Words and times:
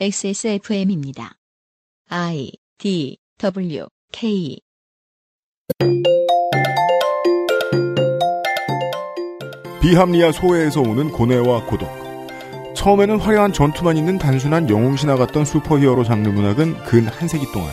XSFM입니다. 0.00 1.34
I 2.08 2.50
D 2.78 3.18
W 3.38 3.86
K 4.10 4.58
비합리화 9.80 10.32
소외에서 10.32 10.80
오는 10.80 11.10
고뇌와 11.10 11.66
고독. 11.66 11.88
처음에는 12.74 13.20
화려한 13.20 13.52
전투만 13.52 13.96
있는 13.96 14.18
단순한 14.18 14.70
영웅 14.70 14.96
신화 14.96 15.16
같던 15.16 15.44
슈퍼히어로 15.44 16.04
장르 16.04 16.30
문학은 16.30 16.84
근 16.84 17.06
한 17.06 17.28
세기 17.28 17.44
동안 17.52 17.70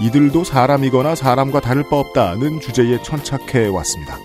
이들도 0.00 0.44
사람이거나 0.44 1.14
사람과 1.14 1.60
다를 1.60 1.84
바 1.88 1.98
없다는 1.98 2.60
주제에 2.60 3.02
천착해 3.02 3.66
왔습니다. 3.68 4.18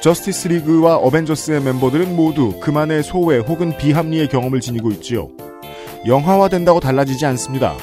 저스티스 0.00 0.48
리그와 0.48 0.96
어벤져스의 0.96 1.60
멤버들은 1.62 2.14
모두 2.16 2.58
그만의 2.60 3.02
소외 3.02 3.38
혹은 3.38 3.76
비합리의 3.76 4.28
경험을 4.28 4.60
지니고 4.60 4.90
있지요. 4.92 5.28
영화화된다고 6.06 6.80
달라지지 6.80 7.24
않습니다. 7.26 7.76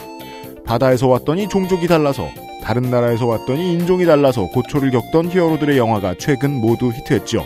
바다에서 0.65 1.07
왔더니 1.07 1.49
종족이 1.49 1.87
달라서 1.87 2.29
다른 2.63 2.83
나라에서 2.83 3.25
왔더니 3.25 3.73
인종이 3.73 4.05
달라서 4.05 4.47
고초를 4.47 4.91
겪던 4.91 5.31
히어로들의 5.31 5.77
영화가 5.77 6.15
최근 6.17 6.51
모두 6.51 6.91
히트했죠. 6.91 7.43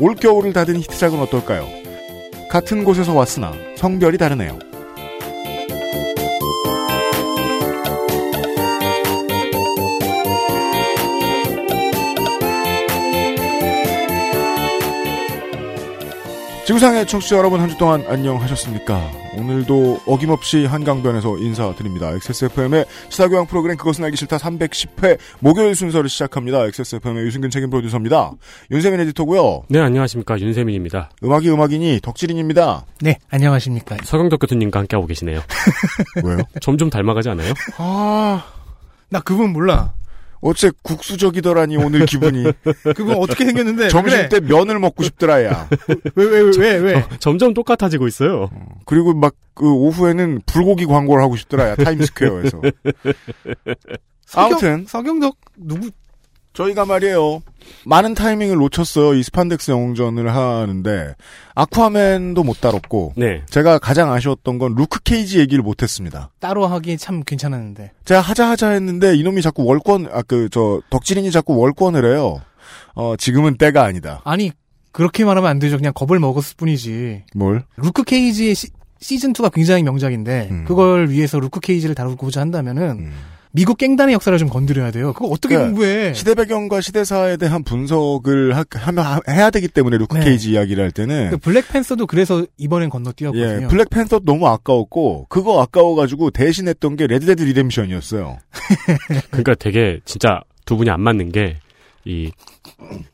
올겨울을 0.00 0.52
닫은 0.52 0.76
히트작은 0.76 1.20
어떨까요? 1.20 1.66
같은 2.50 2.84
곳에서 2.84 3.14
왔으나 3.14 3.52
성별이 3.76 4.18
다르네요. 4.18 4.58
지구상의 16.66 17.06
청취자 17.06 17.36
여러분 17.36 17.60
한 17.60 17.68
주 17.68 17.76
동안 17.76 18.04
안녕하셨습니까? 18.08 19.10
오늘도 19.36 20.00
어김없이 20.06 20.64
한강변에서 20.64 21.36
인사드립니다. 21.38 22.10
XSFM의 22.12 22.86
시사교양 23.10 23.46
프로그램 23.46 23.76
그것은 23.76 24.04
알기 24.04 24.16
싫다 24.16 24.38
310회 24.38 25.18
목요일 25.40 25.74
순서를 25.74 26.08
시작합니다. 26.08 26.64
XSFM의 26.66 27.24
유승근 27.26 27.50
책임 27.50 27.68
프로듀서입니다. 27.68 28.30
윤세민 28.70 28.98
에디터고요. 29.00 29.64
네, 29.68 29.80
안녕하십니까. 29.80 30.38
윤세민입니다. 30.40 31.10
음악이 31.22 31.50
음악이니 31.50 32.00
덕질인입니다. 32.02 32.86
네, 33.02 33.18
안녕하십니까. 33.28 33.96
서경덕 34.04 34.40
교수님과 34.40 34.78
함께하고 34.80 35.06
계시네요. 35.06 35.40
왜요? 36.24 36.38
점점 36.62 36.88
닮아가지 36.88 37.28
않아요? 37.30 37.52
아, 37.76 38.42
나 39.10 39.20
그분 39.20 39.52
몰라. 39.52 39.92
어째 40.46 40.70
국수적이더라니 40.82 41.76
오늘 41.78 42.04
기분이. 42.04 42.44
그분 42.94 43.16
어떻게 43.16 43.46
생겼는데? 43.46 43.88
점심 43.88 44.18
그래. 44.18 44.28
때 44.28 44.40
면을 44.40 44.78
먹고 44.78 45.02
싶더라 45.02 45.42
야. 45.44 45.68
왜, 46.14 46.24
왜, 46.24 46.40
왜, 46.40 46.50
왜, 46.58 46.76
왜? 46.76 47.04
점점 47.18 47.54
똑같아지고 47.54 48.06
있어요. 48.06 48.50
그리고 48.84 49.14
막 49.14 49.34
그 49.54 49.70
오후에는 49.70 50.42
불고기 50.46 50.84
광고를 50.84 51.22
하고 51.22 51.36
싶더라 51.36 51.70
야 51.70 51.74
타임스퀘어에서. 51.76 52.60
아무튼 54.34 54.84
서경덕, 54.86 55.36
누구, 55.56 55.90
저희가 56.54 56.86
말이에요. 56.86 57.42
많은 57.84 58.14
타이밍을 58.14 58.56
놓쳤어요. 58.56 59.14
이 59.14 59.22
스판덱스 59.22 59.70
영웅전을 59.70 60.34
하는데 60.34 61.14
아쿠아맨도 61.54 62.42
못 62.44 62.60
다뤘고 62.60 63.14
네. 63.16 63.42
제가 63.48 63.78
가장 63.78 64.12
아쉬웠던 64.12 64.58
건 64.58 64.74
루크 64.74 65.00
케이지 65.02 65.38
얘기를 65.40 65.62
못 65.62 65.82
했습니다. 65.82 66.30
따로 66.40 66.66
하기 66.66 66.96
참 66.98 67.22
괜찮았는데. 67.24 67.92
제가 68.04 68.20
하자 68.20 68.48
하자 68.50 68.70
했는데 68.70 69.16
이놈이 69.16 69.42
자꾸 69.42 69.64
월권 69.64 70.08
아 70.12 70.22
그 70.22 70.48
저 70.50 70.80
덕질인이 70.90 71.30
자꾸 71.30 71.56
월권을 71.56 72.04
해요. 72.04 72.40
어 72.94 73.14
지금은 73.16 73.56
때가 73.56 73.82
아니다. 73.84 74.20
아니, 74.24 74.52
그렇게 74.92 75.24
말하면 75.24 75.50
안 75.50 75.58
되죠. 75.58 75.76
그냥 75.76 75.92
겁을 75.94 76.18
먹었을 76.20 76.54
뿐이지. 76.56 77.24
뭘? 77.34 77.64
루크 77.76 78.04
케이지의 78.04 78.54
시, 78.54 78.68
시즌2가 79.00 79.52
굉장히 79.52 79.82
명작인데, 79.82 80.48
음. 80.50 80.64
그걸 80.66 81.08
위해서 81.10 81.40
루크 81.40 81.58
케이지를 81.60 81.94
다루고자 81.96 82.40
한다면은, 82.40 82.90
음. 83.00 83.12
미국 83.56 83.78
깽단의 83.78 84.14
역사를 84.14 84.36
좀 84.36 84.48
건드려야 84.48 84.90
돼요. 84.90 85.12
그거 85.12 85.28
어떻게 85.28 85.54
그래. 85.54 85.66
공부해? 85.66 86.12
시대 86.12 86.34
배경과 86.34 86.80
시대사에 86.80 87.36
대한 87.36 87.62
분석을 87.62 88.56
하, 88.56 88.64
하면 88.68 89.20
해야 89.28 89.50
되기 89.50 89.68
때문에 89.68 89.96
루크 89.96 90.18
네. 90.18 90.24
케이지 90.24 90.50
이야기를 90.50 90.82
할 90.82 90.90
때는 90.90 91.30
그 91.30 91.36
블랙팬서도 91.36 92.08
그래서 92.08 92.44
이번엔 92.58 92.90
건너뛰었거든요. 92.90 93.62
예, 93.62 93.68
블랙팬서 93.68 94.22
너무 94.24 94.48
아까웠고 94.48 95.26
그거 95.28 95.62
아까워가지고 95.62 96.32
대신했던 96.32 96.96
게 96.96 97.06
레드데드 97.06 97.44
리뎀션이었어요. 97.44 98.38
그러니까 99.30 99.54
되게 99.54 100.00
진짜 100.04 100.40
두 100.64 100.76
분이 100.76 100.90
안 100.90 101.00
맞는 101.00 101.30
게, 101.30 101.58
이, 102.04 102.32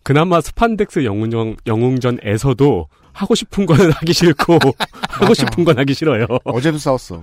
그나마 0.03 0.41
스판덱스 0.41 1.05
영웅전, 1.05 1.57
영웅전에서도 1.67 2.89
하고 3.13 3.35
싶은 3.35 3.67
거는 3.67 3.91
하기 3.93 4.13
싫고, 4.13 4.59
하고 5.09 5.35
싶은 5.35 5.65
건 5.65 5.79
하기 5.79 5.95
싫어요. 5.95 6.27
어제도 6.45 6.79
싸웠어. 6.79 7.23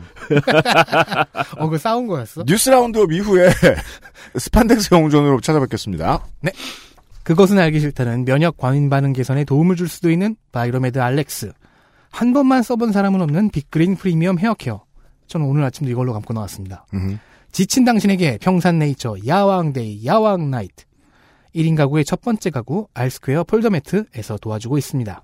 어, 1.57 1.69
그 1.69 1.77
싸운 1.77 2.07
거였어? 2.07 2.43
뉴스 2.45 2.69
roundup 2.69 3.11
이후에 3.11 3.49
스판덱스 4.37 4.93
영웅전으로 4.93 5.41
찾아뵙겠습니다. 5.41 6.25
그것은 7.23 7.59
알기 7.59 7.79
싫다는 7.79 8.25
면역 8.25 8.57
과민 8.57 8.89
반응 8.89 9.13
개선에 9.13 9.43
도움을 9.43 9.75
줄 9.75 9.87
수도 9.89 10.09
있는 10.09 10.35
바이로메드 10.51 10.99
알렉스. 10.99 11.51
한 12.09 12.33
번만 12.33 12.63
써본 12.63 12.91
사람은 12.93 13.21
없는 13.21 13.49
빅그린 13.49 13.95
프리미엄 13.95 14.39
헤어케어. 14.39 14.83
저는 15.27 15.45
오늘 15.45 15.63
아침도 15.65 15.91
이걸로 15.91 16.13
감고 16.13 16.33
나왔습니다. 16.33 16.85
음흠. 16.93 17.17
지친 17.51 17.83
당신에게 17.85 18.37
평산네이처 18.39 19.17
야왕데이 19.27 20.05
야왕나이트. 20.05 20.85
1인 21.55 21.75
가구의 21.75 22.05
첫 22.05 22.21
번째 22.21 22.49
가구 22.49 22.87
알스퀘어 22.93 23.43
폴더매트에서 23.45 24.37
도와주고 24.37 24.77
있습니다. 24.77 25.23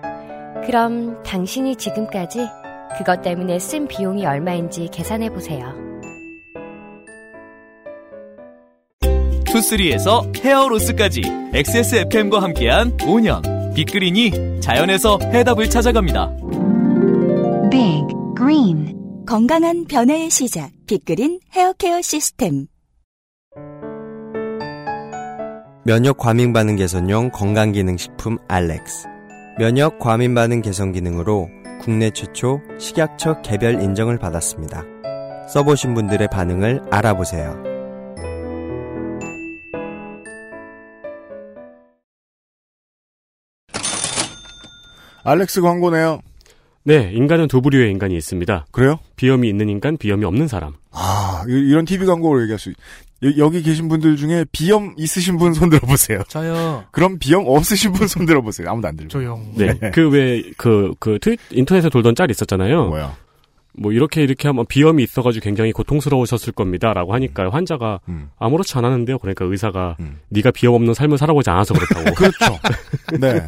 그럼 0.65 1.21
당신이 1.23 1.75
지금까지 1.75 2.47
그것 2.97 3.21
때문에 3.21 3.59
쓴 3.59 3.87
비용이 3.87 4.25
얼마인지 4.25 4.89
계산해 4.91 5.29
보세요. 5.29 5.73
투쓰리에서 9.45 10.23
헤어로스까지 10.37 11.21
XSFM과 11.53 12.41
함께한 12.41 12.97
5년 12.97 13.73
빅그린이 13.73 14.61
자연에서 14.61 15.19
해답을 15.21 15.69
찾아갑니다. 15.69 16.31
Big 17.69 18.05
Green 18.37 19.25
건강한 19.25 19.85
변화의 19.85 20.29
시작 20.29 20.71
빅그린 20.87 21.39
헤어케어 21.53 22.01
시스템 22.01 22.67
면역 25.83 26.17
과민 26.17 26.53
반응 26.53 26.75
개선용 26.75 27.31
건강기능식품 27.31 28.37
알렉스. 28.47 29.10
면역 29.61 29.99
과민 29.99 30.33
반응 30.33 30.63
개선 30.63 30.91
기능으로 30.91 31.47
국내 31.79 32.09
최초 32.09 32.61
식약처 32.79 33.43
개별 33.43 33.79
인정을 33.79 34.17
받았습니다. 34.17 34.83
써보신 35.47 35.93
분들의 35.93 36.29
반응을 36.31 36.81
알아보세요. 36.89 37.61
알렉스 45.23 45.61
광고네요. 45.61 46.21
네, 46.83 47.11
인간은 47.13 47.47
두 47.47 47.61
부류의 47.61 47.91
인간이 47.91 48.17
있습니다. 48.17 48.65
그래요? 48.71 48.97
비염이 49.15 49.47
있는 49.47 49.69
인간, 49.69 49.95
비염이 49.95 50.25
없는 50.25 50.47
사람. 50.47 50.73
아, 50.89 51.20
이- 51.47 51.51
이런 51.69 51.85
TV 51.85 52.05
광고를 52.07 52.43
얘기할 52.43 52.59
수, 52.59 52.71
여기 53.37 53.61
계신 53.61 53.87
분들 53.87 54.15
중에 54.17 54.45
비염 54.51 54.93
있으신 54.97 55.37
분 55.37 55.53
손 55.53 55.69
들어 55.69 55.79
보세요. 55.87 56.21
저요. 56.27 56.83
그럼 56.91 57.17
비염 57.19 57.43
없으신 57.47 57.93
분 57.93 58.07
손 58.07 58.25
들어 58.25 58.41
보세요. 58.41 58.69
아무도 58.69 58.87
안 58.87 58.95
들고. 58.97 59.09
조용. 59.09 59.53
네. 59.55 59.77
그 59.93 60.09
왜, 60.09 60.41
그, 60.57 60.93
그, 60.99 61.19
트윗, 61.21 61.39
인터넷에 61.51 61.89
돌던 61.89 62.15
짤 62.15 62.31
있었잖아요. 62.31 62.87
뭐야? 62.87 63.15
뭐 63.73 63.93
이렇게 63.93 64.21
이렇게 64.21 64.49
하면 64.49 64.65
비염이 64.67 65.01
있어가지고 65.03 65.43
굉장히 65.43 65.71
고통스러우셨을 65.71 66.51
겁니다라고 66.51 67.13
하니까 67.13 67.49
환자가 67.51 68.01
음. 68.09 68.29
아무렇지 68.37 68.77
않았는데요. 68.77 69.17
그러니까 69.19 69.45
의사가 69.45 69.95
음. 70.01 70.17
네가 70.29 70.51
비염 70.51 70.73
없는 70.73 70.93
삶을 70.93 71.17
살아보지 71.17 71.49
않아서 71.51 71.73
그렇다고. 71.75 72.13
그렇죠. 72.15 72.59
네. 73.19 73.47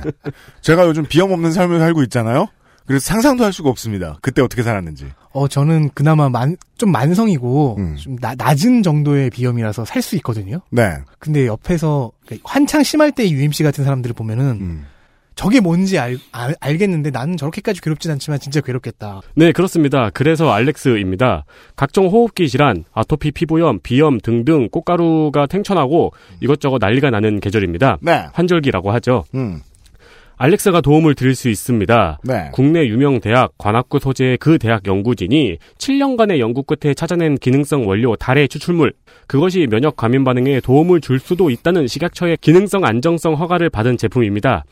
제가 0.61 0.85
요즘 0.87 1.03
비염 1.09 1.31
없는 1.33 1.51
삶을 1.51 1.79
살고 1.79 2.03
있잖아요. 2.03 2.47
그래서 2.85 3.03
상상도 3.05 3.43
할 3.43 3.53
수가 3.53 3.69
없습니다. 3.69 4.17
그때 4.21 4.41
어떻게 4.41 4.61
살았는지. 4.63 5.07
어, 5.31 5.47
저는 5.47 5.89
그나마 5.93 6.29
만, 6.29 6.57
좀 6.77 6.91
만성이고, 6.91 7.75
음. 7.79 7.95
좀 7.95 8.17
나- 8.17 8.35
낮은 8.35 8.83
정도의 8.83 9.29
비염이라서 9.29 9.85
살 9.85 10.01
수 10.01 10.15
있거든요? 10.17 10.59
네. 10.69 10.97
근데 11.19 11.47
옆에서, 11.47 12.11
그러니까 12.25 12.49
한창 12.51 12.83
심할 12.83 13.11
때 13.11 13.27
UMC 13.29 13.63
같은 13.63 13.83
사람들을 13.83 14.13
보면은, 14.13 14.45
음. 14.61 14.85
저게 15.35 15.59
뭔지 15.61 15.97
알, 15.97 16.19
알, 16.31 16.53
알겠는데 16.59 17.09
나는 17.09 17.37
저렇게까지 17.37 17.81
괴롭진 17.81 18.11
않지만 18.11 18.39
진짜 18.39 18.61
괴롭겠다. 18.61 19.21
네, 19.35 19.51
그렇습니다. 19.51 20.11
그래서 20.13 20.51
알렉스입니다. 20.51 21.45
각종 21.75 22.05
호흡기 22.07 22.47
질환, 22.47 22.83
아토피 22.93 23.31
피부염, 23.31 23.79
비염 23.81 24.19
등등 24.19 24.69
꽃가루가 24.69 25.47
탱천하고 25.47 26.11
이것저것 26.39 26.77
난리가 26.79 27.09
나는 27.09 27.39
계절입니다. 27.39 27.97
네. 28.01 28.27
환절기라고 28.33 28.91
하죠. 28.91 29.23
음. 29.33 29.61
알렉스가 30.43 30.81
도움을 30.81 31.15
드릴 31.15 31.35
수 31.35 31.47
있습니다. 31.47 32.19
네. 32.25 32.49
국내 32.51 32.85
유명 32.85 33.21
대학 33.21 33.53
관악구 33.57 33.99
소재의 33.99 34.37
그 34.37 34.57
대학 34.57 34.85
연구진이 34.85 35.57
7년간의 35.77 36.39
연구 36.39 36.63
끝에 36.63 36.93
찾아낸 36.93 37.37
기능성 37.37 37.87
원료 37.87 38.17
달의 38.17 38.49
추출물 38.49 38.91
그것이 39.25 39.67
면역 39.67 39.95
감염 39.95 40.25
반응에 40.25 40.59
도움을 40.59 40.99
줄 40.99 41.19
수도 41.19 41.49
있다는 41.49 41.87
식약처의 41.87 42.39
기능성 42.41 42.83
안정성 42.83 43.35
허가를 43.35 43.69
받은 43.69 43.95
제품입니다. 43.95 44.65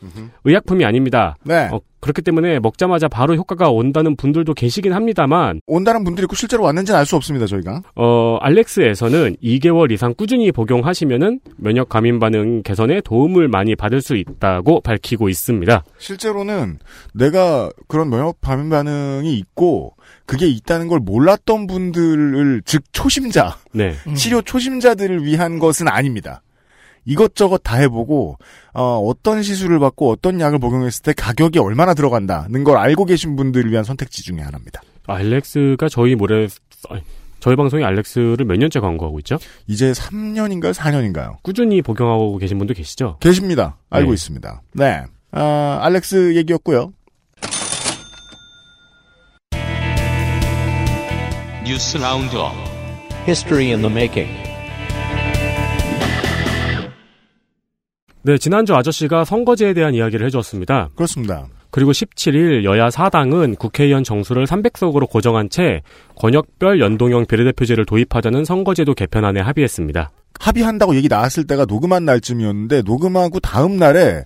의약품이 0.44 0.84
아닙니다. 0.84 1.36
네. 1.42 1.70
어, 1.72 1.80
그렇기 2.02 2.20
때문에 2.20 2.58
먹자마자 2.58 3.06
바로 3.08 3.36
효과가 3.36 3.70
온다는 3.70 4.16
분들도 4.16 4.52
계시긴 4.54 4.92
합니다만 4.92 5.60
온다는 5.66 6.02
분들이 6.04 6.24
있고 6.24 6.34
실제로 6.34 6.64
왔는지는 6.64 6.98
알 6.98 7.06
수 7.06 7.16
없습니다, 7.16 7.46
저희가. 7.46 7.82
어, 7.96 8.38
알렉스에서는 8.40 9.36
2개월 9.42 9.90
이상 9.92 10.14
꾸준히 10.14 10.50
복용하시면은 10.52 11.40
면역 11.56 11.88
감염 11.88 12.18
반응 12.18 12.62
개선에 12.62 13.00
도움을 13.02 13.48
많이 13.48 13.76
받을 13.76 14.00
수 14.02 14.16
있다고 14.16 14.80
밝히고 14.80 15.28
있습니다. 15.28 15.84
실제로는 15.98 16.78
내가 17.14 17.70
그런 17.86 18.10
면역 18.10 18.40
반응 18.40 18.68
반응이 18.68 19.36
있고 19.38 19.94
그게 20.26 20.46
있다는 20.48 20.88
걸 20.88 20.98
몰랐던 21.00 21.66
분들을 21.68 22.62
즉 22.64 22.82
초심자, 22.92 23.58
네. 23.72 23.94
치료 24.16 24.42
초심자들을 24.42 25.24
위한 25.24 25.58
것은 25.58 25.86
아닙니다. 25.88 26.42
이것저것 27.04 27.58
다 27.58 27.76
해보고 27.76 28.38
어, 28.74 28.98
어떤 28.98 29.42
시술을 29.42 29.78
받고 29.78 30.10
어떤 30.10 30.40
약을 30.40 30.58
복용했을 30.58 31.02
때 31.02 31.12
가격이 31.12 31.58
얼마나 31.58 31.94
들어간다는 31.94 32.64
걸 32.64 32.78
알고 32.78 33.04
계신 33.06 33.36
분들을 33.36 33.70
위한 33.70 33.84
선택지 33.84 34.22
중에 34.22 34.40
하나입니다. 34.40 34.82
알렉스가 35.06 35.88
저희 35.88 36.14
모래 36.14 36.46
아니, 36.88 37.02
저희 37.40 37.56
방송이 37.56 37.84
알렉스를 37.84 38.44
몇 38.44 38.56
년째 38.56 38.78
광고하고 38.80 39.18
있죠? 39.20 39.38
이제 39.66 39.90
3년인가요? 39.92 40.72
4년인가요? 40.72 41.42
꾸준히 41.42 41.82
복용하고 41.82 42.38
계신 42.38 42.58
분도 42.58 42.72
계시죠? 42.72 43.16
계십니다. 43.20 43.76
알고 43.90 44.10
네. 44.10 44.14
있습니다. 44.14 44.62
네. 44.74 45.02
아, 45.32 45.78
알렉스 45.82 46.36
얘기였고요. 46.36 46.92
뉴스 51.64 51.96
roundup 51.96 52.52
History 53.26 53.70
in 53.72 53.82
the 53.82 53.90
Making 53.90 54.41
네, 58.24 58.38
지난주 58.38 58.74
아저씨가 58.74 59.24
선거제에 59.24 59.74
대한 59.74 59.94
이야기를 59.94 60.24
해주었습니다. 60.26 60.90
그렇습니다. 60.94 61.46
그리고 61.70 61.90
17일 61.90 62.64
여야 62.64 62.88
4당은 62.88 63.58
국회의원 63.58 64.04
정수를 64.04 64.44
300석으로 64.46 65.08
고정한 65.08 65.48
채 65.48 65.82
권역별 66.16 66.80
연동형 66.80 67.26
비례대표제를 67.26 67.86
도입하자는 67.86 68.44
선거제도 68.44 68.94
개편안에 68.94 69.40
합의했습니다. 69.40 70.10
합의한다고 70.38 70.94
얘기 70.94 71.08
나왔을 71.08 71.46
때가 71.46 71.64
녹음한 71.64 72.04
날쯤이었는데 72.04 72.82
녹음하고 72.82 73.40
다음 73.40 73.76
날에 73.76 74.24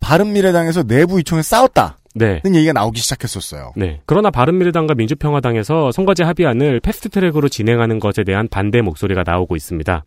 바른미래당에서 0.00 0.82
내부 0.82 1.18
이총에 1.18 1.42
싸웠다는 1.42 1.94
네. 2.14 2.42
얘기가 2.44 2.72
나오기 2.72 3.00
시작했었어요. 3.00 3.72
네. 3.76 4.00
그러나 4.04 4.30
바른미래당과 4.30 4.94
민주평화당에서 4.94 5.92
선거제 5.92 6.24
합의안을 6.24 6.80
패스트트랙으로 6.80 7.48
진행하는 7.48 8.00
것에 8.00 8.22
대한 8.22 8.48
반대 8.48 8.82
목소리가 8.82 9.22
나오고 9.24 9.56
있습니다. 9.56 10.04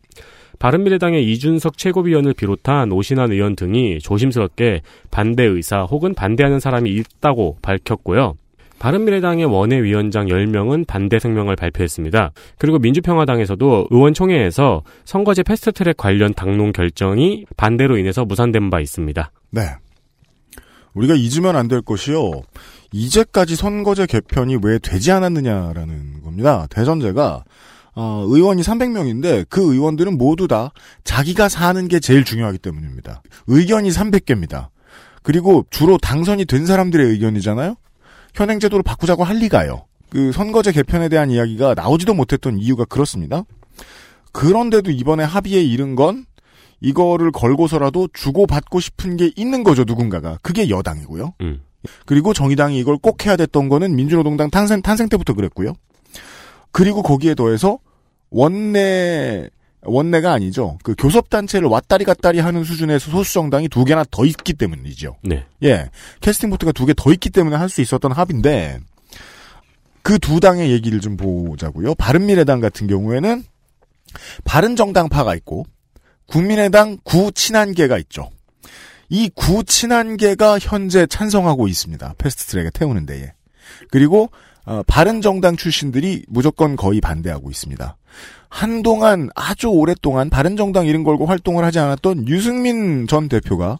바른미래당의 0.60 1.31
이준석 1.31 1.78
최고위원을 1.78 2.34
비롯한 2.34 2.92
오신환 2.92 3.31
의원 3.31 3.56
등이 3.56 4.00
조심스럽게 4.00 4.81
반대 5.12 5.44
의사 5.44 5.84
혹은 5.84 6.13
반대하는 6.13 6.60
사람이 6.60 6.90
있다고 6.92 7.57
밝혔고요. 7.62 8.36
바른미래당의 8.80 9.46
원외위원장 9.46 10.28
10명은 10.28 10.86
반대声명을 10.86 11.56
발표했습니다. 11.56 12.31
그리고 12.57 12.78
민주평화당에서도 12.80 13.88
의원총회에서 13.90 14.84
선거제 15.06 15.44
패스트트랙 15.44 15.96
관련 15.98 16.34
당론 16.34 16.74
결정이 16.74 17.46
반대로 17.56 17.98
인해서 17.98 18.25
무산된 18.25 18.69
바 18.69 18.81
있습니다. 18.81 19.31
네. 19.52 19.62
우리가 20.94 21.13
잊으면 21.16 21.56
안 21.56 21.68
될 21.68 21.81
것이요. 21.81 22.44
이제까지 22.92 23.56
선거제 23.56 24.06
개편이 24.06 24.57
왜 24.63 24.78
되지 24.80 25.12
않았느냐라는 25.12 26.22
겁니다. 26.24 26.68
대전제가 26.69 27.44
어, 27.95 28.25
의원이 28.27 28.62
300명인데 28.62 29.45
그 29.50 29.74
의원들은 29.74 30.18
모두 30.18 30.47
다 30.47 30.71
자기가 31.03 31.50
사는 31.50 31.88
게 31.88 32.00
제일 32.00 32.25
중요하기 32.25 32.57
때문입니다. 32.59 33.21
의견이 33.47 33.89
300개입니다. 33.89 34.68
그리고 35.24 35.65
주로 35.69 35.97
당선이 35.97 36.45
된 36.45 36.65
사람들의 36.65 37.06
의견이잖아요. 37.07 37.75
현행 38.33 38.59
제도를 38.59 38.83
바꾸자고 38.83 39.24
할 39.24 39.38
리가요. 39.38 39.86
그 40.09 40.31
선거제 40.31 40.71
개편에 40.71 41.09
대한 41.09 41.31
이야기가 41.31 41.74
나오지도 41.74 42.13
못했던 42.13 42.59
이유가 42.59 42.86
그렇습니다. 42.86 43.44
그런데도 44.33 44.92
이번에 44.92 45.24
합의에 45.24 45.63
이른 45.63 45.95
건 45.95 46.25
이거를 46.81 47.31
걸고서라도 47.31 48.09
주고받고 48.13 48.81
싶은 48.81 49.18
게 49.18 49.31
있는 49.36 49.63
거죠, 49.63 49.86
누군가가. 49.88 50.38
그게 50.42 50.69
여당이고요. 50.69 51.33
음. 51.42 51.62
그리고 52.06 52.33
정의당이 52.33 52.77
이걸 52.77 52.97
꼭 52.97 53.25
해야 53.25 53.36
됐던 53.38 53.69
거는 53.69 53.95
민주노동당 53.95 54.50
탄생, 54.50 54.81
탄생 54.81 55.07
때부터 55.07 55.33
그랬고요. 55.33 55.74
그리고 56.71 57.01
거기에 57.01 57.36
더해서 57.36 57.80
원내, 58.36 59.50
원내가 59.82 60.34
아니죠. 60.34 60.78
그 60.84 60.94
교섭단체를 60.98 61.70
왔다리 61.70 62.04
갔다리 62.04 62.40
하는 62.40 62.66
수준에서 62.66 63.10
소수정당이 63.12 63.70
두 63.70 63.86
개나 63.86 64.04
더 64.12 64.26
있기 64.26 64.54
때문이죠. 64.54 65.16
네. 65.24 65.46
예. 65.64 65.90
캐스팅 66.20 66.50
보트가 66.50 66.74
두 66.74 66.86
개 66.86 66.94
더 66.94 67.14
있기 67.14 67.30
때문에 67.30 67.56
할 67.56 67.70
수 67.70 67.82
있었던 67.82 68.12
합인데, 68.12 68.80
그 70.02 70.20
두 70.20 70.40
당의 70.42 70.72
얘기를 70.72 71.00
좀 71.00 71.16
보자고요. 71.18 71.96
바른미래당 71.96 72.60
같은 72.60 72.88
경우에는 72.88 73.44
바른정당파가 74.44 75.34
있고, 75.36 75.66
국민의당 76.28 76.98
구친한계가 77.04 77.98
있죠. 78.00 78.30
이 79.08 79.30
구친한계가 79.34 80.60
현재 80.60 81.06
찬성하고 81.06 81.68
있습니다. 81.68 82.16
패스트트랙에 82.18 82.72
태우는 82.74 83.06
데에. 83.06 83.31
그리고 83.92 84.30
어, 84.66 84.82
바른 84.88 85.22
정당 85.22 85.56
출신들이 85.56 86.26
무조건 86.28 86.76
거의 86.76 87.02
반대하고 87.02 87.50
있습니다. 87.50 87.98
한동안 88.50 89.30
아주 89.36 89.68
오랫동안 89.68 90.30
바른 90.30 90.56
정당 90.56 90.86
이름 90.86 91.04
걸고 91.04 91.26
활동을 91.26 91.64
하지 91.64 91.80
않았던 91.80 92.28
유승민 92.28 93.06
전 93.08 93.28
대표가 93.28 93.80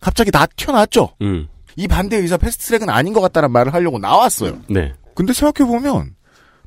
갑자기 0.00 0.30
다 0.30 0.46
튀어나왔죠. 0.46 1.10
음. 1.22 1.48
이 1.76 1.86
반대 1.86 2.16
의사 2.16 2.36
패스트트랙은 2.36 2.88
아닌 2.88 3.12
것 3.12 3.20
같다는 3.20 3.50
말을 3.50 3.74
하려고 3.74 3.98
나왔어요. 3.98 4.60
네. 4.68 4.94
근데 5.14 5.32
생각해 5.32 5.68
보면 5.70 6.14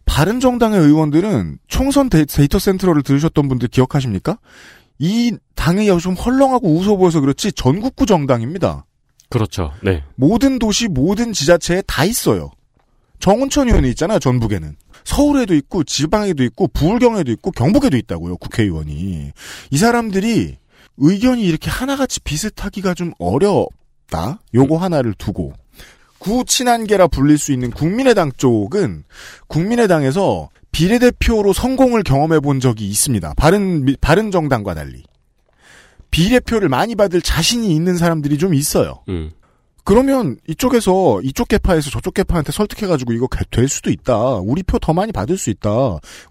바른 0.06 0.40
정당의 0.40 0.80
의원들은 0.80 1.60
총선 1.68 2.10
데이, 2.10 2.26
데이터 2.26 2.60
센트럴을 2.60 3.04
들으셨던 3.04 3.48
분들 3.48 3.68
기억하십니까? 3.70 4.38
이 5.00 5.36
당이 5.56 5.88
좀 6.00 6.14
헐렁하고 6.14 6.76
우스워 6.76 6.98
보여서 6.98 7.22
그렇지 7.22 7.52
전국구 7.54 8.06
정당입니다. 8.06 8.86
그렇죠. 9.30 9.72
네. 9.82 10.04
모든 10.16 10.60
도시 10.60 10.88
모든 10.88 11.34
지자체에 11.34 11.84
다 11.88 12.06
있어요. 12.06 12.52
정운천 13.20 13.68
의원이 13.68 13.90
있잖아요. 13.90 14.20
전북에는. 14.20 14.76
서울에도 15.04 15.56
있고 15.56 15.84
지방에도 15.84 16.44
있고 16.44 16.68
부울경에도 16.68 17.32
있고 17.32 17.52
경북에도 17.52 17.98
있다고요. 17.98 18.38
국회의원이. 18.38 19.32
이 19.72 19.78
사람들이 19.78 20.58
의견이 20.98 21.44
이렇게 21.44 21.70
하나같이 21.70 22.20
비슷하기가 22.22 22.94
좀 22.94 23.12
어렵다. 23.20 24.40
요거 24.54 24.78
하나를 24.78 25.14
두고 25.18 25.54
구친한계라 26.20 27.08
불릴 27.08 27.38
수 27.38 27.54
있는 27.54 27.72
국민의당 27.72 28.32
쪽은 28.36 29.04
국민의당에서 29.48 30.50
비례대표로 30.72 31.54
성공을 31.54 32.04
경험해 32.04 32.42
본 32.42 32.60
적이 32.60 32.88
있습니다. 32.90 33.34
바른 33.36 33.96
바른 34.02 34.30
정당과 34.30 34.76
달리 34.76 35.04
비례표를 36.12 36.70
많이 36.70 36.96
받을 36.96 37.22
자신이 37.22 37.74
있는 37.74 37.98
사람들이 37.98 38.38
좀 38.38 38.54
있어요. 38.54 39.04
음. 39.10 39.32
그러면 39.90 40.38
이쪽에서 40.48 41.20
이쪽 41.24 41.48
개파에서 41.48 41.90
저쪽 41.90 42.14
개파한테 42.14 42.52
설득해가지고 42.52 43.12
이거 43.14 43.28
개- 43.28 43.44
될 43.50 43.68
수도 43.68 43.90
있다. 43.90 44.36
우리 44.36 44.62
표 44.62 44.78
더 44.80 44.94
많이 44.94 45.12
받을 45.12 45.36
수 45.38 45.50
있다. 45.50 45.70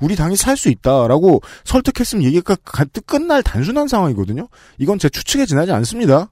우리 0.00 0.14
당이 0.14 0.36
살 0.36 0.56
수 0.56 0.68
있다라고 0.68 1.40
설득했으면 1.64 2.24
얘기가 2.24 2.54
가- 2.64 2.84
끝날 3.04 3.42
단순한 3.42 3.88
상황이거든요. 3.88 4.48
이건 4.78 4.98
제 5.00 5.08
추측에 5.08 5.44
지나지 5.44 5.72
않습니다. 5.72 6.30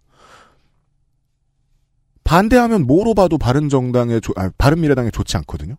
반대하면 2.23 2.87
뭐로 2.87 3.15
봐도 3.15 3.39
바른정당에 3.39 4.21
조- 4.21 4.33
아, 4.37 4.51
바른미래당에 4.57 5.11
좋지 5.11 5.37
않거든요. 5.39 5.77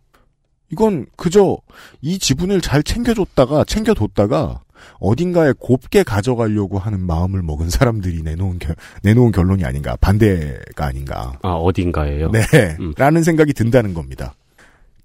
이건 0.70 1.06
그저 1.16 1.56
이 2.02 2.18
지분을 2.18 2.60
잘 2.60 2.82
챙겨줬다가 2.82 3.64
챙겨뒀다가 3.64 4.60
어딘가에 5.00 5.52
곱게 5.58 6.02
가져가려고 6.02 6.78
하는 6.78 7.00
마음을 7.00 7.42
먹은 7.42 7.70
사람들이 7.70 8.22
내놓은 8.22 8.58
결, 8.58 8.76
내놓은 9.02 9.32
결론이 9.32 9.64
아닌가 9.64 9.96
반대가 10.00 10.86
아닌가. 10.86 11.38
아, 11.42 11.50
어딘가에요? 11.50 12.30
네. 12.30 12.40
음. 12.80 12.94
라는 12.96 13.22
생각이 13.22 13.52
든다는 13.52 13.94
겁니다. 13.94 14.34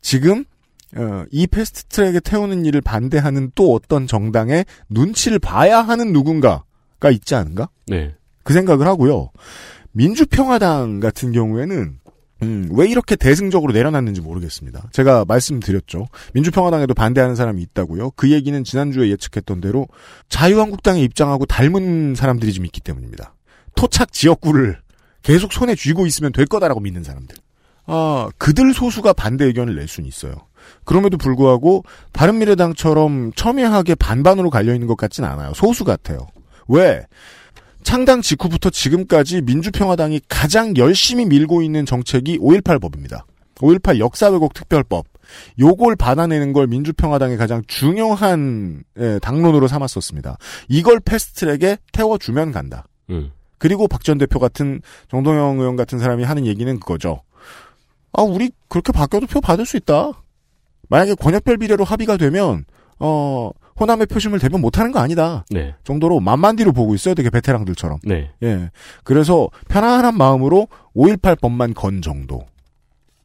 지금, 0.02 0.46
어, 0.96 1.24
이 1.32 1.48
패스트트랙에 1.48 2.20
태우는 2.20 2.66
일을 2.66 2.82
반대하는 2.82 3.52
또 3.56 3.74
어떤 3.74 4.08
정당의 4.08 4.66
눈치를 4.90 5.40
봐야 5.40 5.82
하는 5.82 6.14
누군가가 6.14 7.12
있지 7.12 7.36
않은가? 7.36 7.70
네. 7.88 8.14
그 8.44 8.54
생각을 8.54 8.88
하고요. 8.88 9.30
민주평화당 9.94 11.00
같은 11.00 11.32
경우에는 11.32 12.00
음, 12.44 12.70
왜 12.72 12.88
이렇게 12.88 13.16
대승적으로 13.16 13.74
내려놨는지 13.74 14.22
모르겠습니다. 14.22 14.90
제가 14.92 15.26
말씀드렸죠. 15.26 16.08
민주평화당에도 16.34 16.94
반대하는 16.94 17.36
사람이 17.36 17.62
있다고요. 17.62 18.12
그 18.12 18.32
얘기는 18.32 18.64
지난주에 18.64 19.10
예측했던 19.10 19.62
대로 19.62 19.88
자유한국당에 20.30 21.02
입장하고 21.02 21.46
닮은 21.46 22.16
사람들이 22.16 22.54
좀 22.54 22.66
있기 22.66 22.82
때문입니다. 22.82 23.34
토착 23.76 24.12
지역구를 24.12 24.80
계속 25.24 25.54
손에 25.54 25.76
쥐고 25.76 26.06
있으면 26.06 26.32
될 26.32 26.46
거다라고 26.46 26.80
믿는 26.80 27.04
사람들. 27.04 27.36
아, 27.86 28.30
그들 28.38 28.74
소수가 28.74 29.14
반대 29.14 29.46
의견을 29.46 29.76
낼 29.76 29.88
수는 29.88 30.08
있어요. 30.08 30.36
그럼에도 30.86 31.18
불구하고 31.18 31.84
바른미래당처럼 32.14 33.34
첨예하게 33.36 33.96
반반으로 33.96 34.50
갈려 34.50 34.74
있는 34.74 34.88
것 34.88 34.96
같진 34.96 35.24
않아요. 35.24 35.54
소수 35.54 35.84
같아요. 35.84 36.28
왜? 36.68 37.06
창당 37.84 38.22
직후부터 38.22 38.70
지금까지 38.70 39.42
민주평화당이 39.42 40.22
가장 40.28 40.76
열심히 40.78 41.26
밀고 41.26 41.62
있는 41.62 41.86
정책이 41.86 42.40
5.18 42.40 42.82
법입니다. 42.82 43.26
5.18 43.56 44.00
역사 44.00 44.30
왜곡 44.30 44.54
특별법. 44.54 45.06
요걸 45.60 45.96
받아내는 45.96 46.54
걸 46.54 46.68
민주평화당의 46.68 47.38
가장 47.38 47.62
중요한 47.68 48.84
예, 49.00 49.20
당론으로 49.22 49.68
삼았었습니다. 49.68 50.38
이걸 50.68 51.00
패스트트랙에 51.00 51.78
태워주면 51.92 52.52
간다. 52.52 52.86
음. 53.10 53.32
그리고 53.58 53.88
박 53.88 54.04
전 54.04 54.18
대표 54.18 54.40
같은 54.40 54.82
정동영 55.10 55.60
의원 55.60 55.76
같은 55.76 55.98
사람이 55.98 56.24
하는 56.24 56.46
얘기는 56.46 56.78
그거죠. 56.80 57.22
아, 58.12 58.22
우리 58.22 58.52
그렇게 58.68 58.92
바뀌어도 58.92 59.26
표 59.28 59.40
받을 59.42 59.66
수 59.66 59.78
있다. 59.78 60.12
만약에 60.90 61.16
권역별 61.16 61.58
비례로 61.58 61.84
합의가 61.86 62.18
되면 62.18 62.66
어 63.00 63.50
호남의 63.80 64.06
표심을 64.08 64.40
대변 64.40 64.62
못하는 64.62 64.92
거 64.92 65.00
아니다. 65.00 65.46
네. 65.50 65.76
정도로 65.84 66.20
만만디로 66.20 66.72
보고 66.74 66.94
있어요. 66.96 67.16
되게 67.16 67.30
베테랑들처럼. 67.30 68.00
네. 68.04 68.32
예. 68.44 68.70
그래서 69.04 69.50
편안한 69.70 70.16
마음으로 70.18 70.68
5.18 70.96 71.40
법만 71.42 71.74
건 71.74 72.02
정도. 72.02 72.46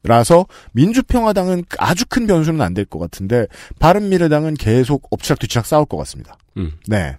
라서 0.03 0.45
민주평화당은 0.71 1.65
아주 1.77 2.05
큰 2.07 2.25
변수는 2.25 2.61
안 2.61 2.73
될 2.73 2.85
것 2.85 2.99
같은데 2.99 3.47
바른미래당은 3.79 4.53
계속 4.53 5.07
엎치락뒤치락 5.11 5.65
싸울 5.65 5.85
것 5.85 5.97
같습니다. 5.97 6.37
음. 6.57 6.71
네. 6.87 7.17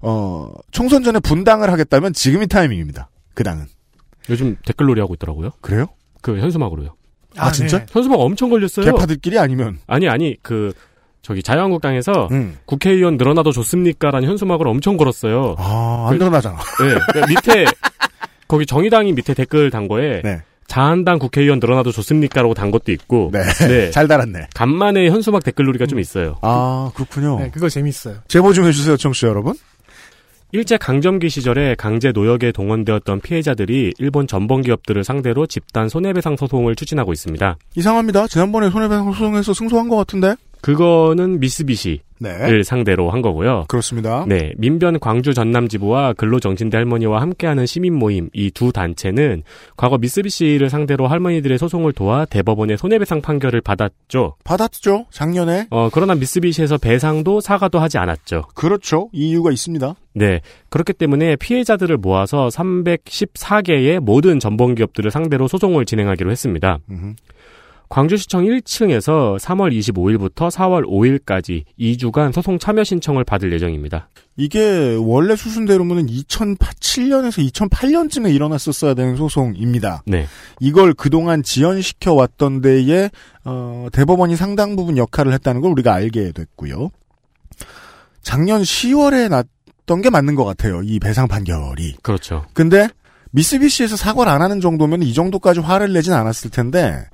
어, 0.00 0.50
총선 0.70 1.02
전에 1.02 1.18
분당을 1.18 1.70
하겠다면 1.70 2.12
지금이 2.12 2.46
타이밍입니다. 2.46 3.08
그 3.34 3.42
당은. 3.42 3.66
요즘 4.28 4.56
댓글놀이 4.66 5.00
하고 5.00 5.14
있더라고요. 5.14 5.50
그래요? 5.62 5.86
그 6.20 6.38
현수막으로요. 6.38 6.94
아, 7.36 7.52
진짜? 7.52 7.86
현수막 7.90 8.20
엄청 8.20 8.50
걸렸어요. 8.50 8.84
개파들끼리 8.84 9.38
아니면 9.38 9.78
아니 9.86 10.08
아니 10.08 10.36
그 10.42 10.72
저기 11.22 11.42
자유한국당에서 11.42 12.28
음. 12.32 12.56
국회의원 12.64 13.16
늘어나도 13.16 13.52
좋습니까라는 13.52 14.28
현수막을 14.28 14.66
엄청 14.66 14.96
걸었어요. 14.96 15.54
아, 15.58 16.06
안 16.08 16.18
그- 16.18 16.22
늘어나잖아. 16.24 16.56
네. 16.56 16.98
그러니까 17.12 17.26
밑에 17.28 17.64
거기 18.48 18.66
정의당이 18.66 19.12
밑에 19.12 19.34
댓글 19.34 19.70
단 19.70 19.86
거에 19.86 20.22
네. 20.24 20.40
자한당 20.66 21.18
국회의원 21.18 21.58
늘어나도 21.58 21.90
좋습니까라고 21.92 22.54
단 22.54 22.70
것도 22.70 22.92
있고 22.92 23.30
네. 23.32 23.40
네. 23.68 23.90
잘 23.92 24.08
달았네. 24.08 24.48
간만에 24.54 25.08
현수막 25.10 25.42
댓글놀이가 25.44 25.86
좀 25.86 25.98
있어요. 26.00 26.38
아, 26.42 26.90
그렇군요. 26.94 27.38
네, 27.40 27.50
그거 27.50 27.68
재밌어요. 27.68 28.16
제보 28.28 28.52
좀 28.52 28.66
해주세요, 28.66 28.96
청취자 28.96 29.28
여러분. 29.28 29.54
일제 30.52 30.76
강점기 30.78 31.28
시절에 31.28 31.76
강제 31.76 32.10
노역에 32.10 32.50
동원되었던 32.50 33.20
피해자들이 33.20 33.92
일본 33.98 34.26
전범 34.26 34.62
기업들을 34.62 35.04
상대로 35.04 35.46
집단 35.46 35.88
손해배상 35.88 36.36
소송을 36.36 36.74
추진하고 36.74 37.12
있습니다. 37.12 37.56
이상합니다. 37.76 38.26
지난번에 38.26 38.68
손해배상 38.70 39.12
소송에서 39.12 39.54
승소한 39.54 39.88
것 39.88 39.94
같은데? 39.96 40.34
그거는 40.62 41.40
미쓰비시를 41.40 42.00
네. 42.20 42.62
상대로 42.62 43.10
한 43.10 43.22
거고요. 43.22 43.64
그렇습니다. 43.68 44.24
네, 44.28 44.52
민변 44.58 45.00
광주 45.00 45.32
전남지부와 45.34 46.12
근로정신대 46.14 46.76
할머니와 46.76 47.20
함께하는 47.22 47.66
시민 47.66 47.94
모임 47.94 48.28
이 48.34 48.50
두 48.50 48.72
단체는 48.72 49.42
과거 49.76 49.96
미쓰비시를 49.96 50.68
상대로 50.68 51.06
할머니들의 51.06 51.56
소송을 51.56 51.92
도와 51.94 52.26
대법원의 52.26 52.76
손해배상 52.76 53.22
판결을 53.22 53.62
받았죠. 53.62 54.36
받았죠, 54.44 55.06
작년에. 55.10 55.68
어, 55.70 55.88
그러나 55.92 56.14
미쓰비시에서 56.14 56.76
배상도 56.78 57.40
사과도 57.40 57.78
하지 57.78 57.96
않았죠. 57.96 58.42
그렇죠. 58.54 59.08
이유가 59.12 59.50
있습니다. 59.50 59.94
네. 60.14 60.40
그렇기 60.68 60.92
때문에 60.92 61.36
피해자들을 61.36 61.96
모아서 61.96 62.48
314개의 62.48 64.00
모든 64.00 64.38
전범 64.40 64.74
기업들을 64.74 65.10
상대로 65.10 65.48
소송을 65.48 65.86
진행하기로 65.86 66.30
했습니다. 66.30 66.78
음흠. 66.90 67.14
광주시청 67.90 68.44
1층에서 68.44 69.36
3월 69.40 69.76
25일부터 69.76 70.48
4월 70.48 70.86
5일까지 70.86 71.64
2주간 71.78 72.32
소송 72.32 72.56
참여 72.60 72.84
신청을 72.84 73.24
받을 73.24 73.52
예정입니다. 73.52 74.08
이게 74.36 74.96
원래 74.96 75.34
수순대로면 75.34 76.06
2007년에서 76.06 77.50
2008년쯤에 77.50 78.32
일어났었어야 78.32 78.94
되는 78.94 79.16
소송입니다. 79.16 80.04
네. 80.06 80.26
이걸 80.60 80.94
그동안 80.94 81.42
지연시켜 81.42 82.14
왔던 82.14 82.60
데에 82.60 83.10
어, 83.44 83.88
대법원이 83.92 84.36
상당 84.36 84.76
부분 84.76 84.96
역할을 84.96 85.32
했다는 85.32 85.60
걸 85.60 85.72
우리가 85.72 85.92
알게 85.92 86.30
됐고요. 86.30 86.90
작년 88.22 88.62
10월에 88.62 89.28
났던 89.28 90.00
게 90.00 90.10
맞는 90.10 90.36
것 90.36 90.44
같아요. 90.44 90.80
이 90.84 91.00
배상 91.00 91.26
판결이. 91.26 91.96
그렇죠. 92.02 92.46
근데 92.52 92.88
미쓰비시에서 93.32 93.96
사과를 93.96 94.30
안 94.30 94.42
하는 94.42 94.60
정도면 94.60 95.02
이 95.02 95.12
정도까지 95.12 95.60
화를 95.60 95.92
내진 95.92 96.12
않았을 96.12 96.50
텐데 96.50 97.04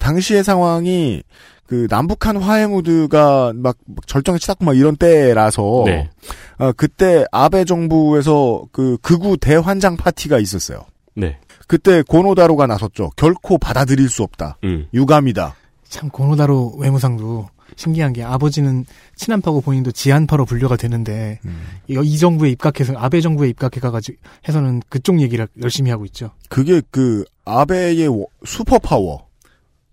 당시의 0.00 0.42
상황이 0.42 1.22
그 1.66 1.86
남북한 1.88 2.36
화해 2.36 2.66
무드가 2.66 3.52
막 3.54 3.76
절정에 4.06 4.38
치닫고 4.38 4.64
막 4.64 4.76
이런 4.76 4.96
때라서 4.96 5.84
네. 5.86 6.10
어, 6.58 6.72
그때 6.72 7.24
아베 7.30 7.64
정부에서 7.64 8.64
그 8.72 8.96
극우 9.02 9.36
대환장 9.36 9.96
파티가 9.96 10.40
있었어요. 10.40 10.80
네. 11.14 11.38
그때 11.68 12.02
고노다로가 12.02 12.66
나섰죠. 12.66 13.10
결코 13.14 13.56
받아들일 13.58 14.08
수 14.08 14.24
없다. 14.24 14.56
음. 14.64 14.88
유감이다. 14.92 15.54
참 15.88 16.08
고노다로 16.08 16.74
외무상도 16.78 17.48
신기한 17.76 18.12
게 18.12 18.24
아버지는 18.24 18.84
친한파고 19.14 19.60
본인도 19.60 19.92
지한파로 19.92 20.44
분류가 20.46 20.76
되는데 20.76 21.38
음. 21.44 21.62
이거 21.86 22.02
이 22.02 22.18
정부에 22.18 22.50
입각해서 22.50 22.94
아베 22.96 23.20
정부에 23.20 23.48
입각해 23.48 23.78
가지고 23.80 24.18
해서는 24.48 24.82
그쪽 24.88 25.20
얘기를 25.20 25.46
열심히 25.62 25.92
하고 25.92 26.04
있죠. 26.06 26.32
그게 26.48 26.82
그 26.90 27.24
아베의 27.44 28.08
워- 28.08 28.26
슈퍼 28.44 28.78
파워 28.80 29.26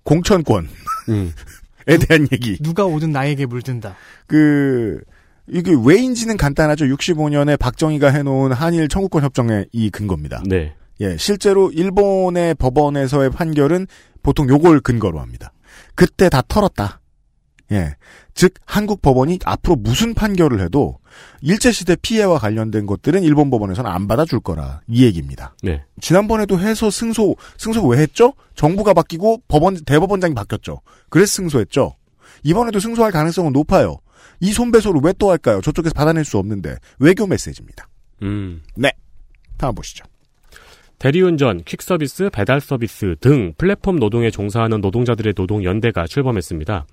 공천권에 0.07 0.67
음. 1.09 1.33
대한 2.07 2.27
얘기. 2.31 2.57
누가 2.63 2.85
오든 2.85 3.11
나에게 3.11 3.45
물든다. 3.45 3.95
그 4.25 4.99
이게 5.47 5.71
왜인지는 5.73 6.37
간단하죠. 6.37 6.85
65년에 6.85 7.59
박정희가 7.59 8.09
해놓은 8.09 8.51
한일 8.51 8.87
청구권 8.87 9.23
협정의 9.23 9.67
이 9.71 9.89
근거입니다. 9.89 10.43
네. 10.45 10.75
예, 10.99 11.15
실제로 11.17 11.71
일본의 11.71 12.55
법원에서의 12.55 13.29
판결은 13.29 13.87
보통 14.23 14.49
요걸 14.49 14.79
근거로 14.79 15.19
합니다. 15.19 15.51
그때 15.95 16.29
다 16.29 16.41
털었다. 16.47 16.99
예. 17.71 17.95
즉, 18.33 18.53
한국 18.65 19.01
법원이 19.01 19.39
앞으로 19.43 19.75
무슨 19.75 20.13
판결을 20.13 20.61
해도 20.61 20.99
일제시대 21.41 21.97
피해와 22.01 22.37
관련된 22.39 22.85
것들은 22.85 23.23
일본 23.23 23.49
법원에서는 23.49 23.89
안 23.89 24.07
받아줄 24.07 24.39
거라. 24.39 24.81
이 24.87 25.03
얘기입니다. 25.03 25.55
네. 25.63 25.83
지난번에도 25.99 26.59
해서 26.59 26.89
승소, 26.89 27.35
승소 27.57 27.85
왜 27.87 27.97
했죠? 27.99 28.33
정부가 28.55 28.93
바뀌고 28.93 29.43
법원, 29.47 29.77
대법원장이 29.83 30.33
바뀌었죠. 30.33 30.81
그래서 31.09 31.33
승소했죠. 31.33 31.95
이번에도 32.43 32.79
승소할 32.79 33.11
가능성은 33.11 33.51
높아요. 33.53 33.97
이 34.39 34.51
손배소를 34.53 35.01
왜 35.03 35.13
또 35.17 35.31
할까요? 35.31 35.59
저쪽에서 35.61 35.93
받아낼 35.93 36.23
수 36.23 36.37
없는데. 36.37 36.75
외교 36.99 37.25
메시지입니다. 37.25 37.87
음. 38.21 38.61
다음 39.57 39.73
보시죠. 39.73 40.05
대리운전, 40.99 41.63
퀵서비스, 41.63 42.29
배달 42.31 42.59
서비스 42.59 43.15
등 43.19 43.53
플랫폼 43.57 43.97
노동에 43.97 44.31
종사하는 44.31 44.81
노동자들의 44.81 45.33
노동연대가 45.35 46.07
출범했습니다. 46.07 46.85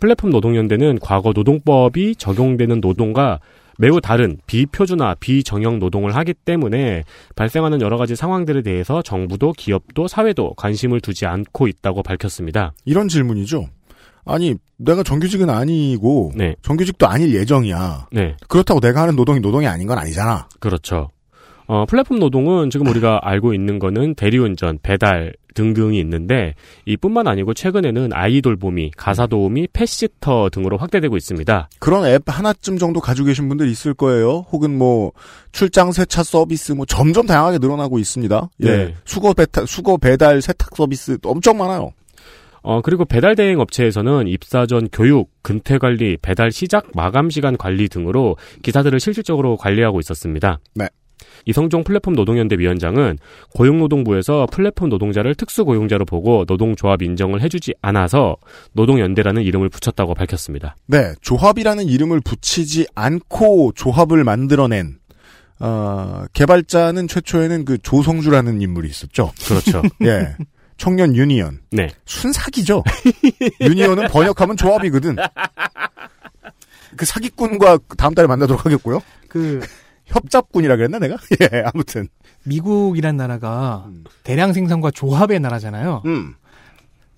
플랫폼 0.00 0.30
노동연대는 0.30 0.98
과거 1.00 1.32
노동법이 1.32 2.16
적용되는 2.16 2.80
노동과 2.80 3.40
매우 3.78 4.00
다른 4.00 4.38
비표준화, 4.46 5.16
비정형 5.18 5.78
노동을 5.78 6.14
하기 6.16 6.34
때문에 6.34 7.04
발생하는 7.34 7.80
여러 7.80 7.96
가지 7.96 8.14
상황들에 8.14 8.62
대해서 8.62 9.02
정부도 9.02 9.52
기업도 9.52 10.06
사회도 10.06 10.54
관심을 10.56 11.00
두지 11.00 11.26
않고 11.26 11.66
있다고 11.68 12.02
밝혔습니다. 12.02 12.72
이런 12.84 13.08
질문이죠. 13.08 13.68
아니, 14.26 14.54
내가 14.78 15.02
정규직은 15.02 15.50
아니고, 15.50 16.32
네, 16.34 16.54
정규직도 16.62 17.06
아닐 17.06 17.34
예정이야. 17.34 18.08
네, 18.12 18.36
그렇다고 18.48 18.80
내가 18.80 19.02
하는 19.02 19.16
노동이 19.16 19.40
노동이 19.40 19.66
아닌 19.66 19.86
건 19.86 19.98
아니잖아. 19.98 20.48
그렇죠. 20.60 21.10
어, 21.66 21.84
플랫폼 21.86 22.18
노동은 22.18 22.70
지금 22.70 22.86
우리가 22.86 23.20
알고 23.24 23.54
있는 23.54 23.78
거는 23.78 24.14
대리운전, 24.14 24.78
배달 24.82 25.34
등등이 25.54 25.98
있는데 26.00 26.54
이뿐만 26.86 27.26
아니고 27.26 27.54
최근에는 27.54 28.10
아이돌 28.12 28.56
보미, 28.56 28.90
가사 28.96 29.26
도우미, 29.26 29.68
펫시터 29.72 30.50
등으로 30.50 30.76
확대되고 30.76 31.16
있습니다. 31.16 31.68
그런 31.78 32.06
앱 32.06 32.22
하나쯤 32.26 32.78
정도 32.78 33.00
가지고 33.00 33.26
계신 33.26 33.48
분들 33.48 33.68
있을 33.68 33.94
거예요. 33.94 34.44
혹은 34.50 34.76
뭐 34.76 35.12
출장 35.52 35.92
세차 35.92 36.22
서비스 36.22 36.72
뭐 36.72 36.84
점점 36.86 37.26
다양하게 37.26 37.58
늘어나고 37.58 37.98
있습니다. 37.98 38.50
예. 38.62 38.66
네. 38.66 38.94
수거 39.04 39.32
배탈 39.32 39.66
수거 39.66 39.96
배달 39.96 40.42
세탁 40.42 40.76
서비스 40.76 41.18
엄청 41.24 41.56
많아요. 41.58 41.92
어, 42.62 42.80
그리고 42.80 43.04
배달 43.04 43.36
대행 43.36 43.60
업체에서는 43.60 44.26
입사 44.26 44.64
전 44.64 44.88
교육, 44.90 45.30
근태 45.42 45.76
관리, 45.76 46.16
배달 46.16 46.50
시작 46.50 46.86
마감 46.94 47.28
시간 47.28 47.58
관리 47.58 47.90
등으로 47.90 48.36
기사들을 48.62 48.98
실질적으로 49.00 49.58
관리하고 49.58 50.00
있었습니다. 50.00 50.60
네. 50.74 50.88
이성종 51.46 51.84
플랫폼 51.84 52.14
노동연대 52.14 52.56
위원장은 52.58 53.18
고용노동부에서 53.54 54.46
플랫폼 54.50 54.88
노동자를 54.88 55.34
특수고용자로 55.34 56.04
보고 56.04 56.44
노동조합 56.46 57.02
인정을 57.02 57.40
해주지 57.42 57.74
않아서 57.82 58.36
노동연대라는 58.72 59.42
이름을 59.42 59.68
붙였다고 59.68 60.14
밝혔습니다. 60.14 60.76
네, 60.86 61.14
조합이라는 61.20 61.84
이름을 61.84 62.20
붙이지 62.20 62.86
않고 62.94 63.72
조합을 63.74 64.24
만들어낸 64.24 64.98
어, 65.60 66.24
개발자는 66.32 67.08
최초에는 67.08 67.64
그 67.64 67.78
조성주라는 67.78 68.60
인물이 68.60 68.88
있었죠. 68.88 69.32
그렇죠. 69.46 69.82
예. 70.02 70.34
청년 70.76 71.14
유니언. 71.14 71.60
네. 71.70 71.88
순사기죠. 72.04 72.82
유니언은 73.60 74.08
번역하면 74.08 74.56
조합이거든. 74.56 75.16
그 76.96 77.04
사기꾼과 77.04 77.78
다음 77.96 78.14
달에 78.14 78.26
만나도록 78.26 78.66
하겠고요. 78.66 79.00
그 79.28 79.60
협잡꾼이라 80.06 80.76
그랬나 80.76 80.98
내가? 80.98 81.16
예, 81.40 81.64
아무튼. 81.72 82.08
미국이란 82.44 83.16
나라가 83.16 83.88
대량 84.22 84.52
생산과 84.52 84.90
조합의 84.90 85.40
나라잖아요. 85.40 86.02
음. 86.06 86.34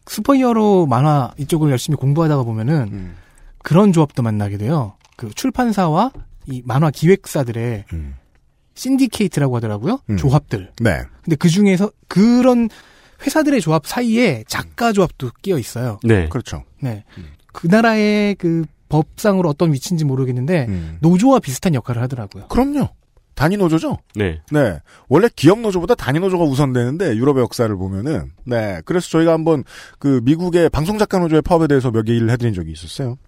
슈퍼히어로 0.06 0.86
만화 0.86 1.32
이쪽을 1.38 1.70
열심히 1.70 1.96
공부하다가 1.96 2.44
보면은 2.44 2.88
음. 2.92 3.16
그런 3.58 3.92
조합도 3.92 4.22
만나게 4.22 4.56
돼요. 4.56 4.94
그 5.16 5.30
출판사와 5.30 6.12
이 6.46 6.62
만화 6.64 6.90
기획사들의 6.90 7.86
음. 7.92 8.14
신디케이트라고 8.74 9.56
하더라고요. 9.56 9.98
음. 10.10 10.16
조합들. 10.16 10.70
네. 10.80 11.02
근데 11.24 11.34
그 11.36 11.48
중에서 11.48 11.90
그런 12.06 12.68
회사들의 13.24 13.60
조합 13.60 13.86
사이에 13.86 14.44
작가 14.46 14.92
조합도 14.92 15.30
끼어 15.42 15.58
있어요. 15.58 15.98
네. 16.04 16.28
그렇죠. 16.28 16.62
네. 16.80 17.04
그 17.52 17.66
나라의 17.66 18.36
그 18.36 18.64
법상으로 18.88 19.48
어떤 19.48 19.72
위치인지 19.72 20.04
모르겠는데 20.04 20.66
음. 20.68 20.98
노조와 21.00 21.40
비슷한 21.40 21.74
역할을 21.74 22.02
하더라고요. 22.02 22.48
그럼요. 22.48 22.88
단위 23.34 23.58
노조죠? 23.58 23.98
네. 24.14 24.40
네. 24.50 24.80
원래 25.08 25.28
기업 25.36 25.60
노조보다 25.60 25.94
단위 25.94 26.18
노조가 26.18 26.44
우선되는데 26.44 27.16
유럽의 27.16 27.42
역사를 27.42 27.74
보면은 27.76 28.32
네. 28.44 28.80
그래서 28.86 29.08
저희가 29.10 29.32
한번 29.32 29.62
그 29.98 30.20
미국의 30.24 30.70
방송 30.70 30.96
작가 30.96 31.18
노조의 31.18 31.42
파업에 31.42 31.66
대해서 31.66 31.90
몇개 31.90 32.16
일을 32.16 32.30
해드린 32.30 32.54
적이 32.54 32.72
있었어요. 32.72 33.18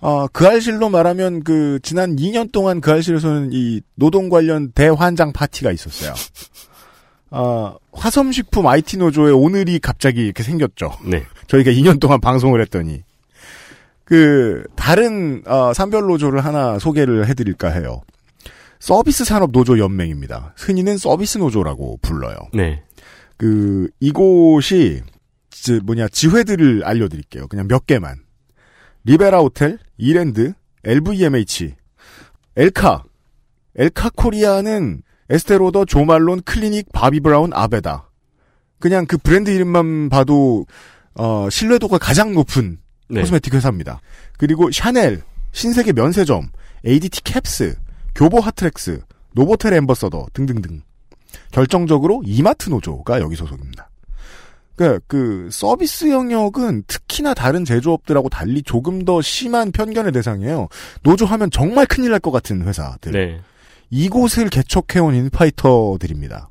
아, 0.00 0.28
그 0.32 0.46
알실로 0.46 0.90
말하면 0.90 1.42
그 1.44 1.78
지난 1.82 2.16
2년 2.16 2.52
동안 2.52 2.80
그 2.80 2.90
알실에서는 2.90 3.50
이 3.52 3.80
노동 3.94 4.28
관련 4.28 4.72
대환장 4.72 5.32
파티가 5.32 5.70
있었어요. 5.72 6.14
아, 7.30 7.76
화섬식품 7.92 8.66
IT 8.66 8.98
노조의 8.98 9.32
오늘이 9.34 9.78
갑자기 9.78 10.24
이렇게 10.24 10.42
생겼죠. 10.42 10.92
네. 11.04 11.24
저희가 11.46 11.70
2년 11.70 12.00
동안 12.00 12.20
방송을 12.20 12.60
했더니 12.62 13.02
그 14.08 14.64
다른 14.74 15.42
어, 15.46 15.74
산별 15.74 16.04
노조를 16.06 16.42
하나 16.42 16.78
소개를 16.78 17.28
해드릴까 17.28 17.68
해요. 17.68 18.00
서비스 18.80 19.22
산업 19.22 19.52
노조 19.52 19.78
연맹입니다. 19.78 20.54
흔히는 20.56 20.96
서비스 20.96 21.36
노조라고 21.36 21.98
불러요. 22.00 22.38
네. 22.54 22.82
그 23.36 23.90
이곳이 24.00 25.02
지- 25.50 25.80
뭐냐 25.84 26.08
지회들을 26.08 26.84
알려드릴게요. 26.86 27.48
그냥 27.48 27.68
몇 27.68 27.86
개만. 27.86 28.16
리베라 29.04 29.40
호텔, 29.40 29.78
이랜드, 29.98 30.54
LVMH, 30.84 31.74
엘카, 32.56 33.04
엘카 33.76 34.10
코리아는 34.16 35.02
에스티로더, 35.28 35.84
조말론, 35.84 36.40
클리닉, 36.44 36.92
바비 36.92 37.20
브라운, 37.20 37.50
아베다. 37.52 38.08
그냥 38.80 39.04
그 39.04 39.18
브랜드 39.18 39.50
이름만 39.50 40.08
봐도 40.08 40.64
어, 41.14 41.50
신뢰도가 41.50 41.98
가장 41.98 42.32
높은 42.32 42.78
네. 43.08 43.20
cosmetic 43.20 43.54
회사입니다. 43.54 44.00
그리고 44.36 44.70
샤넬, 44.70 45.22
신세계 45.52 45.92
면세점, 45.92 46.48
ADT 46.86 47.22
캡스, 47.24 47.76
교보 48.14 48.40
핫트랙스, 48.40 49.00
노보텔 49.34 49.72
엠버서더 49.74 50.26
등등등. 50.32 50.82
결정적으로 51.52 52.22
이마트 52.24 52.68
노조가 52.70 53.20
여기 53.20 53.36
소속입니다. 53.36 53.88
그, 54.76 55.00
그, 55.08 55.48
서비스 55.50 56.08
영역은 56.08 56.84
특히나 56.86 57.34
다른 57.34 57.64
제조업들하고 57.64 58.28
달리 58.28 58.62
조금 58.62 59.04
더 59.04 59.20
심한 59.20 59.72
편견의 59.72 60.12
대상이에요. 60.12 60.68
노조하면 61.02 61.50
정말 61.50 61.84
큰일 61.86 62.10
날 62.12 62.20
것 62.20 62.30
같은 62.30 62.62
회사들. 62.62 63.12
네. 63.12 63.40
이곳을 63.90 64.48
개척해온 64.50 65.14
인파이터들입니다. 65.16 66.48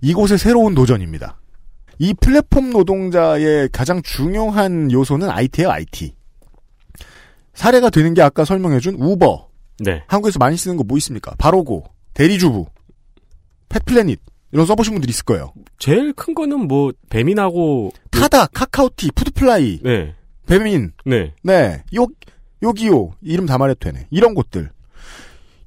이곳의 0.00 0.38
새로운 0.38 0.74
도전입니다. 0.74 1.38
이 1.98 2.12
플랫폼 2.14 2.70
노동자의 2.70 3.68
가장 3.72 4.02
중요한 4.02 4.90
요소는 4.92 5.30
IT예요, 5.30 5.70
IT. 5.70 6.14
사례가 7.54 7.90
되는 7.90 8.12
게 8.14 8.22
아까 8.22 8.44
설명해준 8.44 8.96
우버. 8.96 9.48
네. 9.80 10.02
한국에서 10.06 10.38
많이 10.38 10.56
쓰는 10.56 10.76
거 10.76 10.84
뭐 10.84 10.96
있습니까? 10.98 11.34
바로고, 11.38 11.84
대리주부, 12.14 12.66
펫플래닛 13.68 14.20
이런 14.52 14.66
써보신 14.66 14.94
분들 14.94 15.08
있을 15.10 15.24
거예요. 15.24 15.52
제일 15.78 16.12
큰 16.12 16.34
거는 16.34 16.68
뭐 16.68 16.92
배민하고 17.10 17.92
타다, 18.10 18.46
카카오T, 18.46 19.10
푸드플라이, 19.12 19.80
네. 19.82 20.14
배민, 20.46 20.92
네. 21.04 21.34
네, 21.42 21.82
요, 21.96 22.06
요기요, 22.62 23.12
이름 23.22 23.46
다 23.46 23.58
말해도 23.58 23.80
되네. 23.80 24.06
이런 24.10 24.34
곳들. 24.34 24.70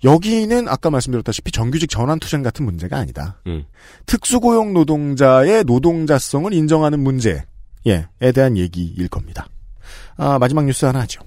여기는 0.04 0.68
아까 0.68 0.90
말씀드렸다시피 0.90 1.52
정규직 1.52 1.90
전환 1.90 2.20
투쟁 2.20 2.42
같은 2.42 2.66
문제가 2.66 2.98
아니다. 2.98 3.40
음. 3.48 3.66
특수고용 4.06 4.74
노동자의 4.74 5.64
노동자성을 5.66 6.54
인정하는 6.54 7.00
문제에 7.00 7.44
대한 8.34 8.58
얘기일 8.58 9.08
겁니다. 9.10 9.48
아, 10.18 10.40
마지막 10.40 10.66
뉴스 10.66 10.86
하나 10.86 11.02
하죠. 11.02 11.22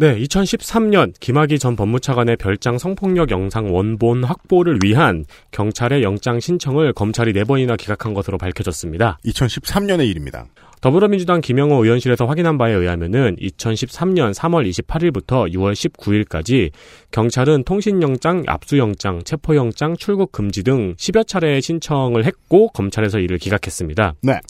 네, 0.00 0.18
2013년 0.18 1.12
김학의 1.20 1.58
전 1.58 1.76
법무차관의 1.76 2.36
별장 2.36 2.78
성폭력 2.78 3.30
영상 3.30 3.74
원본 3.74 4.24
확보를 4.24 4.78
위한 4.82 5.26
경찰의 5.50 6.02
영장 6.02 6.40
신청을 6.40 6.94
검찰이 6.94 7.34
네번이나 7.34 7.76
기각한 7.76 8.14
것으로 8.14 8.38
밝혀졌습니다. 8.38 9.18
2013년의 9.26 10.08
일입니다. 10.08 10.46
더불어민주당 10.80 11.42
김영호 11.42 11.84
의원실에서 11.84 12.24
확인한 12.26 12.56
바에 12.56 12.72
의하면은 12.72 13.36
2013년 13.36 14.32
3월 14.32 14.68
28일부터 14.70 15.52
6월 15.52 15.74
19일까지 15.74 16.70
경찰은 17.10 17.64
통신영장, 17.64 18.44
압수영장, 18.46 19.22
체포영장, 19.24 19.96
출국 19.96 20.32
금지 20.32 20.62
등 20.62 20.94
10여 20.96 21.26
차례의 21.26 21.60
신청을 21.60 22.24
했고 22.24 22.68
검찰에서 22.68 23.18
이를 23.18 23.36
기각했습니다. 23.36 24.14
네. 24.22 24.40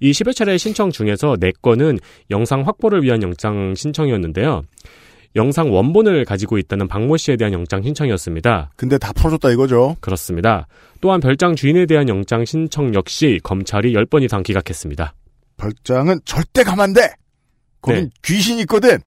이 0.00 0.10
10여 0.10 0.34
차례의 0.34 0.58
신청 0.58 0.90
중에서 0.90 1.34
4건은 1.34 2.00
영상 2.30 2.66
확보를 2.66 3.04
위한 3.04 3.22
영장 3.22 3.74
신청이었는데요. 3.76 4.62
영상 5.36 5.72
원본을 5.72 6.24
가지고 6.24 6.58
있다는 6.58 6.88
박모 6.88 7.16
씨에 7.18 7.36
대한 7.36 7.52
영장 7.52 7.82
신청이었습니다. 7.82 8.70
근데 8.74 8.98
다 8.98 9.12
풀어줬다 9.12 9.50
이거죠. 9.50 9.96
그렇습니다. 10.00 10.66
또한 11.00 11.20
별장 11.20 11.54
주인에 11.54 11.86
대한 11.86 12.08
영장 12.08 12.44
신청 12.44 12.94
역시 12.94 13.38
검찰이 13.42 13.92
10번 13.92 14.24
이상 14.24 14.42
기각했습니다. 14.42 15.12
별장은 15.56 16.20
절대 16.24 16.62
안 16.66 16.92
돼! 16.92 17.14
거긴 17.80 18.04
네. 18.04 18.10
귀신이 18.22 18.60
있거든! 18.62 18.98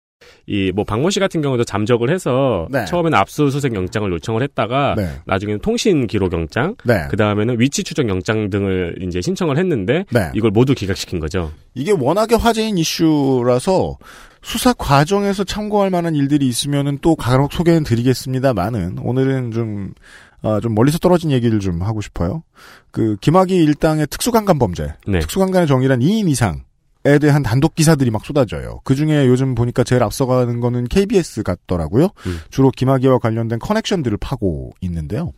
이 0.48 0.72
뭐 0.74 0.84
박모 0.84 1.10
씨 1.12 1.20
같은 1.20 1.42
경우도 1.42 1.64
잠적을 1.64 2.10
해서 2.10 2.68
네. 2.72 2.86
처음에는 2.86 3.18
압수수색 3.18 3.74
영장을 3.76 4.12
요청을 4.12 4.42
했다가 4.44 4.96
네. 4.98 5.10
나중에는 5.26 5.62
통신 5.62 6.08
기록 6.08 6.34
영장, 6.34 6.76
네. 6.84 7.08
그 7.10 7.18
다음에는 7.18 7.60
위치 7.60 7.84
추적 7.84 8.10
영장 8.10 8.50
등을 8.50 8.98
이제 9.02 9.22
신청을 9.22 9.58
했는데 9.58 10.06
네. 10.12 10.32
이걸 10.34 10.52
모두 10.52 10.74
기각시킨 10.74 11.20
거죠. 11.20 11.52
이게 11.74 11.92
워낙에 11.92 12.36
화제인 12.36 12.78
이슈라서 12.78 13.98
수사 14.42 14.74
과정에서 14.74 15.44
참고할 15.44 15.90
만한 15.90 16.16
일들이 16.16 16.48
있으면은 16.48 16.98
또 17.02 17.16
간혹 17.16 17.52
소개는 17.54 17.84
드리겠습니다만은 17.84 19.00
오늘은 19.00 19.52
좀, 19.52 19.94
아, 20.42 20.60
좀 20.62 20.76
멀리서 20.76 20.98
떨어진 21.00 21.32
얘기를 21.32 21.60
좀 21.60 21.82
하고 21.82 22.02
싶어요. 22.02 22.44
그, 22.92 23.18
김학의 23.22 23.58
일당의 23.58 24.08
특수강간 24.08 24.60
범죄. 24.60 24.94
네. 25.08 25.20
특수강간의 25.20 25.68
정의란 25.68 26.00
2인 26.00 26.30
이상 26.30 26.64
에 27.06 27.18
대한 27.18 27.44
단독 27.44 27.76
기사들이 27.76 28.12
막 28.12 28.26
쏟아져요. 28.26 28.82
그 28.84 28.94
중에 28.94 29.26
요즘 29.26 29.56
보니까 29.56 29.86
제일 29.86 30.04
앞서가는 30.04 30.60
거는 30.60 30.84
KBS 30.90 31.44
같더라고요. 31.44 32.10
음. 32.28 32.40
주로 32.50 32.72
김학의와 32.72 33.20
관련된 33.20 33.58
커넥션들을 33.60 34.18
파고 34.18 34.74
있는데요. 34.82 35.32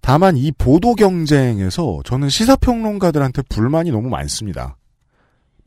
다만 0.00 0.38
이 0.38 0.50
보도 0.52 0.94
경쟁에서 0.94 2.00
저는 2.02 2.30
시사평론가들한테 2.30 3.42
불만이 3.50 3.90
너무 3.90 4.08
많습니다. 4.08 4.77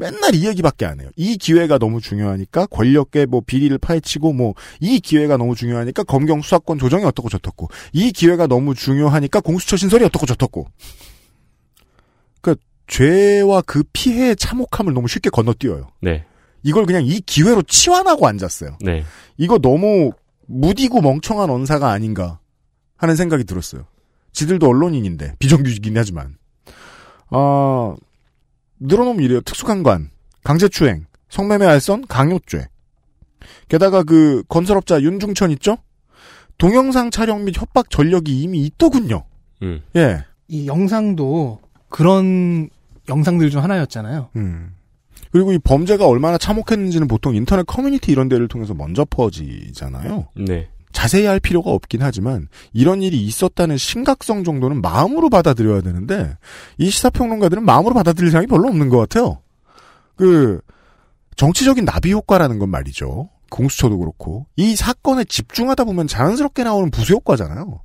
맨날 0.02 0.34
이 0.34 0.48
얘기밖에 0.48 0.86
안 0.86 1.00
해요. 1.00 1.10
이 1.16 1.38
기회가 1.38 1.78
너무 1.78 2.02
중요하니까 2.02 2.66
권력계 2.66 3.28
뭐 3.28 3.42
비리를 3.46 3.78
파헤치고 3.78 4.34
뭐 4.34 4.54
이 4.80 5.00
기회가 5.00 5.38
너무 5.38 5.56
중요하니까 5.56 6.04
검경 6.04 6.42
수사권 6.42 6.80
조정이 6.80 7.06
어떻고 7.06 7.30
저떻고 7.30 7.70
이 7.94 8.12
기회가 8.12 8.48
너무 8.48 8.74
중요하니까 8.74 9.40
공수처 9.42 9.78
신설이 9.78 10.04
어떻고 10.06 10.26
저떻고. 10.26 10.68
그 12.42 12.56
죄와 12.88 13.62
그 13.62 13.84
피해의 13.94 14.36
참혹함을 14.36 14.94
너무 14.94 15.08
쉽게 15.08 15.30
건너뛰어요. 15.30 15.88
네. 16.02 16.26
이걸 16.64 16.86
그냥 16.86 17.06
이 17.06 17.22
기회로 17.22 17.62
치환하고 17.64 18.28
앉았어요. 18.28 18.78
네. 18.82 19.04
이거 19.38 19.60
너무 19.60 20.12
무디고 20.48 21.02
멍청한 21.02 21.50
언사가 21.50 21.92
아닌가 21.92 22.40
하는 22.98 23.16
생각이 23.16 23.44
들었어요. 23.44 23.86
지들도 24.34 24.68
언론인인데 24.68 25.36
비정규직이긴 25.40 25.98
하지만 25.98 26.38
아 27.30 27.96
늘어놓으면 28.82 29.24
이래요. 29.24 29.42
특수강간, 29.42 30.10
강제추행, 30.44 31.06
성매매 31.30 31.66
알선, 31.66 32.08
강요죄. 32.08 32.68
게다가 33.70 34.04
그 34.04 34.44
건설업자 34.50 35.02
윤중천 35.02 35.52
있죠? 35.52 35.78
동영상 36.58 37.10
촬영 37.10 37.46
및 37.46 37.60
협박 37.60 37.90
전력이 37.90 38.42
이미 38.42 38.66
있더군요. 38.66 39.24
음. 39.64 39.82
예. 39.96 40.26
이 40.48 40.68
영상도 40.68 41.60
그런 41.90 42.70
영상들 43.08 43.50
중 43.50 43.64
하나였잖아요. 43.64 44.30
음. 44.36 44.76
그리고 45.32 45.54
이 45.54 45.60
범죄가 45.60 46.06
얼마나 46.06 46.38
참혹했는지는 46.38 47.08
보통 47.08 47.36
인터넷 47.36 47.66
커뮤니티 47.66 48.12
이런 48.12 48.28
데를 48.28 48.48
통해서 48.48 48.74
먼저 48.74 49.06
퍼지잖아요. 49.06 50.28
네. 50.36 50.70
자세히 50.92 51.26
할 51.26 51.40
필요가 51.40 51.72
없긴 51.72 52.02
하지만 52.02 52.48
이런 52.74 53.02
일이 53.02 53.24
있었다는 53.26 53.78
심각성 53.78 54.44
정도는 54.44 54.82
마음으로 54.82 55.30
받아들여야 55.30 55.82
되는데 55.82 56.38
이 56.78 56.90
시사평론가들은 56.90 57.64
마음으로 57.64 57.94
받아들일 57.94 58.32
생각이 58.32 58.48
별로 58.48 58.68
없는 58.68 58.90
것 58.90 58.98
같아요. 58.98 59.42
그 60.16 60.62
정치적인 61.36 61.86
나비 61.86 62.12
효과라는 62.12 62.60
건 62.60 62.70
말이죠. 62.70 63.30
공수처도 63.50 63.98
그렇고 63.98 64.46
이 64.56 64.76
사건에 64.76 65.24
집중하다 65.26 65.84
보면 65.84 66.08
자연스럽게 66.08 66.64
나오는 66.64 66.90
부수 66.90 67.14
효과잖아요. 67.14 67.82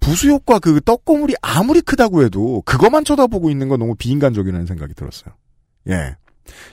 부수 0.00 0.28
효과 0.28 0.58
그 0.58 0.80
떡고물이 0.80 1.34
아무리 1.40 1.80
크다고 1.80 2.22
해도 2.22 2.62
그것만 2.66 3.04
쳐다보고 3.04 3.50
있는 3.50 3.68
건 3.68 3.78
너무 3.78 3.94
비인간적이라는 3.94 4.66
생각이 4.66 4.94
들었어요. 4.94 5.34
예. 5.88 6.16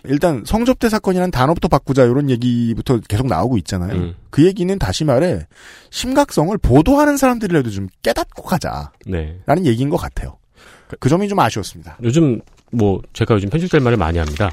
일단 0.06 0.44
성접대 0.46 0.90
사건이라는 0.90 1.32
단어부터 1.32 1.68
바꾸자 1.68 2.04
이런 2.04 2.30
얘기부터 2.30 3.00
계속 3.08 3.28
나오고 3.28 3.58
있잖아요. 3.60 3.94
음. 3.96 4.16
그 4.30 4.46
얘기는 4.46 4.78
다시 4.80 5.04
말해 5.04 5.46
심각성을 5.92 6.56
보도하는 6.58 7.18
사람들이라도 7.18 7.70
좀 7.70 7.88
깨닫고 8.02 8.44
가자라는 8.44 8.92
네. 9.06 9.40
얘기인 9.66 9.90
것 9.90 9.98
같아요. 9.98 10.38
그 11.00 11.10
점이 11.10 11.28
좀 11.28 11.40
아쉬웠습니다. 11.40 11.98
요즘 12.04 12.42
뭐 12.72 13.02
제가 13.14 13.36
요즘 13.36 13.50
편집될 13.50 13.82
말을 13.82 13.98
많이 13.98 14.18
합니다. 14.18 14.52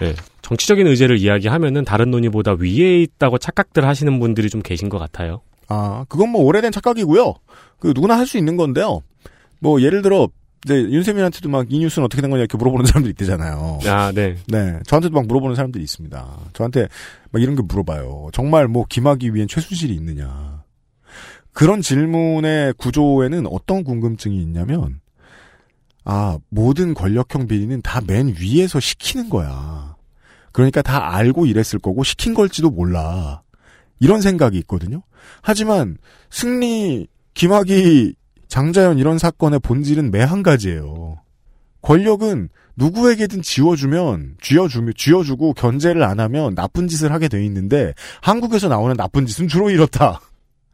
네. 0.00 0.14
정치적인 0.42 0.86
의제를 0.86 1.18
이야기하면은 1.18 1.84
다른 1.84 2.10
논의보다 2.10 2.56
위에 2.58 3.00
있다고 3.02 3.38
착각들 3.38 3.86
하시는 3.86 4.18
분들이 4.20 4.50
좀 4.50 4.60
계신 4.60 4.88
것 4.88 4.98
같아요. 4.98 5.40
아 5.68 6.04
그건 6.08 6.30
뭐 6.30 6.42
오래된 6.42 6.72
착각이고요. 6.72 7.34
그 7.78 7.92
누구나 7.94 8.18
할 8.18 8.26
수 8.26 8.36
있는 8.38 8.56
건데요. 8.56 9.02
뭐 9.60 9.80
예를 9.80 10.02
들어 10.02 10.28
이제 10.64 10.74
윤세민한테도 10.76 11.48
막 11.48 11.66
이 11.68 11.78
뉴스는 11.80 12.04
어떻게 12.06 12.20
된 12.22 12.30
거냐 12.30 12.40
이렇게 12.42 12.56
물어보는 12.56 12.86
사람들이 12.86 13.10
있대잖아요. 13.12 13.80
아, 13.86 14.12
네. 14.12 14.36
네, 14.46 14.78
저한테도 14.86 15.14
막 15.14 15.26
물어보는 15.26 15.56
사람들이 15.56 15.82
있습니다. 15.82 16.38
저한테 16.52 16.88
막 17.30 17.42
이런 17.42 17.56
게 17.56 17.62
물어봐요. 17.62 18.28
정말 18.32 18.68
뭐 18.68 18.84
김하기 18.88 19.34
위엔 19.34 19.48
최순실이 19.48 19.92
있느냐. 19.94 20.62
그런 21.52 21.82
질문의 21.82 22.72
구조에는 22.78 23.46
어떤 23.46 23.84
궁금증이 23.84 24.40
있냐면, 24.42 25.00
아, 26.04 26.38
모든 26.48 26.94
권력형 26.94 27.46
비리는 27.46 27.82
다 27.82 28.00
맨 28.00 28.34
위에서 28.38 28.80
시키는 28.80 29.28
거야. 29.28 29.94
그러니까 30.52 30.80
다 30.82 31.14
알고 31.14 31.46
이랬을 31.46 31.78
거고 31.82 32.04
시킨 32.04 32.34
걸지도 32.34 32.70
몰라. 32.70 33.42
이런 34.00 34.20
생각이 34.20 34.58
있거든요. 34.58 35.02
하지만 35.42 35.96
승리, 36.30 37.06
김학이, 37.34 38.14
장자연 38.52 38.98
이런 38.98 39.16
사건의 39.16 39.60
본질은 39.60 40.10
매한 40.10 40.42
가지예요. 40.42 41.16
권력은 41.80 42.50
누구에게든 42.76 43.40
지워주면 43.40 44.36
쥐어주면 44.42 44.92
쥐어주고 44.94 45.54
견제를 45.54 46.02
안 46.02 46.20
하면 46.20 46.54
나쁜 46.54 46.86
짓을 46.86 47.12
하게 47.12 47.28
돼 47.28 47.42
있는데 47.46 47.94
한국에서 48.20 48.68
나오는 48.68 48.94
나쁜 48.94 49.24
짓은 49.24 49.48
주로 49.48 49.70
이렇다. 49.70 50.20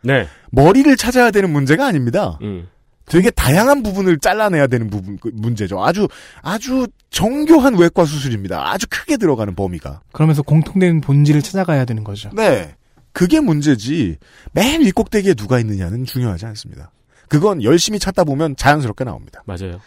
네. 0.03 0.27
머리를 0.51 0.97
찾아야 0.97 1.31
되는 1.31 1.51
문제가 1.51 1.87
아닙니다. 1.87 2.37
음. 2.43 2.67
되게 3.07 3.31
다양한 3.31 3.85
부분을 3.85 4.19
잘라내야 4.19 4.67
되는 4.67 4.91
부분 4.91 5.17
그 5.17 5.31
문제죠. 5.33 5.81
아주 5.81 6.09
아주 6.43 6.89
정교한 7.11 7.77
외과 7.79 8.05
수술입니다. 8.05 8.73
아주 8.73 8.89
크게 8.91 9.19
들어가는 9.19 9.55
범위가. 9.55 10.01
그러면서 10.11 10.43
공통된 10.43 11.01
본질을 11.01 11.43
찾아가야 11.43 11.85
되는 11.85 12.03
거죠. 12.03 12.29
네. 12.35 12.75
그게 13.13 13.39
문제지. 13.39 14.17
맨 14.51 14.81
윗꼭대기에 14.81 15.35
누가 15.35 15.61
있느냐는 15.61 16.05
중요하지 16.05 16.45
않습니다. 16.47 16.91
그건 17.29 17.63
열심히 17.63 17.99
찾다 17.99 18.25
보면 18.25 18.57
자연스럽게 18.57 19.05
나옵니다. 19.05 19.43
맞아요. 19.47 19.81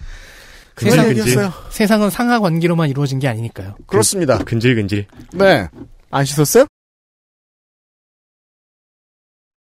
얘기였어요. 1.10 1.52
세상은 1.70 2.10
상하 2.10 2.40
관계로만 2.40 2.90
이루어진 2.90 3.20
게 3.20 3.28
아니니까요. 3.28 3.76
그렇습니다. 3.86 4.38
근질근질. 4.40 5.06
네. 5.34 5.68
안 6.10 6.26
씻었어요? 6.26 6.66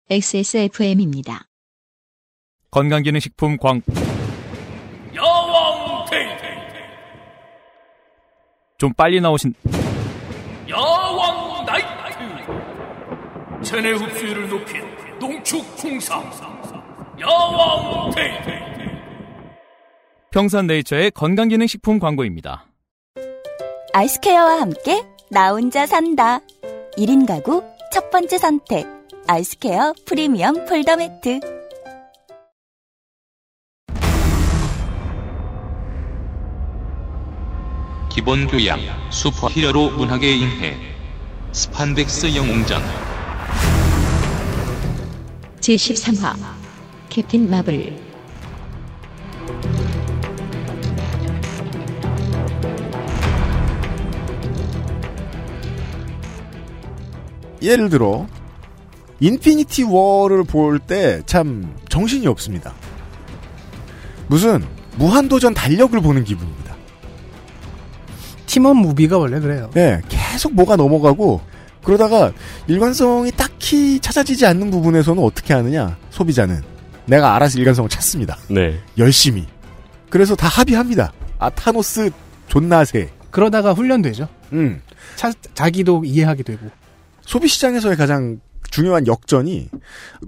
XSFM입니다. 0.10 1.46
건강기능식품 2.72 3.58
광 3.58 3.82
여왕 5.16 6.06
좀 8.78 8.94
빨리 8.94 9.20
나오신 9.20 9.54
여왕 10.70 11.66
나이트 11.66 11.88
체내 13.64 13.92
흡수율을 13.92 14.50
높인 14.50 14.82
농축 15.20 15.66
홍삼 15.84 16.32
여왕 17.20 18.12
테이트 18.12 18.50
평산네이처의 20.32 21.12
건강기능식품 21.12 22.00
광고입니다. 22.00 22.68
아이스케어와 23.94 24.62
함께 24.62 25.04
나 25.32 25.52
혼자 25.52 25.86
산다. 25.86 26.40
1인 26.98 27.28
가구 27.28 27.64
첫 27.92 28.10
번째 28.12 28.38
선택. 28.38 28.86
아이스케어 29.28 29.94
프리미엄 30.06 30.66
폴더 30.66 30.98
매트. 30.98 31.40
기본 38.10 38.48
교양, 38.48 38.80
슈퍼 39.12 39.48
히어로 39.48 39.92
문학의 39.92 40.40
이해, 40.40 40.76
스판덱스 41.54 42.36
영웅전, 42.36 42.82
제13화 45.62 46.59
캡틴 47.20 47.50
마블 47.50 47.98
예를 57.62 57.90
들어 57.90 58.26
인피니티 59.20 59.84
워를 59.84 60.44
볼 60.46 60.80
때 60.80 61.22
참 61.26 61.76
정신이 61.90 62.26
없습니다. 62.28 62.74
무슨 64.28 64.64
무한도전 64.98 65.54
달력을 65.54 66.00
보는 66.00 66.24
기분입니다. 66.24 66.76
팀원 68.46 68.78
무비가 68.78 69.18
원래 69.18 69.40
그래요. 69.42 69.70
네, 69.74 70.02
계속 70.08 70.54
뭐가 70.54 70.78
넘어가고 70.78 71.42
그러다가 71.84 72.32
일관성이 72.68 73.32
딱히 73.32 74.00
찾아지지 74.00 74.46
않는 74.46 74.72
부분에서는 74.72 75.22
어떻게 75.22 75.54
하느냐? 75.54 75.98
소비자는 76.12 76.79
내가 77.10 77.36
알아서 77.36 77.58
일관성을 77.60 77.90
찾습니다. 77.90 78.38
네. 78.50 78.80
열심히. 78.98 79.48
그래서 80.10 80.36
다 80.36 80.48
합의합니다. 80.48 81.12
아 81.40 81.50
타노스 81.50 82.12
존나 82.48 82.86
세. 82.86 83.10
그러다가 83.32 83.74
훈련되죠. 83.74 84.28
음. 84.54 84.82
차- 85.16 85.32
자기도 85.54 86.04
이해하게 86.06 86.44
되고. 86.44 86.68
소비 87.22 87.48
시장에서의 87.48 87.96
가장 87.96 88.40
중요한 88.72 89.08
역전이 89.08 89.70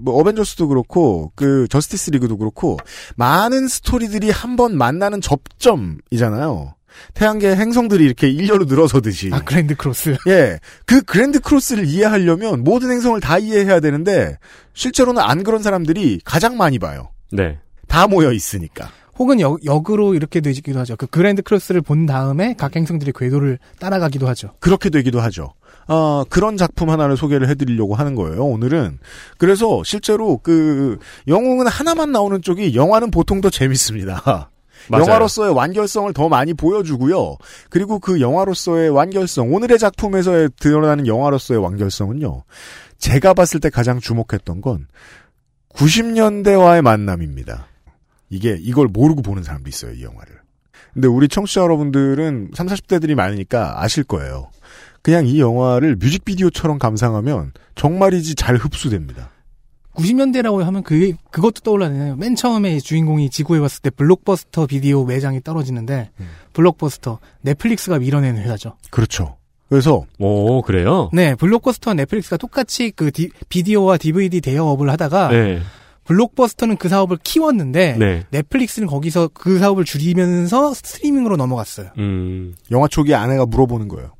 뭐 0.00 0.14
어벤져스도 0.20 0.68
그렇고 0.68 1.32
그 1.36 1.66
저스티스 1.68 2.10
리그도 2.10 2.36
그렇고 2.36 2.76
많은 3.16 3.68
스토리들이 3.68 4.30
한 4.30 4.56
번 4.56 4.76
만나는 4.76 5.20
접점이잖아요. 5.20 6.74
태양계 7.14 7.54
행성들이 7.54 8.04
이렇게 8.04 8.28
일렬로 8.28 8.64
늘어서듯이. 8.64 9.30
아 9.32 9.40
grand 9.40 9.74
cross. 9.74 10.16
예. 10.28 10.58
그 10.86 11.02
grand 11.02 11.40
cross를 11.40 11.86
이해하려면 11.86 12.64
모든 12.64 12.90
행성을 12.90 13.18
다 13.20 13.38
이해해야 13.38 13.80
되는데 13.80 14.38
실제로는 14.74 15.22
안 15.22 15.42
그런 15.42 15.62
사람들이 15.62 16.20
가장 16.24 16.56
많이 16.56 16.78
봐요. 16.78 17.10
네. 17.30 17.58
다 17.88 18.06
모여 18.06 18.32
있으니까. 18.32 18.90
혹은 19.18 19.40
역, 19.40 19.64
역으로 19.64 20.14
이렇게 20.14 20.40
되기도 20.40 20.78
하죠. 20.80 20.96
그 20.96 21.06
grand 21.06 21.42
cross를 21.42 21.82
본 21.82 22.06
다음에 22.06 22.54
각 22.56 22.74
행성들이 22.74 23.12
궤도를 23.14 23.58
따라가기도 23.78 24.26
하죠. 24.28 24.54
그렇게 24.58 24.88
되기도 24.90 25.20
하죠. 25.20 25.52
아, 25.86 26.24
그런 26.28 26.56
작품 26.56 26.90
하나를 26.90 27.16
소개를 27.16 27.48
해드리려고 27.48 27.94
하는 27.94 28.14
거예요, 28.14 28.44
오늘은. 28.44 28.98
그래서 29.36 29.82
실제로 29.84 30.38
그, 30.38 30.98
영웅은 31.28 31.66
하나만 31.66 32.12
나오는 32.12 32.40
쪽이 32.40 32.74
영화는 32.74 33.10
보통 33.10 33.40
더 33.40 33.50
재밌습니다. 33.50 34.48
맞아요. 34.88 35.04
영화로서의 35.04 35.54
완결성을 35.54 36.12
더 36.12 36.28
많이 36.28 36.54
보여주고요. 36.54 37.36
그리고 37.70 37.98
그 37.98 38.20
영화로서의 38.20 38.90
완결성, 38.90 39.52
오늘의 39.54 39.78
작품에서 39.78 40.48
드러나는 40.58 41.06
영화로서의 41.06 41.60
완결성은요. 41.60 42.44
제가 42.98 43.34
봤을 43.34 43.60
때 43.60 43.70
가장 43.70 44.00
주목했던 44.00 44.60
건 44.60 44.86
90년대와의 45.74 46.82
만남입니다. 46.82 47.66
이게 48.30 48.56
이걸 48.58 48.88
모르고 48.88 49.22
보는 49.22 49.42
사람도 49.42 49.68
있어요, 49.68 49.92
이 49.92 50.02
영화를. 50.02 50.40
근데 50.94 51.08
우리 51.08 51.28
청취자 51.28 51.62
여러분들은 51.62 52.50
30, 52.54 52.86
40대들이 52.86 53.14
많으니까 53.14 53.82
아실 53.82 54.04
거예요. 54.04 54.50
그냥 55.02 55.26
이 55.26 55.40
영화를 55.40 55.96
뮤직비디오처럼 55.96 56.78
감상하면 56.78 57.52
정말이지 57.74 58.34
잘 58.34 58.56
흡수됩니다. 58.56 59.30
90년대라고 59.94 60.62
하면 60.64 60.82
그 60.82 61.12
그것도 61.30 61.60
떠올라네요. 61.62 62.16
맨 62.16 62.34
처음에 62.34 62.78
주인공이 62.80 63.30
지구에 63.30 63.58
왔을 63.58 63.82
때 63.82 63.90
블록버스터 63.90 64.66
비디오 64.66 65.04
매장이 65.04 65.42
떨어지는데 65.42 66.10
블록버스터 66.54 67.18
넷플릭스가 67.42 67.98
밀어낸 67.98 68.36
회사죠. 68.38 68.74
그렇죠. 68.90 69.36
그래서 69.68 70.04
오, 70.18 70.60
그래요? 70.62 71.08
네, 71.12 71.34
블록버스터와 71.34 71.94
넷플릭스가 71.94 72.36
똑같이 72.36 72.90
그 72.90 73.10
디- 73.10 73.30
비디오와 73.48 73.96
DVD 73.96 74.40
대여업을 74.42 74.90
하다가 74.90 75.28
네. 75.28 75.60
블록버스터는 76.04 76.76
그 76.76 76.88
사업을 76.88 77.16
키웠는데 77.22 77.96
네. 77.98 78.24
넷플릭스는 78.30 78.88
거기서 78.88 79.28
그 79.32 79.58
사업을 79.58 79.84
줄이면서 79.84 80.74
스트리밍으로 80.74 81.36
넘어갔어요. 81.36 81.90
음. 81.98 82.54
영화 82.70 82.88
초기 82.88 83.14
아내가 83.14 83.46
물어보는 83.46 83.88
거예요. 83.88 84.12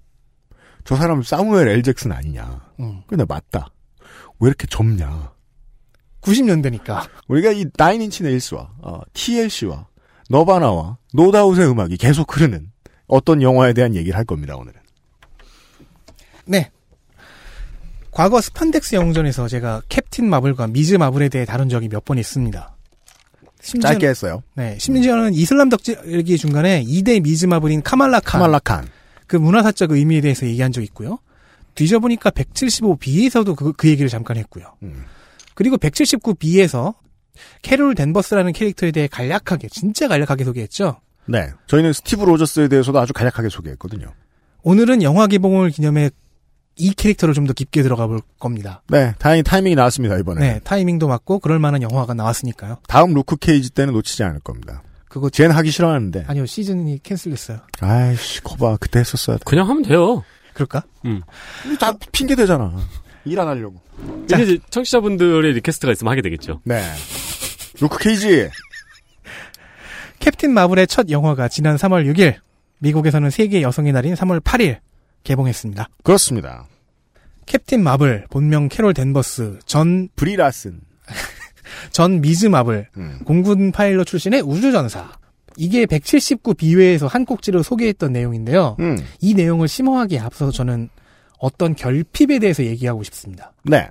저 0.84 0.96
사람 0.96 1.22
사무엘 1.22 1.68
L 1.68 1.82
잭슨 1.82 2.12
아니냐. 2.12 2.60
음. 2.80 3.02
근데 3.06 3.24
맞다. 3.28 3.68
왜 4.40 4.48
이렇게 4.48 4.66
젊냐. 4.68 5.32
90년대니까. 6.22 7.08
우리가 7.28 7.52
이 7.52 7.66
나인인치 7.76 8.22
네일스와 8.22 8.70
어, 8.80 9.00
TLC와 9.12 9.86
너바나와 10.30 10.98
노다웃의 11.14 11.68
음악이 11.68 11.96
계속 11.96 12.34
흐르는 12.36 12.70
어떤 13.06 13.42
영화에 13.42 13.72
대한 13.72 13.94
얘기를 13.94 14.16
할 14.16 14.24
겁니다 14.24 14.56
오늘은. 14.56 14.80
네. 16.46 16.70
과거 18.10 18.40
스판덱스 18.40 18.94
영웅전에서 18.94 19.48
제가 19.48 19.82
캡틴 19.88 20.28
마블과 20.28 20.66
미즈 20.68 20.94
마블에 20.94 21.28
대해 21.28 21.44
다룬 21.44 21.68
적이 21.68 21.88
몇 21.88 22.04
번 22.04 22.18
있습니다. 22.18 22.76
심지어, 23.62 23.90
짧게 23.90 24.08
했어요. 24.08 24.42
네, 24.54 24.76
심지어는 24.78 25.34
이슬람 25.34 25.68
덕질기 25.68 26.36
중간에 26.36 26.82
2대 26.84 27.22
미즈 27.22 27.46
마블인 27.46 27.80
카말라 27.82 28.18
칸. 28.20 28.40
카말라 28.40 28.58
칸. 28.58 28.88
그 29.28 29.36
문화사적 29.36 29.92
의미에 29.92 30.20
대해서 30.20 30.46
얘기한 30.46 30.72
적 30.72 30.82
있고요. 30.82 31.18
뒤져보니까 31.76 32.30
175B에서도 32.30 33.54
그, 33.56 33.72
그 33.72 33.88
얘기를 33.88 34.08
잠깐 34.10 34.36
했고요. 34.36 34.66
음. 34.82 35.04
그리고 35.54 35.76
179B에서 35.76 36.94
캐롤 37.62 37.94
댄버스라는 37.94 38.52
캐릭터에 38.52 38.90
대해 38.90 39.06
간략하게, 39.06 39.68
진짜 39.68 40.08
간략하게 40.08 40.44
소개했죠. 40.44 41.00
네. 41.26 41.50
저희는 41.66 41.92
스티브 41.92 42.24
로저스에 42.24 42.68
대해서도 42.68 42.98
아주 43.00 43.12
간략하게 43.12 43.48
소개했거든요. 43.48 44.06
오늘은 44.62 45.02
영화 45.02 45.26
개봉을 45.26 45.70
기념해 45.70 46.10
이 46.76 46.94
캐릭터를 46.94 47.34
좀 47.34 47.46
더 47.46 47.52
깊게 47.52 47.82
들어가 47.82 48.06
볼 48.06 48.20
겁니다. 48.38 48.82
네. 48.88 49.14
다행히 49.18 49.42
타이밍이 49.42 49.74
나왔습니다 49.74 50.16
이번에. 50.18 50.40
네, 50.40 50.60
타이밍도 50.64 51.06
맞고 51.08 51.40
그럴 51.40 51.58
만한 51.58 51.82
영화가 51.82 52.14
나왔으니까요. 52.14 52.78
다음 52.88 53.12
루크 53.14 53.36
케이지 53.36 53.70
때는 53.70 53.92
놓치지 53.92 54.22
않을 54.24 54.40
겁니다. 54.40 54.82
그거 55.08 55.28
쟨 55.28 55.50
하기 55.50 55.70
싫어하는데. 55.70 56.24
아니요, 56.26 56.46
시즌이 56.46 57.00
cancel됐어요. 57.02 57.58
아이씨, 57.80 58.40
거봐. 58.42 58.78
그때 58.80 59.00
했었어야 59.00 59.36
돼. 59.36 59.42
그냥 59.44 59.68
하면 59.68 59.82
돼요. 59.82 60.24
그럴까? 60.54 60.84
음. 61.04 61.20
다 61.78 61.92
핑계 62.12 62.34
대잖아. 62.34 62.74
일 63.24 63.38
안 63.38 63.48
하려고. 63.48 63.80
이제 64.24 64.42
이제 64.42 64.58
청취자분들의 64.70 65.52
request가 65.54 65.92
있으면 65.92 66.10
하게 66.10 66.22
되겠죠. 66.22 66.60
네. 66.64 66.82
루크 67.80 67.98
케이지. 67.98 68.48
캡틴 70.18 70.52
마블의 70.54 70.86
첫 70.86 71.10
영화가 71.10 71.48
지난 71.48 71.76
3월 71.76 72.06
6일, 72.12 72.36
미국에서는 72.78 73.30
세계 73.30 73.62
여성의 73.62 73.92
날인 73.92 74.14
3월 74.14 74.40
8일 74.40 74.78
개봉했습니다. 75.24 75.88
그렇습니다. 76.04 76.66
캡틴 77.46 77.82
마블, 77.82 78.26
본명 78.30 78.68
캐롤 78.68 78.94
댄버스, 78.94 79.58
전, 79.66 80.08
브리 80.16 80.43
라슨. 80.43 80.80
전 81.90 82.20
미즈 82.20 82.46
마블, 82.46 82.88
음. 82.96 83.18
공군 83.24 83.72
파일럿 83.72 84.06
출신의 84.06 84.42
우주전사. 84.42 85.12
이게 85.56 85.84
179B회에서 85.86 87.06
한 87.08 87.24
꼭지로 87.24 87.62
소개했던 87.62 88.12
내용인데요. 88.12 88.76
음. 88.80 88.96
이 89.20 89.34
내용을 89.34 89.68
심화하기에 89.68 90.18
앞서서 90.20 90.50
저는 90.52 90.88
어떤 91.42 91.74
결핍에 91.74 92.38
대해서 92.38 92.64
얘기하고 92.64 93.02
싶습니다. 93.02 93.52
네. 93.64 93.88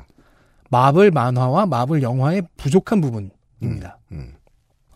마블 0.70 1.12
만화와 1.12 1.66
마블 1.66 2.02
영화의 2.02 2.44
부족한 2.56 3.02
부분입니다. 3.02 4.00
음. 4.14 4.34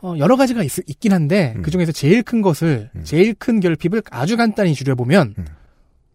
어, 0.02 0.16
여러 0.20 0.38
가지가 0.38 0.64
있, 0.64 0.72
긴 1.02 1.12
한데 1.12 1.54
음. 1.58 1.62
그 1.62 1.70
중에서 1.70 1.92
제일 1.92 2.24
큰 2.24 2.42
것을 2.42 2.90
제일 3.04 3.34
큰 3.34 3.60
결핍을 3.60 4.04
아주 4.10 4.38
간단히 4.38 4.74
줄여보면 4.74 5.36
음. 5.38 5.46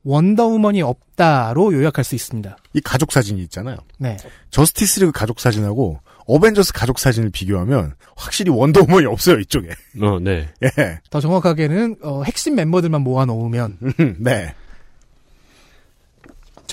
원더우먼이 0.03 0.81
없다로 0.81 1.75
요약할 1.75 2.05
수 2.05 2.15
있습니다. 2.15 2.57
이 2.73 2.81
가족 2.81 3.13
사진이 3.13 3.43
있잖아요. 3.43 3.77
네, 3.99 4.17
저스티스 4.49 5.01
리그 5.01 5.13
가족 5.13 5.41
사진하고 5.41 6.01
어벤져스 6.27 6.73
가족 6.73 6.99
사진을 6.99 7.29
비교하면 7.29 7.97
확실히 8.17 8.51
원더우먼이 8.51 9.05
없어요, 9.05 9.39
이쪽에. 9.41 9.69
어, 10.01 10.19
네. 10.21 10.49
예. 10.65 11.01
더 11.11 11.21
정확하게는 11.21 11.97
어, 12.03 12.23
핵심 12.23 12.55
멤버들만 12.55 13.03
모아 13.03 13.27
놓으면 13.27 13.77
네. 14.21 14.55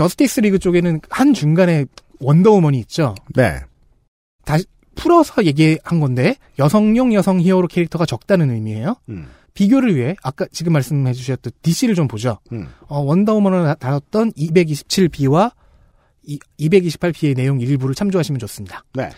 저스티스 0.02 0.42
리그 0.42 0.60
쪽에는 0.60 1.02
한 1.10 1.34
중간에 1.34 1.86
원더우먼이 2.20 2.78
있죠. 2.82 3.16
네. 3.36 3.60
다시 4.46 4.66
풀어서 4.94 5.44
얘기한 5.46 6.00
건데 6.00 6.36
여성용 6.60 7.16
여성 7.16 7.42
히어로 7.42 7.68
캐릭터가 7.68 8.06
적다는 8.06 8.52
의미예요. 8.52 8.96
음. 9.10 9.28
비교를 9.56 9.96
위해 9.96 10.16
아까 10.22 10.46
지금 10.52 10.74
말씀해 10.74 11.14
주셨던 11.14 11.52
DC를 11.64 11.96
좀 11.96 12.08
보죠. 12.08 12.38
음. 12.52 12.68
어, 12.88 13.00
원더우먼을 13.00 13.76
다뤘던 13.80 14.34
227B와 14.34 15.52
228B의 16.60 17.36
내용 17.36 17.60
일부를 17.60 17.96
참조하시면 17.96 18.38
좋습니다. 18.38 18.84
네. 18.94 19.10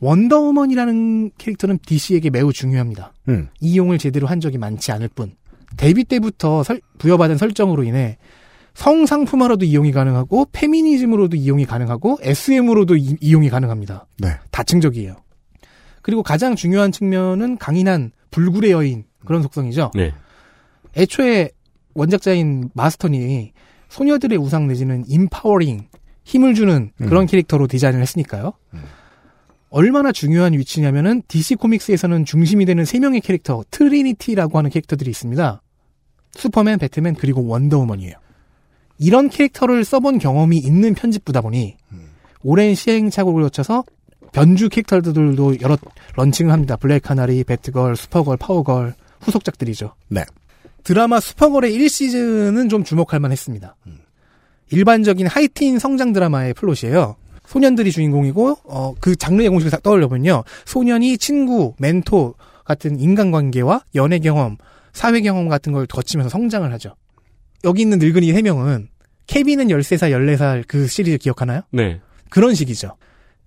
원더우먼이라는 0.00 1.32
캐릭터는 1.36 1.80
DC에게 1.84 2.30
매우 2.30 2.52
중요합니다. 2.52 3.12
음. 3.28 3.48
이용을 3.58 3.98
제대로 3.98 4.28
한 4.28 4.38
적이 4.40 4.58
많지 4.58 4.92
않을 4.92 5.08
뿐. 5.08 5.32
데뷔 5.76 6.04
때부터 6.04 6.62
설- 6.62 6.80
부여받은 6.98 7.38
설정으로 7.38 7.82
인해 7.82 8.18
성상품화로도 8.78 9.64
이용이 9.64 9.90
가능하고 9.90 10.46
페미니즘으로도 10.52 11.36
이용이 11.36 11.66
가능하고 11.66 12.18
SM으로도 12.22 12.96
이, 12.96 13.16
이용이 13.20 13.50
가능합니다. 13.50 14.06
네. 14.18 14.36
다층적이에요. 14.52 15.16
그리고 16.00 16.22
가장 16.22 16.54
중요한 16.54 16.92
측면은 16.92 17.58
강인한 17.58 18.12
불굴의 18.30 18.70
여인 18.70 19.04
그런 19.26 19.42
속성이죠. 19.42 19.90
네. 19.96 20.14
애초에 20.96 21.50
원작자인 21.94 22.70
마스턴이 22.72 23.52
소녀들의 23.88 24.38
우상 24.38 24.68
내지는 24.68 25.02
empowering 25.08 25.88
힘을 26.22 26.54
주는 26.54 26.92
그런 26.98 27.22
음. 27.22 27.26
캐릭터로 27.26 27.66
디자인을 27.66 28.00
했으니까요. 28.00 28.52
얼마나 29.70 30.12
중요한 30.12 30.52
위치냐면은 30.52 31.22
DC 31.26 31.56
코믹스에서는 31.56 32.24
중심이 32.24 32.64
되는 32.64 32.84
세 32.84 33.00
명의 33.00 33.20
캐릭터 33.20 33.64
trinity라고 33.72 34.56
하는 34.56 34.70
캐릭터들이 34.70 35.10
있습니다. 35.10 35.62
슈퍼맨, 36.32 36.78
배트맨 36.78 37.16
그리고 37.16 37.44
원더우먼이에요. 37.44 38.27
이런 38.98 39.28
캐릭터를 39.28 39.84
써본 39.84 40.18
경험이 40.18 40.58
있는 40.58 40.94
편집부다 40.94 41.40
보니 41.40 41.76
오랜 42.42 42.74
시행착오를 42.74 43.42
거쳐서 43.44 43.84
변주 44.32 44.68
캐릭터들도 44.68 45.60
여러 45.60 45.78
launching을 46.16 46.52
합니다. 46.52 46.76
블랙 46.76 47.02
카나리, 47.02 47.42
배트걸, 47.44 47.96
슈퍼걸, 47.96 48.36
파워걸 48.36 48.94
후속작들이죠. 49.20 49.94
네. 50.08 50.24
드라마 50.84 51.20
슈퍼걸의 51.20 51.76
1시즌은 51.76 52.70
좀 52.70 52.84
주목할 52.84 53.20
만했습니다. 53.20 53.76
일반적인 54.70 55.26
하이틴 55.26 55.78
성장 55.78 56.12
드라마의 56.12 56.54
플롯이에요. 56.54 57.16
소년들이 57.46 57.90
주인공이고 57.90 58.58
어, 58.64 58.94
그 59.00 59.16
장르의 59.16 59.48
공식을 59.48 59.70
다 59.70 59.78
떠올려보면요. 59.82 60.44
소년이 60.66 61.16
친구, 61.16 61.74
멘토 61.78 62.34
같은 62.64 63.00
인간관계와 63.00 63.84
연애 63.94 64.18
경험, 64.18 64.58
사회 64.92 65.20
경험 65.22 65.48
같은 65.48 65.72
걸 65.72 65.86
거치면서 65.86 66.28
성장을 66.28 66.70
하죠. 66.74 66.94
여기 67.64 67.82
있는 67.82 67.98
늙은이 67.98 68.32
3명은 68.32 68.88
케빈은 69.26 69.68
13살, 69.68 70.10
14살 70.12 70.64
그 70.66 70.86
시리즈 70.86 71.18
기억하나요? 71.18 71.62
네. 71.70 72.00
그런 72.30 72.54
식이죠. 72.54 72.96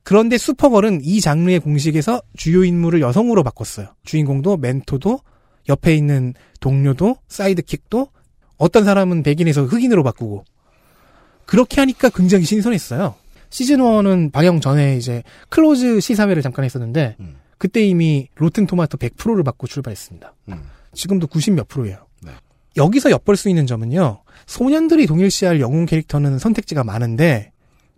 그런데 0.04 0.38
슈퍼걸은 0.38 1.02
이 1.04 1.22
장르의 1.22 1.60
공식에서 1.60 2.22
주요 2.36 2.64
인물을 2.64 3.02
여성으로 3.02 3.44
바꿨어요. 3.44 3.88
주인공도 4.04 4.58
멘토도 4.58 5.20
옆에 5.70 5.94
있는 5.96 6.34
동료도 6.60 7.18
사이드킥도 7.28 8.08
어떤 8.58 8.84
사람은 8.84 9.24
백인에서 9.24 9.66
흑인으로 9.66 10.04
바꾸고 10.04 10.46
그렇게 11.46 11.82
하니까 11.82 12.10
굉장히 12.10 12.46
신선했어요. 12.46 13.16
시즌 13.50 13.80
1은 13.80 14.32
방영 14.32 14.62
전에 14.62 14.98
이제 14.98 15.24
close 15.50 16.00
시사회를 16.00 16.42
잠깐 16.42 16.66
했었는데 16.66 17.18
음. 17.20 17.36
그때 17.58 17.84
이미 17.84 18.30
로튼 18.36 18.66
토마토 18.66 18.98
100%를 18.98 19.44
받고 19.44 19.68
출발했습니다. 19.68 20.34
음. 20.50 20.64
지금도 20.94 21.28
90 21.28 21.54
몇 21.54 21.68
프로예요. 21.68 22.08
네. 22.22 22.32
여기서 22.78 23.12
엿볼 23.12 23.36
수 23.36 23.50
있는 23.50 23.66
점은요. 23.68 24.24
소년들이 24.46 25.06
동일시할 25.08 25.60
영웅 25.60 25.86
캐릭터는 25.86 26.40
선택지가 26.40 26.84
많은데 26.84 27.52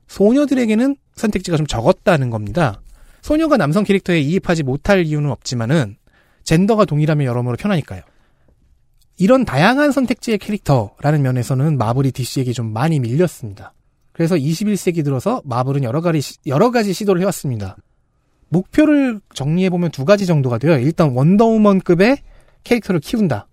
소녀들에게는 0.07 0.95
선택지가 1.15 1.57
좀 1.57 1.65
적었다는 1.67 2.29
겁니다. 2.29 2.81
소녀가 3.21 3.57
남성 3.57 3.83
캐릭터에 3.83 4.19
이입하지 4.19 4.63
못할 4.63 5.05
이유는 5.05 5.29
없지만은 5.29 5.95
젠더가 6.43 6.85
동일하면 6.85 7.25
여러모로 7.25 7.55
편하니까요. 7.57 8.01
이런 9.17 9.45
다양한 9.45 9.91
선택지의 9.91 10.39
캐릭터라는 10.39 11.21
면에서는 11.21 11.77
마블이 11.77 12.11
DC에게 12.11 12.51
좀 12.51 12.73
많이 12.73 12.99
밀렸습니다. 12.99 13.73
그래서 14.11 14.35
21세기 14.35 15.03
들어서 15.03 15.41
마블은 15.45 15.83
여러 15.83 16.01
가지, 16.01 16.19
시- 16.21 16.37
여러 16.47 16.71
가지 16.71 16.93
시도를 16.93 17.21
해왔습니다. 17.21 17.77
목표를 18.49 19.19
정리해보면 19.33 19.91
두 19.91 20.03
가지 20.05 20.25
정도가 20.25 20.57
돼요. 20.57 20.77
일단 20.77 21.11
원더우먼급의 21.15 22.17
캐릭터를 22.63 22.99
키운다. 22.99 23.47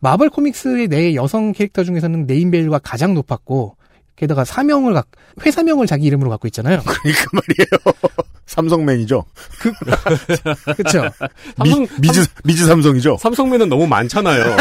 마블 0.00 0.30
코믹스의 0.30 0.88
내 0.88 1.14
여성 1.14 1.52
캐릭터 1.52 1.84
중에서는 1.84 2.26
name 2.26 2.45
value가 2.45 2.78
가장 2.80 3.14
높았고 3.14 3.76
게다가 4.16 4.44
사명을 4.44 4.92
갖, 4.94 5.06
회사명을 5.44 5.86
자기 5.86 6.06
이름으로 6.06 6.30
갖고 6.30 6.46
있잖아요. 6.48 6.80
그러니까 6.86 7.24
말이에요. 7.32 7.94
삼성맨이죠. 8.46 9.24
그렇죠. 10.76 11.08
삼성- 11.56 11.86
미, 12.00 12.12
즈 12.12 12.24
미즈 12.44 12.66
삼성이죠. 12.66 13.16
삼성맨은 13.18 13.68
너무 13.68 13.86
많잖아요. 13.86 14.56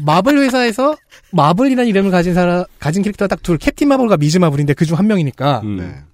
마블 0.00 0.38
회사에서 0.38 0.96
마블이라는 1.32 1.88
이름을 1.88 2.10
가진 2.10 2.34
사람 2.34 2.64
가진 2.78 3.02
캐릭터가 3.02 3.28
딱 3.28 3.42
둘, 3.42 3.58
캡틴 3.58 3.88
마블과 3.88 4.16
미즈 4.18 4.38
마블인데 4.38 4.74
그중 4.74 4.98
한 4.98 5.06
명이니까. 5.06 5.62
음. 5.64 6.04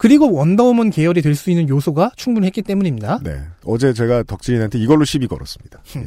네. 0.00 0.08
그리고 0.08 0.32
원더우먼 0.32 0.90
계열이 0.90 1.20
될 1.22 1.34
수 1.34 1.50
있는 1.50 1.68
요소가 1.68 2.10
충분히 2.16 2.46
했기 2.46 2.62
때문입니다. 2.62 3.20
네. 3.22 3.40
어제 3.64 3.92
제가 3.92 4.22
덕진이한테 4.22 4.78
이걸로 4.78 5.04
시비 5.04 5.26
걸었습니다. 5.26 5.82
예. 5.96 6.06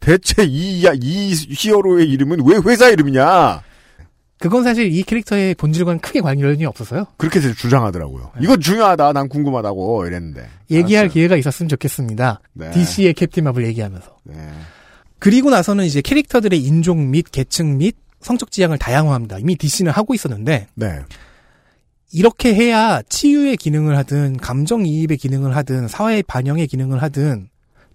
대체 0.00 0.44
이, 0.44 0.84
야, 0.84 0.92
이 0.94 1.34
히어로의 1.34 2.08
이름은 2.10 2.40
왜 2.46 2.56
회사 2.64 2.88
이름이냐? 2.88 3.62
그건 4.38 4.64
사실 4.64 4.92
이 4.92 5.02
캐릭터의 5.02 5.54
본질과는 5.54 6.00
크게 6.00 6.20
관련이 6.20 6.64
없어서요. 6.66 7.06
그렇게 7.16 7.40
주장하더라고요. 7.40 8.32
이거 8.40 8.56
중요하다. 8.56 9.12
난 9.12 9.28
궁금하다고 9.28 10.06
이랬는데. 10.06 10.46
얘기할 10.70 11.04
알았어요. 11.04 11.12
기회가 11.12 11.36
있었으면 11.36 11.68
좋겠습니다. 11.68 12.40
네. 12.54 12.70
DC의 12.70 13.14
캡틴 13.14 13.44
마블 13.44 13.66
얘기하면서. 13.66 14.16
네. 14.24 14.34
그리고 15.18 15.50
나서는 15.50 15.84
이제 15.84 16.02
캐릭터들의 16.02 16.58
인종 16.60 17.10
및 17.10 17.26
계층 17.30 17.78
및 17.78 17.96
성적 18.20 18.50
지향을 18.50 18.76
다양화합니다. 18.78 19.38
이미 19.38 19.56
DC는 19.56 19.92
하고 19.92 20.14
있었는데 20.14 20.66
네. 20.74 21.00
이렇게 22.14 22.54
해야 22.54 23.02
치유의 23.02 23.56
기능을 23.56 23.96
하든 23.98 24.36
감정이입의 24.36 25.16
기능을 25.16 25.56
하든 25.56 25.88
사회 25.88 26.22
반영의 26.22 26.68
기능을 26.68 27.02
하든 27.02 27.48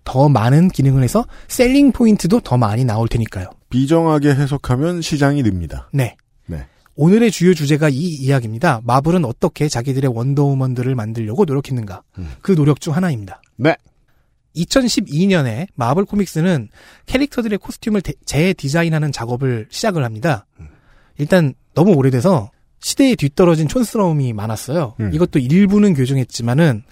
더 0.03 0.27
많은 0.27 0.67
기능을 0.67 1.03
해서 1.03 1.25
셀링 1.47 1.93
포인트도 1.93 2.41
더 2.41 2.57
많이 2.57 2.83
나올 2.83 3.07
테니까요. 3.07 3.49
비정하게 3.69 4.31
해석하면 4.35 5.01
시장이 5.01 5.41
늡니다. 5.43 5.89
네. 5.93 6.17
네. 6.47 6.65
오늘의 6.95 7.31
주요 7.31 7.53
주제가 7.53 7.87
이 7.87 7.95
이야기입니다. 7.95 8.81
마블은 8.83 9.23
어떻게 9.23 9.69
자기들의 9.69 10.11
원더우먼들을 10.13 10.93
만들려고 10.95 11.45
노력했는가. 11.45 12.03
음. 12.17 12.29
그 12.41 12.55
노력 12.55 12.81
중 12.81 12.93
하나입니다. 12.95 13.41
네. 13.55 13.77
2012년에 14.55 15.67
마블 15.75 16.03
코믹스는 16.03 16.67
캐릭터들의 17.05 17.57
코스튬을 17.59 18.01
대- 18.01 18.13
재디자인하는 18.25 19.11
작업을 19.13 19.67
시작을 19.69 20.03
합니다. 20.03 20.45
일단 21.17 21.53
너무 21.73 21.93
오래돼서 21.93 22.49
시대에 22.79 23.15
뒤떨어진 23.15 23.67
촌스러움이 23.67 24.33
많았어요. 24.33 24.95
음. 24.99 25.11
이것도 25.13 25.39
일부는 25.39 25.93
교정했지만은 25.93 26.83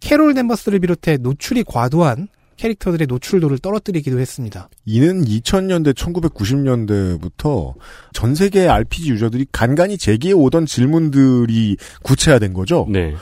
캐롤 0.00 0.34
댄버스를 0.34 0.80
비롯해 0.80 1.16
노출이 1.18 1.64
과도한 1.64 2.28
캐릭터들의 2.56 3.06
노출도를 3.08 3.58
떨어뜨리기도 3.58 4.20
했습니다. 4.20 4.68
이는 4.84 5.24
2000년대, 5.24 5.94
1990년대부터 5.94 7.74
전 8.12 8.34
세계의 8.34 8.68
RPG 8.68 9.10
유저들이 9.10 9.46
간간히 9.50 9.98
제기해 9.98 10.34
오던 10.34 10.66
질문들이 10.66 11.76
구체화된 12.02 12.52
거죠. 12.52 12.86
네. 12.88 13.14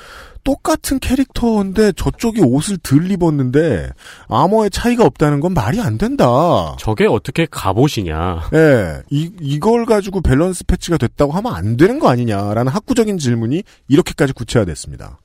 똑같은 0.45 0.99
캐릭터인데 0.99 1.93
저쪽이 1.93 2.41
옷을 2.41 2.79
덜 2.79 3.11
입었는데 3.11 3.91
아머의 4.29 4.71
차이가 4.71 5.05
없다는 5.05 5.41
건 5.41 5.55
말이 5.55 5.81
안 5.81 5.99
된다. 5.99 6.77
저게 6.79 7.07
어떻게 7.07 7.47
갑옷이냐. 7.51 8.51
예, 8.55 9.03
이, 9.11 9.31
이걸 9.41 9.87
가지고 9.87 10.21
balance 10.21 10.65
patch가 10.65 10.97
됐다고 10.99 11.33
하면 11.33 11.55
안 11.55 11.77
되는 11.77 11.99
거 11.99 12.09
아니냐라는 12.09 12.73
학구적인 12.73 13.19
질문이 13.19 13.63
이렇게까지 13.89 14.33
구체화됐습니다. 14.33 15.19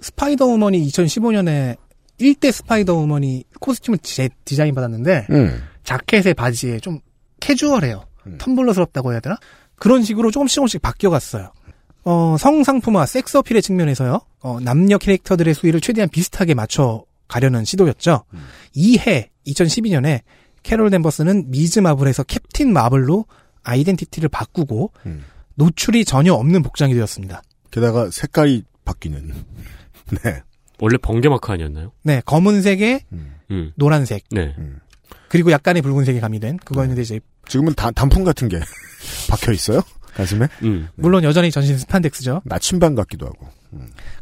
스파이더우먼이 0.00 0.86
2015년에 0.88 1.76
1대 2.20 2.52
스파이더우먼이 2.52 3.44
costume을 3.60 3.98
재 4.02 4.28
디자인 4.44 4.74
받았는데 4.74 5.26
음. 5.30 5.62
자켓에 5.84 6.34
바지에 6.34 6.80
좀 6.80 6.98
캐주얼해요. 7.40 8.04
텀블러스럽다고 8.38 9.12
해야 9.12 9.20
되나? 9.20 9.36
그런 9.76 10.02
식으로 10.02 10.30
조금씩 10.30 10.54
조금씩 10.56 10.82
바뀌어갔어요. 10.82 11.52
어, 12.04 12.36
성상품화, 12.38 13.06
섹스 13.06 13.36
어필의 13.38 13.62
측면에서요. 13.62 14.20
어, 14.40 14.60
남녀 14.60 14.98
캐릭터들의 14.98 15.54
수위를 15.54 15.80
최대한 15.80 16.08
비슷하게 16.08 16.54
맞춰 16.54 17.04
가려는 17.28 17.64
시도였죠. 17.64 18.24
이해 18.74 19.30
2012년에 19.46 20.20
캐롤 20.62 20.90
댄버스는 20.90 21.50
미즈 21.50 21.80
마블에서 21.80 22.22
캡틴 22.24 22.72
마블로 22.72 23.24
아이덴티티를 23.62 24.28
바꾸고 24.28 24.92
음. 25.06 25.24
노출이 25.54 26.04
전혀 26.04 26.34
없는 26.34 26.62
복장이 26.62 26.94
되었습니다. 26.94 27.42
게다가 27.70 28.10
색깔이 28.10 28.64
바뀌는. 28.84 29.32
네. 30.22 30.42
원래 30.80 30.96
번개 30.98 31.28
마크 31.28 31.52
아니었나요? 31.52 31.92
네, 32.02 32.20
검은색에 32.26 33.04
음. 33.12 33.72
노란색 33.76 34.24
네. 34.30 34.54
그리고 35.28 35.50
약간의 35.52 35.82
붉은색이 35.82 36.20
가미된 36.20 36.58
그거였는데 36.58 37.02
이제 37.02 37.20
지금은 37.48 37.74
다, 37.74 37.90
단풍 37.90 38.24
같은 38.24 38.48
게 38.48 38.60
박혀 39.30 39.52
있어요? 39.52 39.80
가슴에? 40.14 40.48
음. 40.62 40.88
물론 40.94 41.24
여전히 41.24 41.50
전신 41.50 41.76
스판덱스죠. 41.78 42.42
나침반 42.44 42.94
같기도 42.94 43.26
하고. 43.26 43.48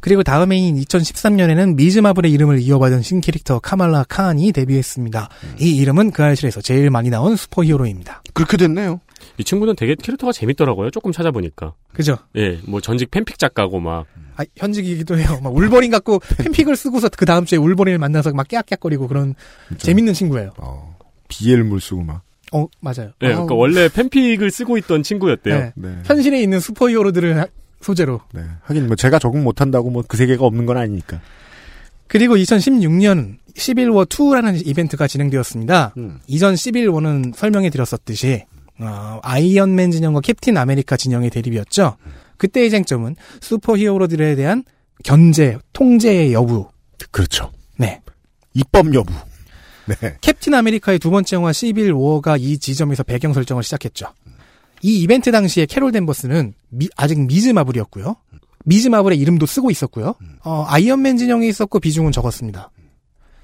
그리고 0.00 0.22
다음 0.22 0.52
해인 0.52 0.76
2013년에는 0.76 1.74
미즈 1.74 1.98
마블의 1.98 2.32
이름을 2.32 2.60
이어받은 2.60 3.02
신캐릭터 3.02 3.60
카말라 3.60 4.04
칸이 4.04 4.52
데뷔했습니다. 4.52 5.28
이 5.60 5.76
이름은 5.76 6.12
그알싫에서 6.12 6.60
제일 6.60 6.90
많이 6.90 7.10
나온 7.10 7.36
슈퍼히어로입니다. 7.36 8.22
그렇게 8.32 8.56
됐네요. 8.56 9.00
이 9.38 9.44
친구는 9.44 9.76
되게 9.76 9.94
캐릭터가 9.94 10.32
재밌더라고요. 10.32 10.90
조금 10.90 11.12
찾아보니까. 11.12 11.74
그죠? 11.92 12.16
예, 12.36 12.58
뭐 12.66 12.80
전직 12.80 13.10
팬픽 13.10 13.38
작가고 13.38 13.80
막. 13.80 14.06
아, 14.36 14.44
현직이기도 14.56 15.18
해요. 15.18 15.38
막 15.42 15.54
울버린 15.54 15.90
갖고 15.90 16.18
팬픽을 16.38 16.74
쓰고서 16.74 17.08
그 17.10 17.26
다음 17.26 17.44
주에 17.44 17.58
울버린을 17.58 17.98
만나서 17.98 18.32
막 18.32 18.48
깨악깨악거리고 18.48 19.06
그런 19.08 19.34
재밌는 19.76 20.14
친구예요. 20.14 20.52
BL물 21.28 21.80
쓰고 21.80 22.02
막. 22.02 22.22
어, 22.52 22.66
맞아요. 22.80 23.12
예, 23.22 23.28
그러니까 23.28 23.54
원래 23.54 23.88
팬픽을 23.88 24.50
쓰고 24.50 24.76
있던 24.78 25.02
친구였대요. 25.02 25.72
네. 25.74 25.88
현실에 26.04 26.40
있는 26.42 26.60
슈퍼히어로들을 26.60 27.38
하- 27.40 27.46
소재로. 27.80 28.20
네. 28.32 28.42
하긴 28.62 28.86
뭐 28.86 28.94
제가 28.96 29.18
적응 29.18 29.42
못한다고 29.42 29.90
뭐 29.90 30.02
그 30.06 30.16
세계가 30.16 30.44
없는 30.44 30.66
건 30.66 30.76
아니니까. 30.76 31.20
그리고 32.06 32.36
2016년 32.36 33.38
11워 33.56 34.06
2라는 34.08 34.66
이벤트가 34.66 35.06
진행되었습니다. 35.06 35.94
음. 35.96 36.18
이전 36.26 36.54
11워는 36.54 37.34
설명해 37.34 37.70
드렸었듯이 37.70 38.44
어, 38.78 39.20
아이언맨 39.22 39.90
진영과 39.92 40.20
캡틴 40.20 40.56
아메리카 40.58 40.96
진영의 40.96 41.30
대립이었죠. 41.30 41.96
그때의 42.36 42.70
쟁점은 42.70 43.16
슈퍼히어로들에 43.40 44.34
대한 44.36 44.64
견제, 45.04 45.58
통제의 45.72 46.32
여부. 46.32 46.68
그렇죠. 47.10 47.50
네. 47.78 48.00
입법 48.54 48.94
여부. 48.94 49.12
네. 49.86 50.16
캡틴 50.20 50.54
아메리카의 50.54 50.98
두 50.98 51.10
번째 51.10 51.36
영화 51.36 51.52
시빌 51.52 51.92
워가 51.92 52.36
이 52.36 52.58
지점에서 52.58 53.02
배경 53.02 53.32
설정을 53.32 53.62
시작했죠. 53.62 54.06
이 54.82 55.00
이벤트 55.00 55.30
당시에 55.30 55.66
캐롤 55.66 55.92
댄버스는 55.92 56.54
미- 56.70 56.88
아직 56.96 57.20
미즈 57.26 57.48
마블이었고요. 57.50 58.16
미즈 58.64 58.88
마블의 58.88 59.18
이름도 59.18 59.46
쓰고 59.46 59.70
있었고요. 59.70 60.14
어, 60.44 60.64
아이언맨 60.68 61.16
진영에 61.16 61.46
있었고 61.48 61.80
비중은 61.80 62.12
적었습니다. 62.12 62.70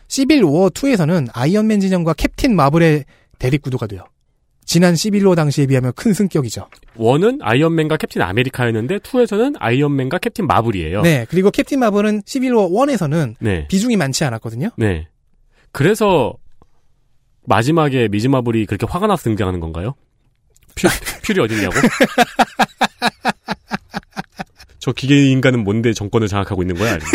시빌 0.08 0.42
워 0.44 0.68
2에서는 0.70 1.28
아이언맨 1.32 1.80
진영과 1.80 2.14
캡틴 2.14 2.56
마블의 2.56 3.04
대립 3.38 3.62
구도가 3.62 3.86
돼요. 3.86 4.04
지난 4.64 4.96
시빌 4.96 5.26
워 5.26 5.34
당시에 5.34 5.66
비하면 5.66 5.92
큰 5.94 6.12
승격이죠. 6.12 6.68
one은 6.96 7.38
아이언맨과 7.42 7.96
캡틴 7.96 8.20
아메리카였는데 8.22 8.98
two에서는 9.00 9.54
아이언맨과 9.58 10.18
캡틴 10.18 10.46
마블이에요. 10.46 11.02
네, 11.02 11.26
그리고 11.30 11.50
캡틴 11.50 11.78
마블은 11.80 12.22
시빌 12.26 12.52
워 12.54 12.68
1에서는 12.68 13.34
네. 13.40 13.66
비중이 13.68 13.96
많지 13.96 14.24
않았거든요. 14.24 14.70
네. 14.76 15.08
그래서 15.78 16.34
마지막에 17.46 18.08
미즈 18.08 18.26
마블이 18.26 18.66
그렇게 18.66 18.84
화가 18.84 19.06
나서 19.06 19.22
등장하는 19.22 19.60
건가요? 19.60 19.94
퓨, 20.74 20.88
퓨리 21.22 21.40
어딨냐고? 21.40 21.76
저 24.80 24.90
기계 24.90 25.30
인간은 25.30 25.62
뭔데 25.62 25.92
정권을 25.92 26.26
장악하고 26.26 26.64
있는 26.64 26.74
거야? 26.74 26.98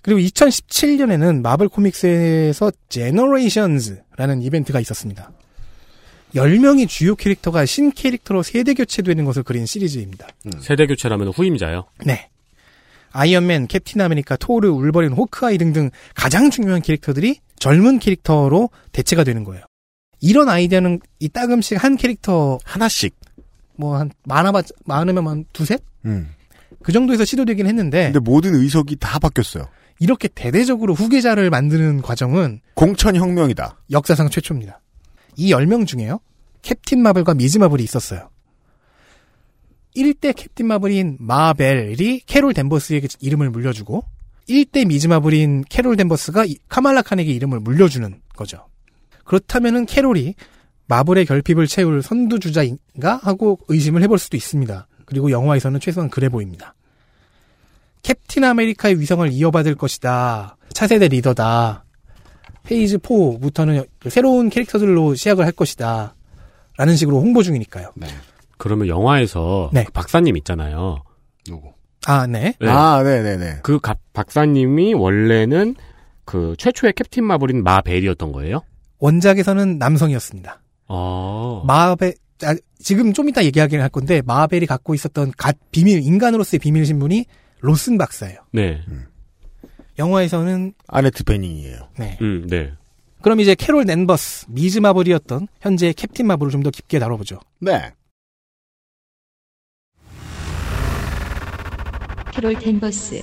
그리고 0.00 0.20
2017년에는 0.20 1.42
마블 1.42 1.68
코믹스에서 1.68 2.70
제너레이션즈라는 2.88 4.42
이벤트가 4.42 4.78
있었습니다. 4.78 5.32
10명의 6.36 6.88
주요 6.88 7.16
캐릭터가 7.16 7.66
신 7.66 7.90
캐릭터로 7.90 8.44
세대 8.44 8.74
교체되는 8.74 9.24
것을 9.24 9.42
그린 9.42 9.66
시리즈입니다. 9.66 10.28
세대 10.60 10.86
교체라면 10.86 11.30
후임자요. 11.30 11.86
네. 12.04 12.30
아이언맨, 13.18 13.66
캡틴 13.66 14.00
아메리카, 14.00 14.36
토르, 14.36 14.68
울버린, 14.68 15.10
호크아이 15.12 15.58
등등 15.58 15.90
가장 16.14 16.50
중요한 16.50 16.80
캐릭터들이 16.80 17.40
젊은 17.58 17.98
캐릭터로 17.98 18.70
대체가 18.92 19.24
되는 19.24 19.42
거예요. 19.42 19.64
이런 20.20 20.48
아이디어는 20.48 21.00
이따금씩 21.18 21.82
한 21.82 21.96
캐릭터 21.96 22.58
하나씩 22.64 23.16
뭐 23.76 23.98
한 23.98 24.10
많아봤 24.24 24.66
많으면 24.84 25.26
한 25.26 25.44
두셋 25.52 25.82
음. 26.04 26.28
그 26.82 26.92
정도에서 26.92 27.24
시도되긴 27.24 27.66
했는데 27.66 28.04
근데 28.12 28.20
모든 28.20 28.54
의석이 28.54 28.96
다 28.96 29.18
바뀌었어요. 29.18 29.66
이렇게 29.98 30.28
대대적으로 30.28 30.94
후계자를 30.94 31.50
만드는 31.50 32.02
과정은 32.02 32.60
공천 32.74 33.16
혁명이다. 33.16 33.80
역사상 33.90 34.30
최초입니다. 34.30 34.80
이 35.36 35.52
10명 35.52 35.88
중에요. 35.88 36.20
캡틴 36.62 37.02
마블과 37.02 37.34
미즈 37.34 37.58
마블이 37.58 37.82
있었어요. 37.82 38.30
1대 39.98 40.34
캡틴 40.36 40.66
마블인 40.68 41.16
마벨이 41.20 42.20
캐롤 42.26 42.54
댄버스에게 42.54 43.08
이름을 43.20 43.50
물려주고 43.50 44.04
1대 44.48 44.86
미즈 44.86 45.08
마블인 45.08 45.64
캐롤 45.68 45.96
댄버스가 45.96 46.44
이- 46.46 46.56
카말라 46.68 47.02
칸에게 47.02 47.32
이름을 47.32 47.60
물려주는 47.60 48.20
거죠. 48.36 48.66
그렇다면은 49.24 49.86
캐롤이 49.86 50.34
마블의 50.86 51.26
결핍을 51.26 51.66
채울 51.66 52.02
선두주자인가 52.02 53.16
하고 53.22 53.58
의심을 53.68 54.02
해볼 54.04 54.18
수도 54.18 54.36
있습니다. 54.36 54.86
그리고 55.04 55.30
영화에서는 55.30 55.80
최소한 55.80 56.08
그래 56.08 56.28
보입니다. 56.28 56.74
캡틴 58.02 58.44
아메리카의 58.44 58.98
위상을 59.00 59.30
이어받을 59.30 59.74
것이다. 59.74 60.56
차세대 60.72 61.08
리더다. 61.08 61.84
phase 62.62 62.98
4부터는 62.98 63.86
새로운 64.08 64.48
캐릭터들로 64.48 65.14
시작을 65.14 65.44
할 65.44 65.52
것이다. 65.52 66.14
라는 66.76 66.96
식으로 66.96 67.20
홍보 67.20 67.42
중이니까요. 67.42 67.92
그러면 68.58 68.88
영화에서 68.88 69.70
네. 69.72 69.84
그 69.84 69.92
박사님 69.92 70.36
있잖아요. 70.38 71.02
누구? 71.46 71.72
아, 72.06 72.26
네. 72.26 72.54
네. 72.60 72.68
아, 72.68 73.02
네 73.02 73.22
네 73.22 73.36
네. 73.36 73.58
그 73.62 73.78
가- 73.80 73.96
박사님이 74.12 74.94
원래는 74.94 75.74
그 76.24 76.54
최초의 76.58 76.92
캡틴 76.94 77.24
마블인 77.24 77.62
마벨이었던 77.62 78.32
거예요? 78.32 78.62
원작에서는 78.98 79.78
남성이었습니다. 79.78 80.60
어. 80.88 81.62
마벨, 81.66 82.14
아, 82.44 82.54
지금 82.78 83.12
좀 83.12 83.28
이따 83.28 83.44
얘기하긴 83.44 83.80
할 83.80 83.88
건데, 83.88 84.22
마벨이 84.24 84.66
갖고 84.66 84.94
있었던 84.94 85.32
가, 85.36 85.52
비밀, 85.70 86.00
인간으로서의 86.02 86.58
비밀 86.60 86.84
신분이 86.86 87.24
로슨 87.60 87.98
박사예요. 87.98 88.38
네. 88.52 88.80
영화에서는, 89.98 90.74
아네트 90.86 91.24
베닝이에요. 91.24 91.88
네. 91.98 92.18
음, 92.22 92.46
네. 92.48 92.72
그럼 93.22 93.40
이제 93.40 93.54
캐롤 93.56 93.84
댄버스, 93.84 94.46
미즈 94.48 94.78
마블이었던 94.78 95.48
현재 95.60 95.92
캡틴 95.92 96.26
마블을 96.28 96.52
좀 96.52 96.62
더 96.62 96.70
깊게 96.70 96.98
다뤄보죠. 97.00 97.40
네. 97.60 97.92
캐롤 102.38 102.56
댄버스 102.60 103.20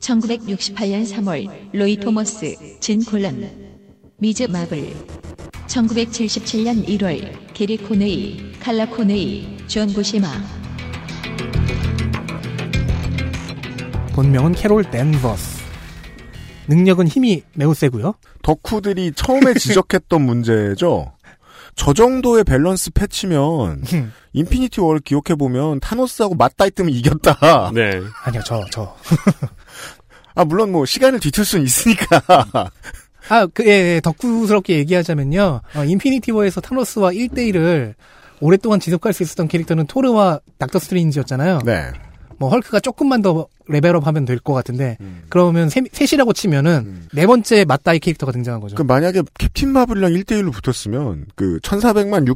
1968년 0.00 1.10
3월 1.10 1.48
로이 1.72 1.96
토머스 1.96 2.78
진 2.78 3.02
콜런 3.02 3.42
미즈 4.18 4.42
마블 4.42 4.92
1977년 5.66 6.86
1월 6.86 7.54
게리 7.54 7.78
콘웨이 7.78 8.52
칼라 8.60 8.86
콘웨이 8.86 9.56
존 9.66 9.88
부세마 9.88 10.28
본명은 14.12 14.52
캐롤 14.52 14.90
댄버스. 14.90 15.62
능력은 16.68 17.08
힘이 17.08 17.44
매우 17.54 17.72
세고요. 17.72 18.12
덕후들이 18.42 19.12
처음에 19.16 19.54
지적했던 19.58 20.20
문제죠. 20.20 21.13
저 21.76 21.92
정도의 21.92 22.44
밸런스 22.44 22.90
패치면 22.92 23.82
인피니티 24.32 24.80
워 24.80 25.00
기억해 25.00 25.34
보면 25.38 25.80
타노스하고 25.80 26.34
맞다이 26.34 26.70
뜨면 26.70 26.92
이겼다. 26.92 27.72
네. 27.74 28.00
아니요, 28.24 28.42
저, 28.44 28.64
저. 28.70 28.94
아 30.36 30.44
물론 30.44 30.72
뭐 30.72 30.84
시간을 30.84 31.20
뒤틀 31.20 31.44
수는 31.44 31.64
있으니까. 31.64 32.22
아, 33.28 33.46
그, 33.46 33.64
예, 33.66 33.94
예, 33.96 34.00
덕후스럽게 34.02 34.76
얘기하자면요. 34.78 35.60
어, 35.76 35.84
인피니티 35.84 36.30
워에서 36.32 36.60
타노스와 36.60 37.12
1대1을 37.12 37.94
오랫동안 38.40 38.80
지속할 38.80 39.12
수 39.12 39.22
있었던 39.22 39.48
캐릭터는 39.48 39.86
토르와 39.86 40.40
닥터 40.58 40.78
스트레인지였잖아요. 40.78 41.60
네. 41.64 41.90
뭐 42.38 42.50
헐크가 42.50 42.80
조금만 42.80 43.22
더 43.22 43.46
레벨업 43.68 44.06
하면 44.06 44.24
될 44.24 44.38
것 44.38 44.52
같은데 44.52 44.96
음. 45.00 45.22
그러면 45.28 45.68
셋, 45.70 45.84
셋이라고 45.92 46.32
치면은 46.34 47.06
네 47.12 47.26
번째 47.26 47.64
맞다이 47.64 47.98
캐릭터가 47.98 48.30
등장한 48.32 48.60
거죠. 48.60 48.74
그 48.76 48.82
만약에 48.82 49.22
캡틴 49.38 49.70
마블이랑 49.70 50.12
1대1로 50.12 50.52
붙었으면 50.52 51.26
그 51.34 51.58
1400만 51.62 52.26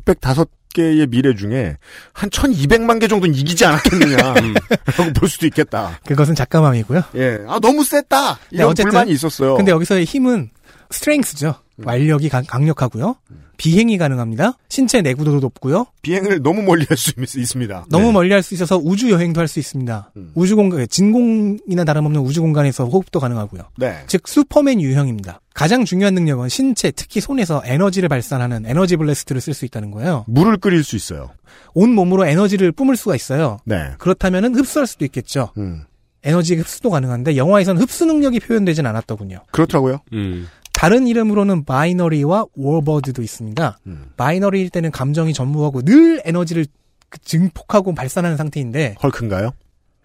605개의 0.72 1.08
미래 1.10 1.34
중에 1.34 1.76
한 2.12 2.30
1200만 2.30 3.00
개 3.00 3.08
정도는 3.08 3.34
이기지 3.34 3.64
않았겠느냐. 3.64 4.16
라고 4.96 5.12
볼 5.14 5.28
수도 5.28 5.46
있겠다. 5.46 5.98
그것은 6.06 6.34
작가맘이고요. 6.34 7.02
예. 7.16 7.38
아 7.46 7.58
너무 7.60 7.84
셌다. 7.84 8.34
네, 8.34 8.38
이런 8.52 8.68
어쨌든 8.70 8.90
불만이 8.90 9.10
있었어요. 9.12 9.56
근데 9.56 9.70
여기서의 9.72 10.04
힘은 10.04 10.50
strength죠. 10.90 11.54
완력이 11.84 12.28
강, 12.28 12.44
강력하고요. 12.44 13.16
비행이 13.58 13.98
가능합니다. 13.98 14.52
신체 14.70 15.02
내구도도 15.02 15.40
높고요. 15.40 15.86
비행을 16.02 16.42
너무 16.42 16.62
멀리 16.62 16.86
할 16.88 16.96
수 16.96 17.12
있습니다. 17.18 17.86
너무 17.90 18.06
네. 18.06 18.12
멀리 18.12 18.32
할 18.32 18.42
수 18.42 18.54
있어서 18.54 18.78
우주 18.78 19.10
여행도 19.10 19.40
할 19.40 19.48
수 19.48 19.58
있습니다. 19.58 20.12
우주 20.34 20.56
공간, 20.56 20.86
진공이나 20.88 21.84
다름없는 21.84 22.20
우주 22.20 22.40
공간에서 22.40 22.86
호흡도 22.86 23.20
가능하고요. 23.20 23.62
네. 23.76 23.98
즉 24.06 24.26
슈퍼맨 24.26 24.80
유형입니다. 24.80 25.40
가장 25.54 25.84
중요한 25.84 26.14
능력은 26.14 26.48
신체, 26.48 26.90
특히 26.92 27.20
손에서 27.20 27.60
에너지를 27.64 28.08
발산하는 28.08 28.64
energy 28.64 28.96
blast를 28.96 29.40
쓸 29.40 29.52
수 29.54 29.64
있다는 29.64 29.90
거예요. 29.90 30.24
물을 30.28 30.56
끓일 30.56 30.84
수 30.84 30.94
있어요. 30.96 31.30
온 31.74 31.90
몸으로 31.94 32.26
에너지를 32.26 32.70
뿜을 32.72 32.96
수가 32.96 33.16
있어요. 33.16 33.58
네. 33.64 33.90
그렇다면은 33.98 34.54
흡수할 34.54 34.86
수도 34.86 35.04
있겠죠. 35.04 35.50
음. 35.58 35.82
에너지 36.24 36.56
흡수도 36.56 36.90
가능한데 36.90 37.36
영화에서는 37.36 37.80
흡수 37.80 38.04
능력이 38.04 38.40
표현되진 38.40 38.84
않았더군요. 38.86 39.38
그렇더라고요. 39.52 40.00
음. 40.12 40.48
다른 40.78 41.08
이름으로는 41.08 41.64
바이너리와 41.64 42.46
워버드도 42.54 43.20
있습니다. 43.20 43.78
음. 43.88 44.12
바이너리일 44.16 44.70
때는 44.70 44.92
감정이 44.92 45.32
전무하고 45.34 45.82
늘 45.82 46.22
에너지를 46.24 46.66
그 47.08 47.18
증폭하고 47.18 47.94
발산하는 47.96 48.36
상태인데 48.36 48.94
헐크인가요? 49.02 49.50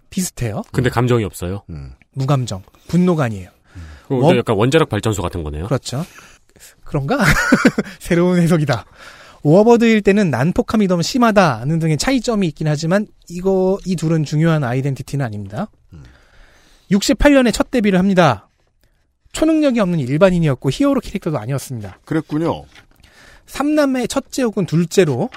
비슷해요. 0.09 0.63
근데 0.71 0.89
감정이 0.89 1.24
없어요. 1.26 1.61
음. 1.69 1.91
무감정, 2.13 2.63
분노가 2.88 3.26
아니에요. 3.26 3.49
그거 4.07 4.15
워- 4.15 4.36
약간 4.36 4.55
원자력 4.55 4.89
발전소 4.89 5.21
같은 5.21 5.43
거네요. 5.43 5.65
그렇죠. 5.67 6.03
그런가? 6.84 7.19
새로운 7.99 8.39
해석이다. 8.39 8.86
워버드일 9.43 10.01
때는 10.01 10.32
난폭함이 10.32 10.88
너무 10.88 11.03
심하다는 11.03 11.78
등의 11.78 11.97
차이점이 11.97 12.47
있긴 12.47 12.67
하지만 12.67 13.05
이거 13.30 13.78
이 13.86 13.95
둘은 13.95 14.24
중요한 14.24 14.63
아이덴티티는 14.63 15.24
아닙니다. 15.24 15.67
68년에 16.91 17.53
첫 17.53 17.69
데뷔를 17.69 17.99
합니다. 17.99 18.47
초능력이 19.38 19.79
없는 19.79 19.99
일반인이었고 19.99 20.69
히어로 20.71 21.01
캐릭터도 21.01 21.38
아니었습니다. 21.38 21.99
그랬군요. 22.05 22.63
삼남매 23.47 24.07
첫째 24.07 24.43
혹은 24.43 24.65
둘째로 24.65 25.29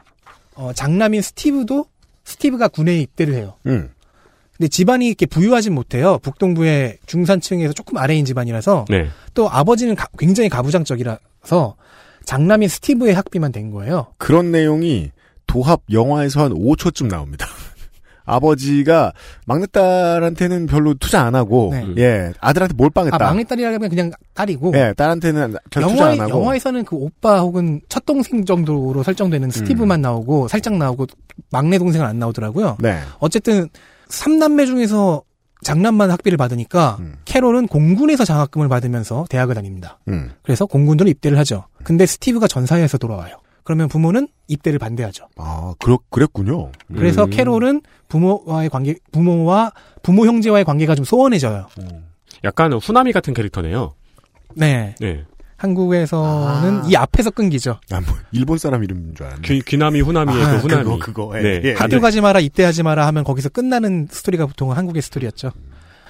어, 0.54 0.72
장남인 0.74 1.22
스티브도 1.22 1.86
스티브가 2.24 2.68
군에 2.68 2.98
입대를 3.00 3.34
해요. 3.34 3.54
음. 3.66 3.90
근데 4.56 4.68
집안이 4.68 5.06
이렇게 5.06 5.26
부유하진 5.26 5.74
못해요. 5.74 6.18
북동부의 6.22 6.98
중산층에서 7.06 7.72
조금 7.74 7.98
아래인 7.98 8.24
집안이라서 8.24 8.86
네. 8.88 9.08
또 9.34 9.50
아버지는 9.50 9.94
가- 9.94 10.08
굉장히 10.18 10.48
가부장적이라서 10.48 11.76
장남인 12.24 12.68
스티브의 12.68 13.14
학비만 13.14 13.52
된 13.52 13.70
거예요. 13.70 14.06
그런 14.18 14.50
내용이 14.52 15.10
도합 15.46 15.82
영화에서 15.92 16.42
한 16.44 16.52
5초쯤 16.52 17.08
나옵니다. 17.08 17.46
아버지가 18.26 19.12
막내딸한테는 19.46 20.66
별로 20.66 20.94
투자 20.94 21.22
안 21.22 21.34
하고, 21.34 21.70
네. 21.72 21.86
예, 21.96 22.32
아들한테 22.40 22.74
몰빵했다. 22.74 23.16
아 23.16 23.18
막내딸이라면 23.18 23.88
그냥 23.88 24.10
딸이고 24.34 24.72
예, 24.74 24.92
딸한테는 24.96 25.56
별 25.70 25.82
투자 25.84 25.96
영화 25.96 26.10
안 26.10 26.20
하고. 26.20 26.40
영화에서는 26.40 26.84
그 26.84 26.96
오빠 26.96 27.40
혹은 27.40 27.80
첫 27.88 28.04
동생 28.04 28.44
정도로 28.44 29.02
설정되는 29.02 29.50
스티브만 29.50 30.02
나오고 30.02 30.48
살짝 30.48 30.74
나오고 30.74 31.06
막내 31.50 31.78
동생은 31.78 32.06
안 32.06 32.18
나오더라고요. 32.18 32.76
네. 32.80 33.00
어쨌든 33.18 33.68
삼남매 34.08 34.66
중에서 34.66 35.22
장남만 35.62 36.10
학비를 36.10 36.36
받으니까 36.36 36.98
음. 37.00 37.14
캐롤은 37.24 37.66
공군에서 37.68 38.24
장학금을 38.24 38.68
받으면서 38.68 39.24
대학을 39.30 39.54
다닙니다. 39.54 39.98
음. 40.08 40.30
그래서 40.42 40.66
공군으로 40.66 41.08
입대를 41.08 41.38
하죠. 41.38 41.64
근데 41.82 42.04
스티브가 42.06 42.46
전사에서 42.46 42.98
돌아와요. 42.98 43.36
그러면 43.66 43.88
부모는 43.88 44.28
입대를 44.46 44.78
반대하죠. 44.78 45.28
아, 45.36 45.74
그렇, 45.80 45.98
그랬군요. 46.08 46.70
그래서 46.94 47.24
음. 47.24 47.30
캐롤은 47.30 47.82
부모와의 48.08 48.70
관계, 48.70 48.94
부모와 49.10 49.72
부모 50.04 50.24
형제와의 50.24 50.64
관계가 50.64 50.94
좀 50.94 51.04
소원해져요. 51.04 51.66
약간 52.44 52.72
후나미 52.72 53.12
같은 53.12 53.34
캐릭터네요. 53.34 53.94
네. 54.54 54.94
네. 55.00 55.24
한국에서는 55.56 56.80
아. 56.80 56.86
이 56.88 56.94
앞에서 56.94 57.30
끊기죠. 57.30 57.80
아, 57.90 58.00
뭐, 58.00 58.14
일본 58.30 58.56
사람 58.56 58.84
이름인 58.84 59.16
줄 59.16 59.26
알았네. 59.26 59.42
귀, 59.44 59.60
귀남이 59.62 60.00
후나미의 60.00 60.44
아, 60.44 60.50
그 60.52 60.56
후나미. 60.58 60.84
그거, 60.84 60.98
그거. 60.98 61.38
예, 61.38 61.42
네. 61.42 61.60
예. 61.64 61.72
학교 61.74 62.00
가지 62.00 62.20
마라, 62.20 62.38
입대하지 62.38 62.84
마라 62.84 63.04
하면 63.08 63.24
거기서 63.24 63.48
끝나는 63.48 64.06
스토리가 64.08 64.46
보통 64.46 64.70
한국의 64.70 65.02
스토리였죠. 65.02 65.50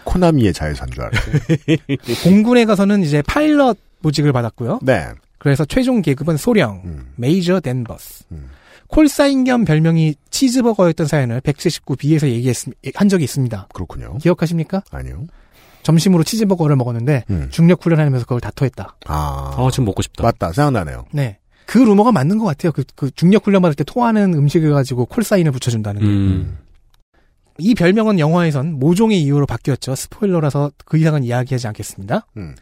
코나미의 0.05 0.53
자회사인 0.53 0.91
줄 0.91 1.05
알았어요. 1.05 1.35
공군에 2.23 2.67
가서는 2.67 3.03
이제 3.03 3.23
파일럿 3.23 3.79
보직을 4.01 4.33
받았고요. 4.35 4.81
네. 4.83 5.07
그래서 5.47 5.65
최종 5.65 6.03
계급은 6.03 6.37
소령, 6.39 6.83
음. 6.87 7.07
메이저 7.15 7.61
댄버스. 7.61 8.25
음. 8.33 8.51
call 8.89 9.17
sign 9.17 9.45
겸 9.45 9.65
별명이 9.65 10.17
치즈버거였던 10.29 11.07
사연을 11.07 11.41
179B에서 11.41 12.27
얘기한 12.27 13.09
적이 13.09 13.23
있습니다. 13.23 13.69
그렇군요. 13.73 14.19
기억하십니까? 14.19 14.83
아니요. 14.91 15.25
점심으로 15.85 16.25
치즈버거를 16.25 16.75
먹었는데 16.75 17.27
음. 17.31 17.47
중력 17.53 17.85
훈련하면서 17.85 18.25
그걸 18.25 18.41
다 18.41 18.51
토했다. 18.57 18.97
아. 19.07 19.55
아, 19.57 19.69
지금 19.71 19.85
먹고 19.85 20.03
싶다. 20.03 20.25
맞다. 20.25 20.51
생각나네요. 20.51 21.05
네. 21.13 21.39
그 21.65 21.79
루머가 21.79 22.11
맞는 22.11 22.39
것 22.39 22.45
같아요. 22.47 22.73
그, 22.73 22.83
그 22.97 23.13
중력 23.13 23.47
훈련 23.47 23.63
받을 23.63 23.77
때 23.77 23.85
토하는 23.85 24.35
음식을 24.35 24.73
가지고 24.73 25.07
콜사인을 25.07 25.53
붙여준다는 25.53 26.01
게. 26.01 26.07
음. 26.09 26.59
이 27.59 27.77
별명은 27.77 28.19
영화에선 28.19 28.81
모종의 28.81 29.23
이유로 29.23 29.47
바뀌었죠. 29.47 29.95
스포일러라서 29.95 30.73
그 30.85 30.99
이상은 30.99 31.23
이야기하지 31.23 31.69
않겠습니다. 31.69 32.27
음. 32.37 32.57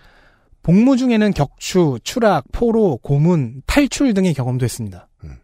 복무 0.65 0.97
중에는 0.97 1.33
격추, 1.35 1.99
추락, 2.03 2.45
포로, 2.51 2.97
고문, 3.03 3.63
탈출 3.67 4.15
등의 4.15 4.35
경험도 4.35 4.65
했습니다. 4.65 5.09
음. 5.23 5.37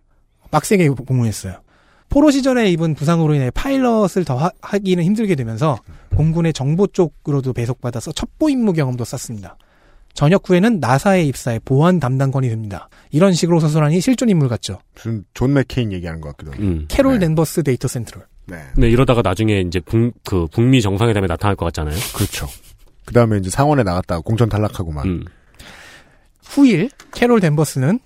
빡세게 0.50 0.88
복무했어요. 0.88 1.60
포로 2.08 2.30
시절에 2.32 2.70
입은 2.72 2.94
부상으로 2.94 3.34
인해 3.34 3.50
파일럿을 3.50 4.24
더 4.24 4.36
하, 4.36 4.50
하기는 4.62 5.04
힘들게 5.04 5.36
되면서 5.36 5.78
공군의 6.16 6.52
정보 6.54 6.86
쪽으로도 6.88 7.52
배속받아서 7.52 8.12
첩보 8.12 8.48
임무 8.48 8.72
경험도 8.72 9.04
쌓습니다. 9.04 9.56
전역 10.14 10.48
후에는 10.48 10.80
나사에 10.80 11.22
입사해 11.22 11.60
보안 11.64 12.00
담당관이 12.00 12.48
됩니다. 12.48 12.88
이런 13.12 13.32
식으로 13.32 13.60
서술하니 13.60 14.00
실존 14.00 14.28
인물 14.28 14.48
같죠. 14.48 14.80
무슨 14.94 15.24
존 15.34 15.52
맥케인 15.52 15.92
얘기하는 15.92 16.20
것 16.20 16.36
같기도 16.36 16.52
하고. 16.52 16.62
음. 16.62 16.86
캐롤 16.88 17.18
댄버스 17.20 17.62
데이터 17.62 17.86
센트럴. 17.86 18.26
네. 18.46 18.56
근데 18.74 18.90
이러다가 18.90 19.22
나중에 19.22 19.60
이제 19.60 19.78
북, 19.80 20.14
그 20.24 20.46
북미 20.50 20.82
정상회담에 20.82 21.26
나타날 21.28 21.54
것 21.54 21.66
같잖아요. 21.66 21.94
그렇죠. 22.14 22.48
그 23.05 23.14
다음에 23.14 23.38
이제 23.38 23.51
상원에 23.51 23.82
나갔다가 23.82 24.20
공천 24.20 24.48
탈락하고 24.48 24.92
막. 24.92 25.05
음. 25.07 25.24
후일 26.44 26.90
캐롤 27.12 27.40
댄버스는 27.40 28.01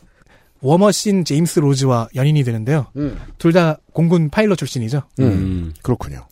워머신 0.61 1.25
제임스 1.25 1.61
로즈와 1.61 2.09
연인이 2.15 2.43
되는데요. 2.43 2.87
음. 2.97 3.19
둘다 3.39 3.79
공군 3.93 4.31
파일럿 4.31 4.57
출신이죠. 4.59 5.03
음. 5.21 5.73
그렇군요. 5.83 6.27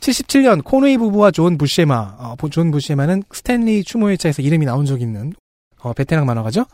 77년 0.00 0.62
콘웨이 0.64 0.96
부부와 0.96 1.30
존 1.32 1.58
부쉐마, 1.58 2.16
어, 2.18 2.36
존 2.50 2.70
부쉐마는 2.70 3.24
스탠리 3.32 3.82
추모 3.82 4.10
회차에서 4.10 4.42
이름이 4.42 4.64
나온 4.64 4.84
적 4.86 5.00
있는 5.00 5.32
어, 5.80 5.92
베테랑 5.92 6.24
만화가죠. 6.26 6.66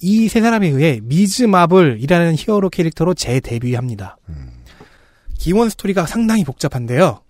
이 0.00 0.28
세 0.28 0.40
사람에 0.40 0.68
의해 0.68 1.00
미즈 1.02 1.42
마블이라는 1.42 2.36
히어로 2.38 2.70
캐릭터로 2.70 3.14
재데뷔합니다. 3.14 4.16
기원 5.38 5.68
스토리가 5.70 6.06
상당히 6.06 6.44
복잡한데요. 6.44 7.20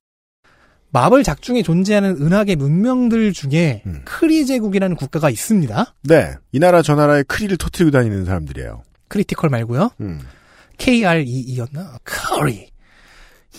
마블 0.91 1.23
작중에 1.23 1.63
존재하는 1.63 2.17
은하계 2.21 2.57
문명들 2.57 3.33
중에 3.33 3.83
크리 4.05 4.47
제국이라는 4.47 4.97
국가가 4.97 5.31
있습니다. 5.31 5.95
네. 6.05 6.35
이 6.53 6.59
나라 6.59 6.83
저 6.83 6.95
나라에 6.95 7.25
크리를 7.29 7.57
터트리고 7.57 7.91
다니는 7.91 8.25
사람들이에요. 8.25 8.83
critical 9.09 9.51
말고요. 9.51 9.91
음. 10.01 10.21
KREE였나? 10.79 11.99
크리. 12.05 12.71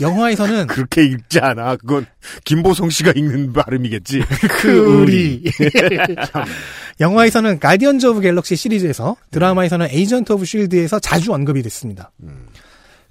영화에서는 0.02 0.68
그렇게 0.68 1.04
읽지 1.04 1.40
않아. 1.40 1.76
그건 1.76 2.06
김보성 2.46 2.90
씨가 2.90 3.12
읽는 3.16 3.54
발음이겠지. 3.54 4.22
크리. 4.62 5.44
영화에서는 7.00 7.60
가디언즈 7.60 8.06
오브 8.08 8.22
갤럭시 8.22 8.56
시리즈에서 8.56 9.16
드라마에서는 9.32 9.88
에이전트 9.90 10.32
오브 10.34 10.46
쉴드에서 10.46 11.00
자주 11.00 11.34
언급이 11.34 11.62
됐습니다. 11.64 12.12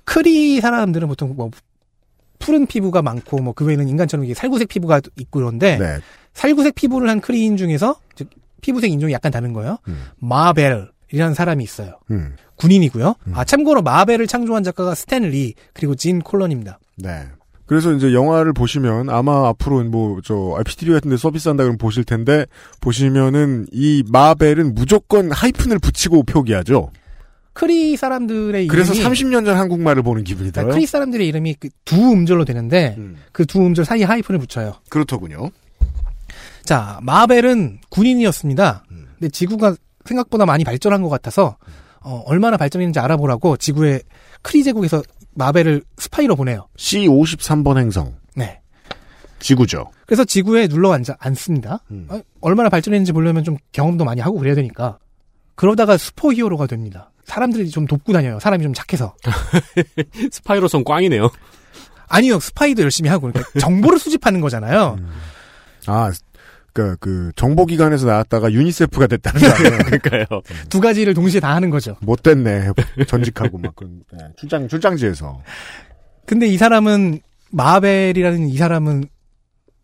크리 0.04 0.60
사람들은 0.60 1.08
보통 1.08 1.34
뭐 1.36 1.50
푸른 2.38 2.66
피부가 2.66 3.02
많고 3.02 3.38
뭐 3.38 3.52
그 3.54 3.64
외에는 3.64 3.88
인간처럼 3.88 4.24
이게 4.24 4.34
살구색 4.34 4.68
피부가 4.68 5.00
있고 5.18 5.40
그런데 5.40 5.78
네. 5.78 5.98
살구색 6.34 6.74
피부를 6.74 7.08
한 7.08 7.20
크리인 7.20 7.56
중에서 7.56 7.96
즉 8.14 8.30
피부색 8.60 8.90
인종이 8.90 9.12
약간 9.12 9.32
다른 9.32 9.52
거예요. 9.52 9.78
마벨이라는 10.18 11.34
사람이 11.34 11.62
있어요. 11.64 11.98
음. 12.10 12.36
군인이고요. 12.56 13.14
아 13.34 13.44
참고로 13.44 13.82
마벨을 13.82 14.26
창조한 14.26 14.62
작가가 14.64 14.94
스탠 14.94 15.22
리 15.24 15.54
그리고 15.72 15.94
진 15.94 16.20
콜런입니다. 16.20 16.78
네. 16.96 17.26
그래서 17.66 17.92
이제 17.92 18.14
영화를 18.14 18.52
보시면 18.54 19.10
아마 19.10 19.48
앞으로 19.48 19.84
뭐저 19.84 20.54
IPTV 20.58 20.94
같은 20.94 21.10
데 21.10 21.16
서비스한다 21.16 21.64
그러면 21.64 21.76
보실 21.78 22.02
텐데 22.04 22.46
보시면은 22.80 23.66
이 23.72 24.02
마벨은 24.10 24.74
무조건 24.74 25.30
하이픈을 25.30 25.78
붙이고 25.78 26.22
표기하죠. 26.22 26.90
크리 27.58 27.96
사람들의 27.96 28.66
이름이 28.66 28.68
그래서 28.68 28.92
30년 28.92 29.44
전 29.44 29.56
한국말을 29.56 30.04
보는 30.04 30.22
기분이 30.22 30.52
들어요. 30.52 30.72
크리 30.72 30.86
사람들의 30.86 31.26
이름이 31.26 31.54
그 31.54 31.68
두 31.84 32.12
음절로 32.12 32.44
되는데 32.44 32.96
그두 33.32 33.60
음절 33.66 33.84
사이에 33.84 34.04
하이픈을 34.04 34.38
붙여요. 34.38 34.74
그렇더군요. 34.90 35.50
자, 36.64 37.00
마벨은 37.02 37.80
군인이었습니다. 37.88 38.84
음. 38.92 39.06
근데 39.18 39.28
지구가 39.30 39.74
생각보다 40.04 40.46
많이 40.46 40.62
발전한 40.64 41.02
것 41.02 41.08
같아서 41.08 41.56
어, 42.00 42.22
얼마나 42.26 42.56
발전했는지 42.56 43.00
알아보라고 43.00 43.56
지구의 43.56 44.02
크리 44.42 44.62
제국에서 44.62 45.02
마벨을 45.34 45.82
스파이로 45.96 46.36
보내요. 46.36 46.68
C53번 46.76 47.78
행성. 47.78 48.14
네. 48.36 48.60
지구죠. 49.40 49.90
그래서 50.06 50.24
지구에 50.24 50.68
눌러 50.68 50.92
앉아 50.92 51.16
앉습니다. 51.18 51.80
음. 51.90 52.06
어, 52.10 52.20
얼마나 52.40 52.68
발전했는지 52.68 53.12
보려면 53.12 53.42
좀 53.44 53.56
경험도 53.72 54.04
많이 54.04 54.20
하고 54.20 54.38
그래야 54.38 54.54
되니까. 54.54 54.98
그러다가 55.54 55.96
슈퍼 55.96 56.32
히어로가 56.32 56.66
됩니다. 56.66 57.10
사람들이 57.28 57.68
좀 57.70 57.86
돕고 57.86 58.12
다녀요. 58.12 58.40
사람이 58.40 58.62
좀 58.64 58.72
착해서. 58.74 59.14
스파이로선 60.32 60.82
꽝이네요. 60.84 61.30
아니요, 62.08 62.40
스파이도 62.40 62.82
열심히 62.82 63.10
하고 63.10 63.30
그러니까 63.30 63.58
정보를 63.60 63.98
수집하는 63.98 64.40
거잖아요. 64.40 64.96
음. 64.98 65.10
아, 65.86 66.10
그, 66.72 66.96
그, 67.00 67.30
정보기관에서 67.36 68.06
나왔다가 68.06 68.50
유니세프가 68.52 69.06
됐다는 69.08 69.40
거 69.40 69.46
아니에요? 69.54 69.78
그러니까요. 69.84 70.24
두 70.70 70.80
가지를 70.80 71.12
동시에 71.14 71.40
다 71.40 71.54
하는 71.54 71.70
거죠. 71.70 71.96
못 72.00 72.22
됐네. 72.22 72.70
전직하고 73.06 73.58
막, 73.58 73.74
그런, 73.76 74.02
네, 74.12 74.18
출장, 74.38 74.66
출장지에서. 74.68 75.42
근데 76.26 76.46
이 76.46 76.56
사람은 76.56 77.20
마벨이라는 77.50 78.48
이 78.48 78.56
사람은 78.56 79.04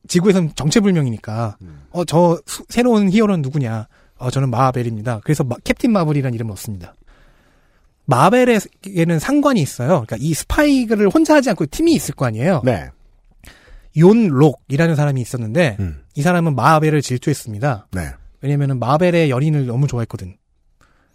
지구에선 0.08 0.52
정체불명이니까 0.54 1.56
어저 1.90 2.38
새로운 2.68 3.10
히어로는 3.10 3.40
누구냐? 3.40 3.88
어 4.18 4.30
저는 4.30 4.50
마벨입니다. 4.50 5.20
그래서 5.24 5.42
마- 5.44 5.56
캡틴 5.64 5.90
마블이라는 5.92 6.34
이름을 6.34 6.52
얻습니다. 6.52 6.94
마벨에는 8.06 9.18
상관이 9.18 9.60
있어요. 9.60 9.88
그러니까 9.88 10.16
이 10.18 10.34
스파이를 10.34 11.08
혼자 11.08 11.34
하지 11.34 11.50
않고 11.50 11.66
팀이 11.66 11.92
있을 11.94 12.14
거 12.14 12.26
아니에요. 12.26 12.62
네. 12.64 12.88
용 13.96 14.28
록이라는 14.28 14.96
사람이 14.96 15.20
있었는데 15.20 15.76
음. 15.80 16.02
이 16.14 16.22
사람은 16.22 16.54
마벨을 16.54 17.00
질투했습니다. 17.00 17.88
네. 17.92 18.10
왜냐면은 18.40 18.78
마벨의 18.78 19.30
연인을 19.30 19.66
너무 19.66 19.86
좋아했거든. 19.86 20.36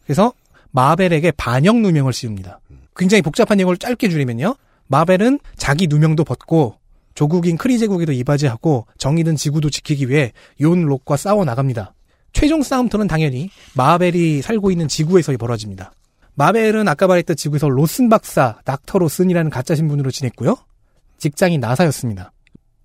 그래서 0.03 0.33
마벨에게 0.71 1.31
반역 1.31 1.77
누명을 1.77 2.13
씌웁니다. 2.13 2.59
굉장히 2.95 3.21
복잡한 3.21 3.57
내용을 3.57 3.77
짧게 3.77 4.09
줄이면요. 4.09 4.55
마벨은 4.87 5.39
자기 5.55 5.87
누명도 5.87 6.23
벗고 6.23 6.75
조국인 7.13 7.57
크리 7.57 7.77
제국에도 7.77 8.11
이바지하고 8.11 8.87
정든 8.97 9.35
지구도 9.35 9.69
지키기 9.69 10.09
위해 10.09 10.31
욘 10.61 10.85
록과 10.85 11.17
싸워 11.17 11.45
나갑니다. 11.45 11.93
최종 12.33 12.63
싸움터는 12.63 13.07
당연히 13.07 13.49
마벨이 13.75 14.41
살고 14.41 14.71
있는 14.71 14.87
지구에서 14.87 15.35
벌어집니다. 15.37 15.91
마벨은 16.39 16.87
아까 16.87 17.05
말했던 17.05 17.35
지구에서 17.35 17.67
로슨 17.67 18.07
박사, 18.07 18.59
닥터 18.63 18.97
로슨이라는 18.97 19.51
가짜 19.51 19.75
신분으로 19.75 20.09
지냈고요. 20.09 20.55
직장이 21.17 21.57
나사였습니다. 21.57 22.31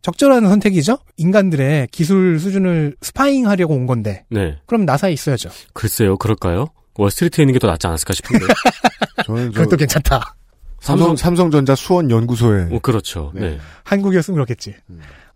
적절한 0.03 0.45
선택이죠? 0.49 0.99
인간들의 1.19 1.87
기술 1.93 2.41
수준을 2.41 2.97
spying 3.01 3.49
하려고 3.49 3.75
온 3.75 3.87
건데. 3.87 4.25
네. 4.29 4.59
그럼 4.67 4.85
나사에 4.85 5.13
있어야죠. 5.13 5.51
글쎄요, 5.73 6.17
그럴까요? 6.19 6.67
월스트리트에 6.97 7.45
있는 7.45 7.53
게 7.53 7.61
더 7.61 7.69
낫지 7.69 7.87
않았을까 7.87 8.13
싶은데. 8.15 8.45
저는 9.25 9.53
저 9.53 9.61
그것도 9.61 9.77
괜찮다. 9.77 10.35
삼성, 10.81 11.15
삼성전자 11.17 11.77
수원 11.77 12.11
연구소에. 12.11 12.75
어, 12.75 12.81
그렇죠. 12.81 13.31
네. 13.37 13.59
한국이었으면 13.85 14.35
그렇겠지. 14.35 14.75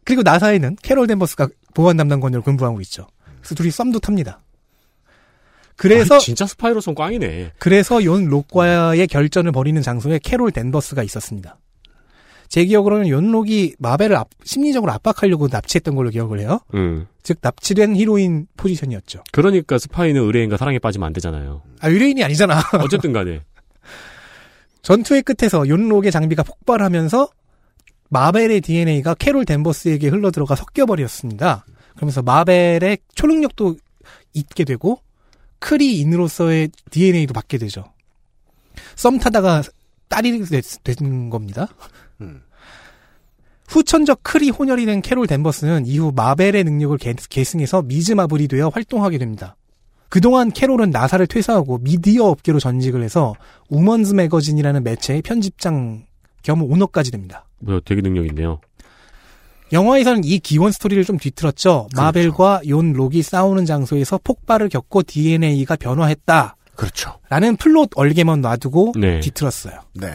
그리고 0.04 0.22
나사에는 0.22 0.76
캐롤 0.82 1.06
댄버스가 1.06 1.48
보안 1.72 1.96
담당관으로 1.96 2.42
근무하고 2.42 2.80
있죠. 2.80 3.06
그래서 3.40 3.54
둘이 3.54 3.70
썸도 3.70 4.00
탑니다. 4.00 4.40
그래서 5.78 6.16
아, 6.16 6.18
진짜 6.18 6.44
스파이로선 6.46 6.94
꽝이네. 6.94 7.52
그래서 7.58 8.02
욘 8.04 8.26
록과의 8.26 9.06
결전을 9.06 9.52
벌이는 9.52 9.80
장소에 9.80 10.18
캐롤 10.22 10.50
댄버스가 10.50 11.02
있었습니다. 11.04 11.56
제 12.48 12.64
기억으로는 12.64 13.06
욘 13.08 13.30
록이 13.30 13.76
마벨을 13.78 14.16
압- 14.16 14.28
심리적으로 14.42 14.90
압박하려고 14.92 15.48
납치했던 15.50 15.94
걸로 15.94 16.10
기억을 16.10 16.40
해요. 16.40 16.60
음. 16.74 17.06
즉 17.22 17.38
납치된 17.42 17.94
히로인 17.94 18.46
포지션이었죠. 18.56 19.22
그러니까 19.32 19.78
스파이는 19.78 20.20
의뢰인과 20.22 20.56
사랑에 20.56 20.78
빠지면 20.78 21.06
안 21.06 21.12
되잖아요. 21.12 21.62
아 21.80 21.88
의뢰인이 21.88 22.24
아니잖아. 22.24 22.60
어쨌든 22.82 23.12
간에. 23.12 23.42
전투의 24.82 25.22
끝에서 25.22 25.66
욘 25.68 25.88
록의 25.88 26.10
장비가 26.10 26.42
폭발하면서 26.42 27.28
마벨의 28.10 28.62
DNA가 28.62 29.14
캐롤 29.14 29.44
댄버스에게 29.44 30.08
흘러들어가 30.08 30.56
섞여버렸습니다. 30.56 31.66
그러면서 31.94 32.22
마벨의 32.22 32.98
초능력도 33.14 33.76
잇게 34.32 34.64
되고 34.64 35.00
크리인으로서의 35.60 36.70
DNA도 36.90 37.32
받게 37.34 37.58
되죠. 37.58 37.84
썸 38.96 39.18
타다가 39.18 39.62
딸이 40.08 40.44
됐- 40.44 40.82
된 40.84 41.30
겁니다. 41.30 41.68
후천적 43.68 44.20
크리 44.22 44.48
혼혈이 44.50 44.86
된 44.86 45.02
캐롤 45.02 45.26
댄버스는 45.26 45.84
이후 45.86 46.12
마벨의 46.14 46.64
능력을 46.64 46.96
계- 46.98 47.14
계승해서 47.28 47.82
미즈 47.82 48.12
마블이 48.12 48.48
되어 48.48 48.68
활동하게 48.70 49.18
됩니다. 49.18 49.56
그동안 50.08 50.50
캐롤은 50.50 50.90
나사를 50.90 51.26
퇴사하고 51.26 51.78
미디어 51.78 52.24
업계로 52.24 52.58
전직을 52.60 53.02
해서 53.02 53.34
우먼즈 53.68 54.14
매거진이라는 54.14 54.82
매체의 54.82 55.20
편집장 55.20 56.06
겸 56.42 56.62
오너까지 56.62 57.10
됩니다. 57.10 57.44
뭐 57.58 57.78
되게 57.84 58.00
능력 58.00 58.24
있네요. 58.28 58.58
영화에서는 59.72 60.24
이 60.24 60.38
기원 60.38 60.72
스토리를 60.72 61.04
좀 61.04 61.18
뒤틀었죠. 61.18 61.88
마벨과 61.94 62.62
욘 62.66 62.92
록이 62.92 63.22
싸우는 63.22 63.66
장소에서 63.66 64.18
폭발을 64.22 64.68
겪고 64.68 65.02
DNA가 65.02 65.76
변화했다. 65.76 66.56
그렇죠. 66.74 67.18
라는 67.28 67.56
플롯 67.56 67.90
얼개만 67.96 68.40
놔두고 68.40 68.92
네. 68.98 69.20
뒤틀었어요. 69.20 69.80
네. 69.94 70.08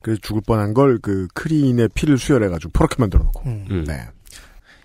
그래서 0.00 0.20
죽을 0.22 0.42
뻔한 0.46 0.72
걸 0.72 0.98
그 1.02 1.26
크리인의 1.34 1.88
피를 1.94 2.18
수혈해가지고 2.18 2.70
퍼렇게 2.72 2.96
만들어 2.98 3.24
놓고. 3.24 3.42
음. 3.46 3.84
네. 3.86 4.00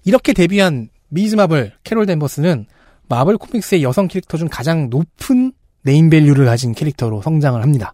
이렇게 0.03 0.33
데뷔한 0.33 0.89
미즈 1.09 1.35
마블 1.35 1.71
캐롤 1.83 2.05
댄버스는 2.07 2.65
마블 3.07 3.37
코믹스의 3.37 3.83
여성 3.83 4.07
캐릭터 4.07 4.37
중 4.37 4.47
가장 4.51 4.89
높은 4.89 5.51
네임 5.83 6.09
밸류를 6.09 6.45
가진 6.45 6.73
캐릭터로 6.73 7.21
성장을 7.21 7.61
합니다. 7.61 7.93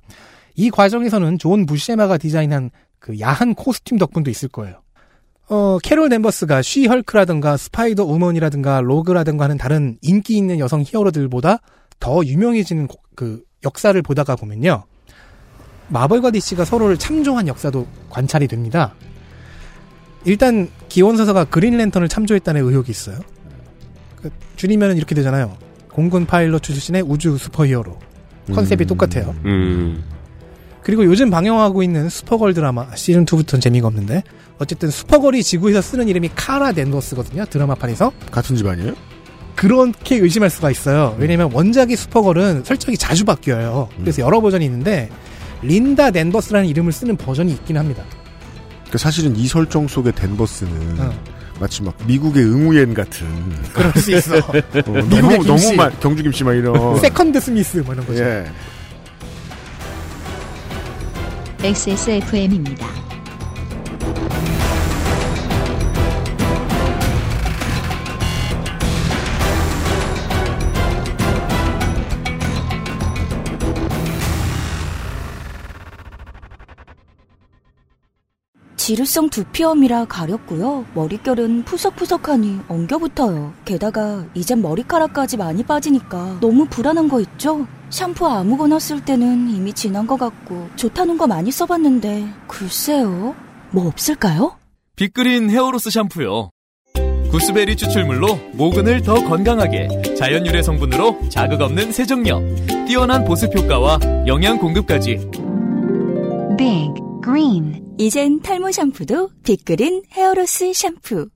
이 0.56 0.70
과정에서는 0.70 1.38
존 1.38 1.66
부쉐마가 1.66 2.18
디자인한 2.18 2.72
그 3.00 3.20
야한 3.20 3.54
코스튬 3.54 3.98
덕분도 3.98 4.32
있을 4.32 4.50
거예요. 4.50 4.82
어, 5.48 5.78
캐롤 5.84 6.10
댄버스가 6.10 6.62
쉬 6.62 6.88
헐크라든가 6.88 7.56
스파이더 7.58 8.04
우먼이라든가 8.06 8.82
로그라든가 8.82 9.44
하는 9.46 9.58
다른 9.58 9.98
인기 10.02 10.38
있는 10.38 10.60
여성 10.60 10.84
히어로들보다 10.86 11.60
더 12.00 12.26
유명해지는 12.26 12.88
고- 12.88 13.00
그 13.16 13.44
역사를 13.64 14.00
보다가 14.02 14.36
보면요. 14.36 14.86
마블과 15.90 16.32
DC가 16.32 16.66
서로를 16.66 16.98
참조한 16.98 17.48
역사도 17.48 17.86
관찰이 18.10 18.48
됩니다. 18.48 18.96
일단 20.26 20.68
기원 20.90 21.16
서사가 21.18 21.46
그린 21.46 21.78
랜턴을 21.78 22.10
참조했다는 22.10 22.64
의혹이 22.64 22.90
있어요. 22.92 23.20
그 24.16 24.32
줄이면 24.56 24.98
이렇게 24.98 25.14
되잖아요. 25.14 25.56
공군 25.92 26.26
파일럿 26.26 26.64
출신의 26.64 27.04
우주 27.04 27.38
슈퍼히어로. 27.38 27.98
컨셉이 28.54 28.86
똑같아요. 28.86 29.36
음. 29.46 30.04
그리고 30.86 31.04
요즘 31.04 31.32
방영하고 31.32 31.82
있는 31.82 32.10
슈퍼걸 32.10 32.54
드라마 32.54 32.86
시즌 32.96 33.26
2부터는 33.26 33.60
재미가 33.60 33.88
없는데 33.88 34.22
어쨌든 34.60 34.92
슈퍼걸이 34.92 35.42
지구에서 35.42 35.82
쓰는 35.82 36.08
이름이 36.08 36.30
카라 36.36 36.74
댄버스거든요. 36.74 37.46
드라마판에서 37.46 38.12
같은 38.30 38.56
집안이에요? 38.56 38.94
그렇게 39.56 40.18
의심할 40.18 40.52
수가 40.52 40.70
있어요. 40.70 41.16
왜냐면 41.18 41.50
원작의 41.52 41.98
슈퍼걸은 41.98 42.66
설정이 42.66 42.98
자주 42.98 43.26
바뀌어요. 43.26 43.90
그래서 44.00 44.22
여러 44.22 44.40
버전이 44.42 44.64
있는데 44.64 45.10
린다 45.64 46.12
댄버스라는 46.12 46.68
이름을 46.68 46.92
쓰는 46.92 47.18
버전이 47.18 47.52
있긴 47.52 47.80
합니다. 47.80 48.04
그러니까 48.82 49.00
사실은 49.00 49.36
이 49.36 49.48
설정 49.48 49.88
속의 49.88 50.14
댄버스는 50.14 51.00
어. 51.00 51.12
마치 51.60 51.82
막 51.82 51.98
미국의 52.06 52.44
응우옌 52.44 52.94
같은 52.94 53.26
그럴 53.74 53.92
수 53.94 54.12
있어. 54.12 54.38
어, 54.38 54.52
너무 55.10 55.40
김씨. 55.40 55.48
너무 55.48 55.76
막 55.78 56.00
경주 56.00 56.22
김씨 56.22 56.44
막 56.44 56.54
이런 56.54 57.00
세컨드 57.00 57.40
스미스 57.40 57.78
뭐 57.78 57.96
이런 57.96 58.06
거죠. 58.06 58.24
예. 58.24 58.46
XSFM입니다. 61.66 62.86
지루성 78.78 79.32
두피염이라 79.32 80.06
가렵고요. 80.06 80.86
머릿결은 80.94 81.64
푸석푸석하니 81.64 82.60
엉겨붙어요. 82.68 83.54
게다가 83.66 84.24
이젠 84.36 84.62
머리카락까지 84.62 85.38
많이 85.38 85.64
빠지니까 85.64 86.38
너무 86.40 86.68
불안한 86.68 87.10
거 87.10 87.20
있죠? 87.22 87.66
샴푸 87.96 88.28
아무거나 88.28 88.78
쓸 88.78 89.00
때는 89.06 89.50
이미 89.50 89.72
지난 89.72 90.06
것 90.06 90.18
같고 90.18 90.68
좋다는 90.76 91.18
거 91.18 91.28
많이 91.28 91.50
써봤는데 91.50 92.28
글쎄요. 92.46 93.34
뭐 93.72 93.88
없을까요? 93.88 94.58
빅그린 94.98 95.50
헤어로스 95.50 95.92
샴푸요. 95.92 96.50
구스베리 97.32 97.78
추출물로 97.78 98.38
모근을 98.52 99.02
더 99.02 99.16
건강하게 99.24 100.16
자연 100.18 100.46
유래 100.46 100.62
성분으로 100.62 101.30
자극 101.30 101.62
없는 101.62 101.94
세정력, 101.94 102.44
뛰어난 102.86 103.24
보습 103.24 103.58
효과와 103.58 104.00
영양 104.28 104.58
공급까지 104.58 105.30
Big 106.58 106.92
Green 107.24 107.82
이젠 107.98 108.42
탈모 108.42 108.72
샴푸도 108.72 109.30
빅그린 109.44 110.04
헤어로스 110.12 110.74
샴푸 110.74 111.30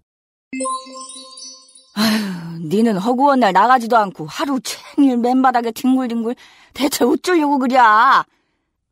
아휴 2.00 2.60
니는 2.62 2.97
허구한 2.97 3.41
날 3.41 3.52
나가지도 3.52 3.97
않고 3.97 4.26
하루 4.28 4.60
종일 4.62 5.18
맨바닥에 5.18 5.72
뒹굴뒹굴 5.72 6.36
대체 6.74 7.04
어쩌려고 7.04 7.60
그래? 7.60 7.78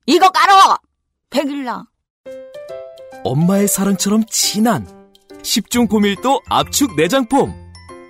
이거 0.05 0.29
깔어 0.29 0.77
백일랑 1.29 1.85
엄마의 3.23 3.67
사랑처럼 3.67 4.25
진한 4.25 4.85
10중 5.41 5.89
고밀도 5.89 6.41
압축 6.49 6.95
내장폼. 6.95 7.53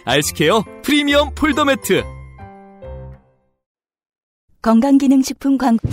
알스케어 0.06 0.64
프리미엄 0.84 1.34
폴더 1.36 1.66
매트. 1.66 2.04
건강기능식품 4.62 5.58
광고 5.58 5.88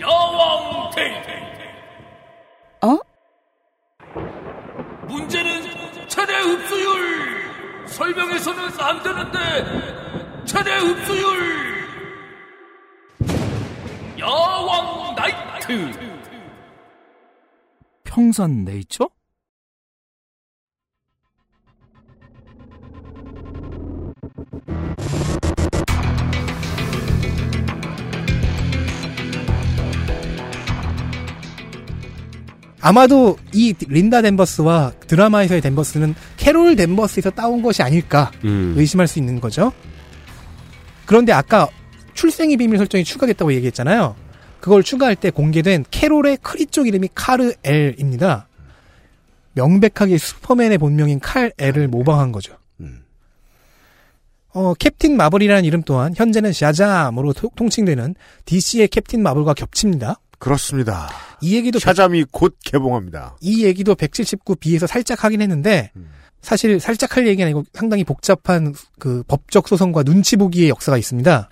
야왕 0.00 0.90
데이트 0.94 1.28
어? 2.82 2.98
문제는 5.06 5.62
최대 6.08 6.34
흡수율 6.40 7.35
설명해서는 7.96 8.78
안 8.78 9.02
되는데 9.02 10.44
최대 10.44 10.70
흡수율 10.76 11.86
야왕 14.18 15.14
나이트 15.14 15.92
평산 18.04 18.64
네이처? 18.64 19.08
아마도 32.88 33.36
이 33.52 33.74
린다 33.88 34.22
댄버스와 34.22 34.92
드라마에서의 35.08 35.60
댄버스는 35.60 36.14
캐롤 36.36 36.76
댄버스에서 36.76 37.30
따온 37.30 37.60
것이 37.62 37.82
아닐까 37.82 38.30
음. 38.44 38.74
의심할 38.76 39.08
수 39.08 39.18
있는 39.18 39.40
거죠. 39.40 39.72
그런데 41.04 41.32
아까 41.32 41.68
출생의 42.14 42.56
비밀 42.56 42.78
설정이 42.78 43.02
추가됐다고 43.04 43.52
얘기했잖아요. 43.54 44.14
그걸 44.60 44.82
추가할 44.82 45.16
때 45.16 45.30
공개된 45.30 45.84
캐롤의 45.90 46.38
크리 46.42 46.66
쪽 46.66 46.86
이름이 46.86 47.08
카르 47.14 47.52
엘입니다. 47.64 48.48
명백하게 49.54 50.18
슈퍼맨의 50.18 50.78
본명인 50.78 51.18
칼 51.18 51.52
엘을 51.58 51.88
모방한 51.88 52.30
거죠. 52.30 52.54
어, 54.52 54.74
캡틴 54.74 55.16
마블이라는 55.16 55.64
이름 55.64 55.82
또한 55.82 56.14
현재는 56.16 56.52
샤잠으로 56.52 57.32
토- 57.34 57.50
통칭되는 57.56 58.14
DC의 58.46 58.88
캡틴 58.88 59.22
마블과 59.22 59.52
겹칩니다. 59.54 60.18
그렇습니다. 60.38 61.08
이 61.40 61.56
얘기도 61.56 61.78
샤잠이 61.78 62.24
곧 62.30 62.56
개봉합니다. 62.64 63.36
이 63.40 63.64
얘기도 63.64 63.94
179B에서 63.94 64.86
살짝 64.86 65.24
하긴 65.24 65.42
했는데 65.42 65.92
사실 66.40 66.78
살짝 66.78 67.16
할 67.16 67.26
얘기는 67.26 67.44
아니고 67.44 67.64
상당히 67.72 68.04
복잡한 68.04 68.74
그 68.98 69.22
법적 69.26 69.68
소송과 69.68 70.02
눈치 70.02 70.36
보기의 70.36 70.68
역사가 70.68 70.98
있습니다. 70.98 71.48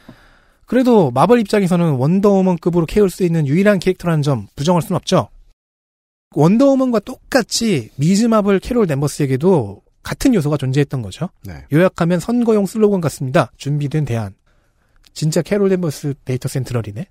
그래도 0.66 1.10
마블 1.10 1.40
입장에서는 1.40 1.92
원더우먼급으로 1.92 2.86
키울 2.86 3.10
수 3.10 3.24
있는 3.24 3.46
유일한 3.46 3.78
캐릭터라는 3.78 4.22
점 4.22 4.46
부정할 4.56 4.82
수는 4.82 4.96
없죠. 4.96 5.28
원더우먼과 6.34 7.00
똑같이 7.00 7.90
미즈 7.96 8.24
마블 8.26 8.58
캐롤 8.60 8.86
댄버스에게도 8.86 9.82
같은 10.02 10.34
요소가 10.34 10.56
존재했던 10.56 11.02
거죠. 11.02 11.30
네. 11.44 11.64
요약하면 11.72 12.20
선거용 12.20 12.66
슬로건 12.66 13.00
같습니다. 13.00 13.50
준비된 13.56 14.04
대안. 14.04 14.34
진짜 15.12 15.42
캐롤 15.42 15.68
댄버스 15.70 16.14
데이터 16.24 16.48
센트럴이네. 16.48 17.06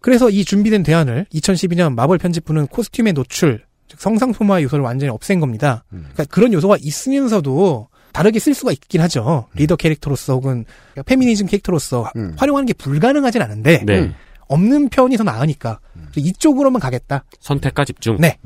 그래서 0.00 0.30
이 0.30 0.44
준비된 0.44 0.82
대안을 0.82 1.26
2012년 1.32 1.94
마블 1.94 2.18
편집부는 2.18 2.68
코스튬의 2.68 3.12
노출, 3.12 3.64
즉 3.88 4.00
성 4.00 4.32
상품화 4.32 4.62
요소를 4.62 4.84
완전히 4.84 5.10
없앤 5.10 5.40
겁니다. 5.40 5.84
그러니까 5.90 6.24
그런 6.24 6.52
요소가 6.52 6.76
있으면서도 6.80 7.88
다르게 8.12 8.38
쓸 8.38 8.54
수가 8.54 8.72
있긴 8.72 9.00
하죠. 9.02 9.46
리더 9.54 9.76
캐릭터로서 9.76 10.34
혹은 10.34 10.64
페미니즘 11.06 11.46
캐릭터로서 11.46 12.10
활용하는 12.36 12.66
게 12.66 12.72
불가능하진 12.74 13.42
않은데 13.42 13.84
네. 13.84 14.12
없는 14.48 14.88
편이 14.88 15.16
더 15.16 15.24
나으니까 15.24 15.78
이쪽으로만 16.16 16.80
가겠다. 16.80 17.24
선택과 17.40 17.84
집중. 17.84 18.16
네. 18.18 18.38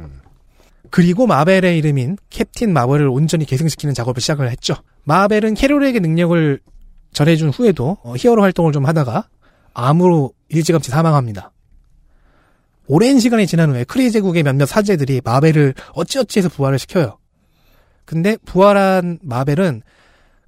그리고 0.90 1.26
마벨의 1.26 1.78
이름인 1.78 2.18
캡틴 2.28 2.72
마블을 2.72 3.08
온전히 3.08 3.46
계승시키는 3.46 3.94
작업을 3.94 4.20
시작을 4.20 4.50
했죠. 4.50 4.74
마벨은 5.04 5.54
캐롤에게 5.54 6.00
능력을 6.00 6.60
전해준 7.12 7.50
후에도 7.50 7.98
어, 8.02 8.14
히어로 8.16 8.42
활동을 8.42 8.72
좀 8.72 8.84
하다가 8.84 9.28
암으로 9.74 10.32
일찌감치 10.52 10.90
사망합니다. 10.90 11.52
오랜 12.86 13.18
시간이 13.18 13.46
지난 13.46 13.70
후에 13.70 13.84
크리 13.84 14.10
제국의 14.10 14.42
몇몇 14.42 14.66
사제들이 14.66 15.22
마벨을 15.24 15.74
어찌어찌해서 15.94 16.48
부활을 16.48 16.78
시켜요. 16.78 17.18
근데 18.04 18.36
부활한 18.44 19.20
마벨은 19.22 19.82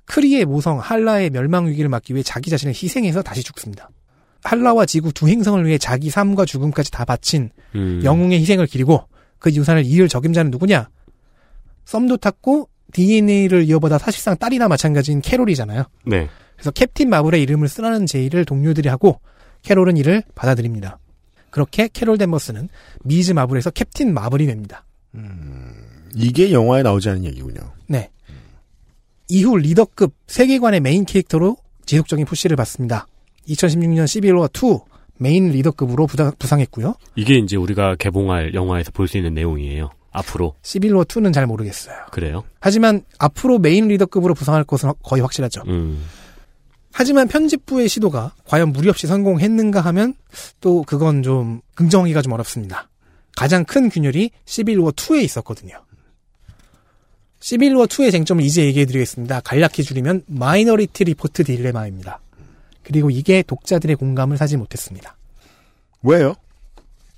크리의 0.07 0.45
모성 0.45 0.79
할라의 0.79 1.31
멸망 1.31 1.67
위기를 1.67 1.89
막기 1.89 2.13
위해 2.13 2.23
자기 2.23 2.51
자신을 2.51 2.75
희생해서 2.75 3.23
다시 3.23 3.43
죽습니다. 3.43 3.89
할라와 4.43 4.85
지구 4.85 5.13
두 5.13 5.29
행성을 5.29 5.65
위해 5.65 5.79
자기 5.79 6.11
삶과 6.11 6.45
죽음까지 6.45 6.91
다 6.91 7.05
바친 7.05 7.51
음. 7.75 8.03
영웅의 8.05 8.41
희생을 8.41 8.67
기리고 8.67 9.09
그 9.39 9.51
유산을 9.51 9.85
이을 9.87 10.09
적임자는 10.09 10.51
누구냐? 10.51 10.89
썸도 11.87 12.19
탔고 12.19 12.69
DNA를 12.93 13.65
이어받아 13.65 13.99
사실상 13.99 14.37
딸이나 14.37 14.69
마찬가지인 14.69 15.23
캐롤이잖아요. 15.23 15.85
네. 16.07 16.29
그래서 16.55 16.71
캡틴 16.71 17.09
마블의 17.09 17.43
이름을 17.43 17.69
쓰라는 17.69 18.07
제의를 18.07 18.45
동료들이 18.45 18.89
하고 18.89 19.21
캐롤은 19.65 19.97
이를 19.97 20.23
받아들입니다. 20.35 20.99
그렇게 21.51 21.89
캐롤 21.93 22.19
댄버스는 22.19 22.69
미즈 23.05 23.33
마블에서 23.33 23.71
캡틴 23.71 24.15
마블이 24.15 24.47
됩니다. 24.47 24.85
이게 26.15 26.53
영화에 26.53 26.83
나오지 26.83 27.09
않은 27.11 27.25
얘기군요. 27.25 27.61
네. 27.87 28.11
이후 29.29 29.57
리더급 29.57 30.15
세계관의 30.27 30.81
메인 30.81 31.05
캐릭터로 31.05 31.57
지속적인 31.87 32.27
푸시를 32.27 32.57
받습니다. 32.57 33.07
2016년 33.49 34.05
시빌워 34.05 34.49
2 34.51 34.85
메인 35.19 35.51
리더급으로 35.51 36.07
부상, 36.07 36.33
부상했고요. 36.39 36.95
이게 37.15 37.37
이제 37.39 37.57
우리가 37.57 37.95
개봉할 37.97 38.55
영화에서 38.55 38.91
볼 38.91 39.07
수 39.07 39.17
있는 39.17 39.35
내용이에요. 39.35 39.91
앞으로. 40.11 40.55
시빌워 40.63 41.05
2는 41.05 41.33
잘 41.33 41.47
모르겠어요. 41.47 41.97
그래요? 42.11 42.45
하지만 42.61 43.03
앞으로 43.19 43.59
메인 43.59 43.89
리더급으로 43.89 44.35
부상할 44.35 44.65
것은 44.65 44.93
거의 45.03 45.23
확실하죠. 45.23 45.63
음. 45.69 46.05
하지만 46.97 47.27
편집부의 47.27 47.89
시도가 47.89 48.35
과연 48.47 48.73
무리 48.73 48.89
없이 48.89 49.09
성공했는가 49.09 49.81
하면 49.81 50.15
또 50.61 50.85
그건 50.85 51.25
좀 51.25 51.61
긍정하기가 51.75 52.23
좀 52.23 52.33
어렵습니다. 52.33 52.89
가장 53.37 53.65
큰 53.65 53.89
균열이 53.89 54.31
시빌워 54.45 54.93
2에 54.93 55.25
있었거든요. 55.25 55.75
시빌워 57.41 57.87
2의 57.87 58.13
쟁점을 58.13 58.45
이제 58.45 58.65
얘기해 58.65 58.87
드리겠습니다. 58.87 59.41
간략히 59.41 59.83
줄이면 59.83 60.23
마이너리티 60.27 61.03
리포트 61.03 61.43
딜레마입니다. 61.43 62.21
그리고 62.85 63.11
이게 63.11 63.43
독자들의 63.43 63.97
공감을 63.97 64.37
사지 64.39 64.57
못했습니다. 64.57 65.17
왜요? 66.05 66.37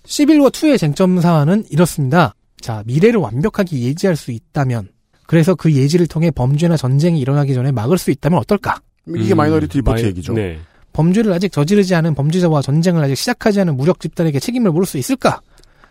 시빌워 0.06 0.48
2의 0.48 0.78
쟁점 0.78 1.20
사안은 1.20 1.66
이렇습니다. 1.68 2.34
자, 2.62 2.82
미래를 2.86 3.20
완벽하게 3.20 3.78
예지할 3.78 4.16
수 4.16 4.30
있다면 4.30 4.88
그래서 5.26 5.54
그 5.54 5.70
예지를 5.70 6.06
통해 6.06 6.30
범죄나 6.30 6.78
전쟁이 6.78 7.20
일어나기 7.20 7.52
전에 7.52 7.72
막을 7.72 7.98
수 7.98 8.10
있다면 8.10 8.38
어떨까? 8.38 8.80
이게 9.08 9.34
음, 9.34 9.36
마이너리티 9.36 9.78
리포트 9.78 10.00
마이- 10.02 10.08
얘기죠. 10.08 10.32
네. 10.34 10.58
범죄를 10.92 11.32
아직 11.32 11.52
저지르지 11.52 11.94
않은 11.94 12.14
범죄자와 12.14 12.62
전쟁을 12.62 13.02
아직 13.04 13.16
시작하지 13.16 13.60
않은 13.60 13.76
무력 13.76 14.00
집단에게 14.00 14.38
책임을 14.40 14.72
물을 14.72 14.86
수 14.86 14.96
있을까? 14.98 15.40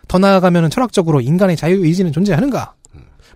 더 0.08 0.18
나아가면 0.18 0.70
철학적으로 0.70 1.20
인간의 1.20 1.56
자유의지는 1.56 2.12
존재하는가? 2.12 2.74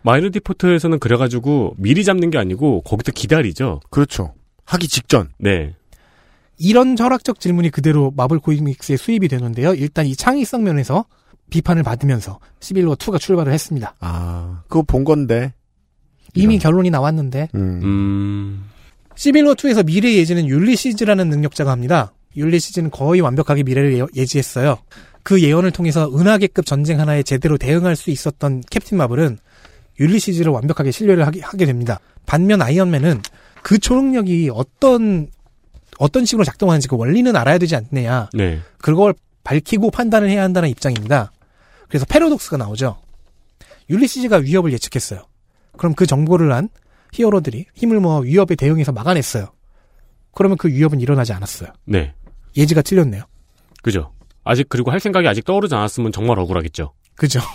마이너리티 0.03 0.31
리포트에서는 0.33 0.99
그래가지고 0.99 1.75
미리 1.77 2.05
잡는 2.05 2.31
게 2.31 2.39
아니고 2.39 2.83
거기서 2.83 3.13
기다리죠. 3.13 3.81
그렇죠. 3.91 4.35
하기 4.65 4.89
직전. 4.89 5.29
네. 5.39 5.75
이런 6.59 6.97
철학적 6.97 7.39
질문이 7.41 7.71
그대로 7.71 8.13
마블 8.17 8.39
코믹스에 8.39 8.97
수입이 8.97 9.29
되는데요. 9.29 9.73
일단 9.75 10.07
이 10.07 10.15
창의성 10.17 10.65
면에서 10.65 11.05
비판을 11.51 11.83
받으면서 11.83 12.39
시빌워 12.61 12.95
2가 12.97 13.19
출발을 13.21 13.53
했습니다. 13.53 13.95
아, 14.01 14.63
그거 14.69 14.83
본 14.83 15.05
건데. 15.05 15.53
이미 16.35 16.55
이런. 16.55 16.63
결론이 16.63 16.91
나왔는데 16.91 17.49
음. 17.55 17.81
음. 17.83 18.70
시빌워 19.21 19.53
2에서 19.53 19.85
미래 19.85 20.15
예지는 20.15 20.49
율리시즈라는 20.49 21.29
능력자가 21.29 21.71
합니다. 21.71 22.15
율리시즈는 22.37 22.91
거의 22.91 23.21
완벽하게 23.21 23.65
미래를 23.65 23.99
예- 23.99 24.07
예지했어요. 24.17 24.79
그 25.23 25.43
예언을 25.43 25.73
통해서 25.73 26.11
은하계급 26.11 26.65
전쟁 26.65 27.01
하나에 27.01 27.23
제대로 27.23 27.59
대응할 27.59 27.97
수 27.97 28.11
있었던 28.11 28.63
캡틴 28.71 28.97
마블은 28.97 29.37
율리시즈를 29.99 30.51
완벽하게 30.51 30.91
신뢰를 30.91 31.27
하게, 31.27 31.67
됩니다. 31.67 32.01
반면 32.25 32.63
아이언맨은 32.63 33.21
그 33.63 33.79
초능력이 33.79 34.53
어떤 34.55 35.29
어떤 35.99 36.25
식으로 36.25 36.43
작동하는지 36.43 36.89
그 36.89 36.97
원리는 36.97 37.37
알아야 37.37 37.59
되지 37.59 37.77
않느냐. 37.77 38.31
네. 38.33 38.61
그걸 38.79 39.13
밝히고 39.45 39.91
판단을 39.91 40.31
해야 40.31 40.43
한다는 40.43 40.71
입장입니다. 40.71 41.31
그래서 41.89 42.07
패러독스가 42.07 42.57
나오죠. 42.57 42.97
율리시즈가 43.91 44.39
위협을 44.39 44.73
예측했어요. 44.73 45.25
그럼 45.77 45.93
그 45.95 46.07
정보를 46.07 46.53
안 46.53 46.71
히어로들이 47.13 47.67
힘을 47.75 48.01
모아 48.01 48.21
위협에 48.21 48.55
대응해서 48.57 48.93
막아냈어요. 48.93 49.49
그러면 50.35 50.57
그 50.59 50.69
위협은 50.69 51.01
일어나지 51.01 51.33
않았어요. 51.33 51.71
네. 51.85 52.15
예지가 52.57 52.83
틀렸네요. 52.83 53.25
그죠. 53.83 54.13
아직 54.45 54.69
그리고 54.69 54.91
할 54.91 55.01
생각이 55.01 55.27
아직 55.29 55.45
떠오르지 55.45 55.75
않았으면 55.75 56.13
정말 56.13 56.39
억울하겠죠. 56.39 56.93
그죠? 57.17 57.41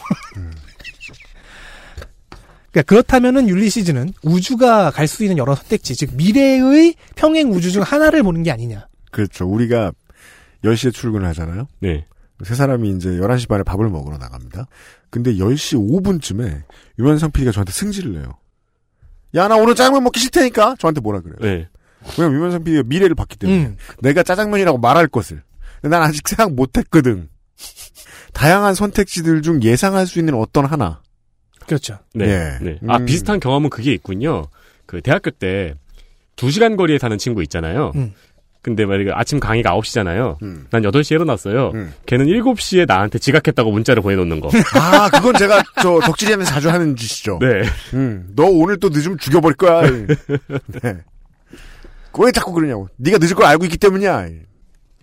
그러니까 2.71 2.89
그렇다면은 2.89 3.47
율리시즈는 3.47 4.11
우주가 4.21 4.91
갈 4.91 5.07
수 5.07 5.23
있는 5.23 5.37
여러 5.37 5.55
선택지, 5.55 5.95
즉 5.95 6.11
미래의 6.15 6.95
평행 7.15 7.51
우주 7.51 7.71
중 7.71 7.81
하나를 7.83 8.21
보는 8.23 8.43
게 8.43 8.51
아니냐. 8.51 8.87
그렇죠. 9.11 9.47
우리가 9.47 9.93
10시에 10.63 10.93
출근을 10.93 11.25
하잖아요. 11.29 11.67
네. 11.79 12.05
세 12.43 12.53
사람이 12.53 12.89
이제 12.91 13.09
11시 13.11 13.47
반에 13.47 13.63
밥을 13.63 13.87
먹으러 13.89 14.17
나갑니다. 14.17 14.67
근데 15.09 15.35
10시 15.35 15.77
5분쯤에 16.03 16.63
유현상 16.99 17.31
PD가 17.31 17.53
저한테 17.53 17.71
승질을 17.71 18.13
내요. 18.13 18.37
야, 19.35 19.47
나 19.47 19.55
오늘 19.55 19.75
짜장면 19.75 20.03
먹기 20.03 20.19
싫다니까? 20.19 20.75
저한테 20.79 21.01
뭐라 21.01 21.21
그래요. 21.21 21.37
네. 21.41 21.67
왜냐면 22.17 22.39
유현상 22.39 22.63
PD가 22.63 22.83
미래를 22.85 23.15
봤기 23.15 23.37
때문에. 23.37 23.65
음. 23.65 23.77
내가 23.99 24.23
짜장면이라고 24.23 24.77
말할 24.77 25.07
것을. 25.07 25.43
난 25.81 26.01
아직 26.01 26.27
생각 26.27 26.53
못 26.53 26.77
했거든. 26.77 27.29
다양한 28.33 28.75
선택지들 28.75 29.41
중 29.41 29.61
예상할 29.63 30.07
수 30.07 30.19
있는 30.19 30.35
어떤 30.35 30.65
하나. 30.65 31.01
그렇죠. 31.65 31.99
네. 32.13 32.25
예. 32.25 32.63
네. 32.63 32.79
아, 32.87 32.97
음. 32.97 33.05
비슷한 33.05 33.39
경험은 33.39 33.69
그게 33.69 33.93
있군요. 33.93 34.47
그 34.85 35.01
대학교 35.01 35.31
때 35.31 35.75
2시간 36.35 36.77
거리에 36.77 36.99
사는 36.99 37.17
친구 37.17 37.41
있잖아요. 37.43 37.91
음. 37.95 38.13
근데 38.65 38.83
만약에 38.83 39.11
아침 39.13 39.39
강의가 39.39 39.77
9시잖아요. 39.77 40.41
음. 40.41 40.65
난 40.71 40.81
8시에 40.81 41.11
일어났어요. 41.11 41.69
음. 41.75 41.93
걔는 42.07 42.25
7시에 42.25 42.87
나한테 42.87 43.19
지각했다고 43.19 43.69
문자를 43.69 44.01
보내놓는 44.01 44.39
거. 44.39 44.49
아, 44.73 45.07
그건 45.11 45.35
제가 45.35 45.61
저 45.83 45.99
덕질이하면서 45.99 46.51
자주 46.51 46.71
하는 46.71 46.95
짓이죠. 46.95 47.37
네. 47.39 47.61
음, 47.93 48.27
너 48.35 48.45
오늘 48.45 48.79
또 48.79 48.89
늦으면 48.89 49.19
죽여버릴 49.19 49.55
거야. 49.55 49.83
네. 50.81 50.97
왜 52.17 52.31
자꾸 52.31 52.53
그러냐고. 52.53 52.89
네가 52.95 53.19
늦을 53.19 53.35
걸 53.35 53.45
알고 53.45 53.65
있기 53.65 53.77
때문이야. 53.77 54.29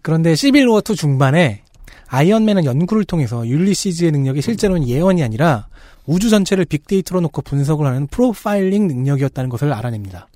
그런데 0.02 0.34
시빌워 0.34 0.80
2 0.80 0.96
중반에 0.96 1.62
아이언맨은 2.08 2.64
연구를 2.64 3.04
통해서 3.04 3.46
율리시즈의 3.46 4.10
능력이 4.10 4.42
실제로는 4.42 4.88
예언이 4.88 5.22
아니라 5.22 5.68
우주 6.04 6.30
전체를 6.30 6.64
빅데이터로 6.64 7.20
놓고 7.20 7.42
분석을 7.42 7.86
하는 7.86 8.08
프로파일링 8.08 8.88
능력이었다는 8.88 9.50
것을 9.50 9.72
알아냅니다. 9.72 10.26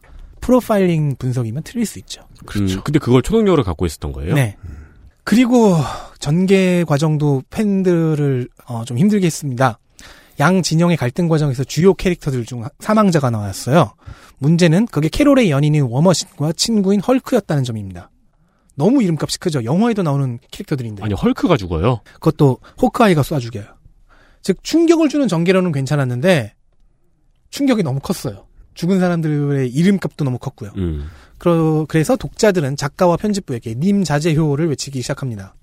프로파일링 0.41 1.17
분석이면 1.17 1.63
틀릴 1.63 1.87
수 1.87 1.99
있죠. 2.01 2.23
그렇죠. 2.45 2.79
음, 2.79 2.81
근데 2.85 2.99
그걸 2.99 3.23
초능력으로 3.23 3.63
갖고 3.65 3.87
있었던 3.87 4.13
거예요? 4.13 4.35
네. 4.35 4.57
그리고 5.25 5.77
전개 6.21 6.85
과정도 6.85 7.43
팬들을 7.51 8.49
어, 8.67 8.85
좀 8.85 8.99
힘들게 8.99 9.27
했습니다. 9.27 9.79
양 10.39 10.63
진영의 10.63 10.97
갈등 10.97 11.29
과정에서 11.29 11.65
주요 11.65 11.95
캐릭터들 11.95 12.45
중 12.45 12.65
사망자가 12.79 13.31
나왔어요. 13.31 13.95
문제는 14.39 14.87
그게 14.87 15.09
캐롤의 15.09 15.51
연인인 15.51 15.83
워머신과 15.85 16.53
친구인 16.53 17.01
헐크였다는 17.01 17.65
점입니다. 17.65 18.11
너무 18.77 19.03
이름값이 19.03 19.39
크죠. 19.39 19.65
영화에도 19.65 20.03
나오는 20.03 20.39
캐릭터들인데. 20.51 21.03
아니, 21.03 21.15
헐크가 21.15 21.57
죽어요? 21.57 22.01
그것도 22.15 22.59
호크아이가 22.83 23.23
쏴 23.23 23.41
죽여요. 23.41 23.65
즉 24.43 24.63
충격을 24.63 25.09
주는 25.09 25.27
전개로는 25.27 25.73
괜찮았는데 25.73 26.55
충격이 27.51 27.83
너무 27.83 27.99
컸어요. 28.01 28.46
죽은 28.77 29.01
사람들의 29.01 29.69
이름값도 29.71 30.25
너무 30.25 30.39
컸고요. 30.39 30.71
음. 30.77 31.07
그러, 31.39 31.85
그래서 31.89 32.15
독자들은 32.17 32.77
작가와 32.77 33.17
편집부에게 33.17 33.75
님 33.75 34.05
자제효를 34.05 34.69
외치기 34.69 35.03
시작합니다. 35.03 35.55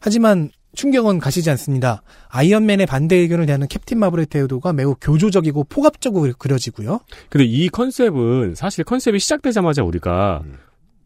하지만 0.00 0.50
충격은 0.74 1.18
가시지 1.18 1.50
않습니다. 1.50 2.02
아이언맨의 2.28 2.86
반대 2.86 3.16
의견을 3.16 3.46
대하는 3.46 3.66
캡틴 3.68 3.98
마블의 3.98 4.26
태도가 4.26 4.72
매우 4.72 4.94
교조적이고 5.00 5.64
포갑적으로 5.64 6.32
그려지고요. 6.38 7.00
근데 7.30 7.44
이 7.44 7.68
컨셉은 7.68 8.54
사실 8.54 8.84
컨셉이 8.84 9.18
시작되자마자 9.18 9.82
우리가 9.82 10.42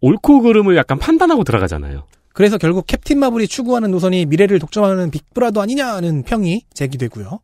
옳고 0.01 0.43
그름을 0.43 0.77
약간 0.77 0.99
판단하고 0.99 1.45
들어가잖아요. 1.45 2.05
그래서 2.35 2.59
결국 2.59 2.87
캡틴 2.87 3.19
마블이 3.19 3.47
추구하는 3.47 3.91
노선이 3.91 4.27
미래를 4.27 4.59
독점하는 4.59 5.11
빅브라더 5.11 5.63
아니냐는 5.63 6.23
평이 6.23 6.65
제기되고요. 6.75 7.41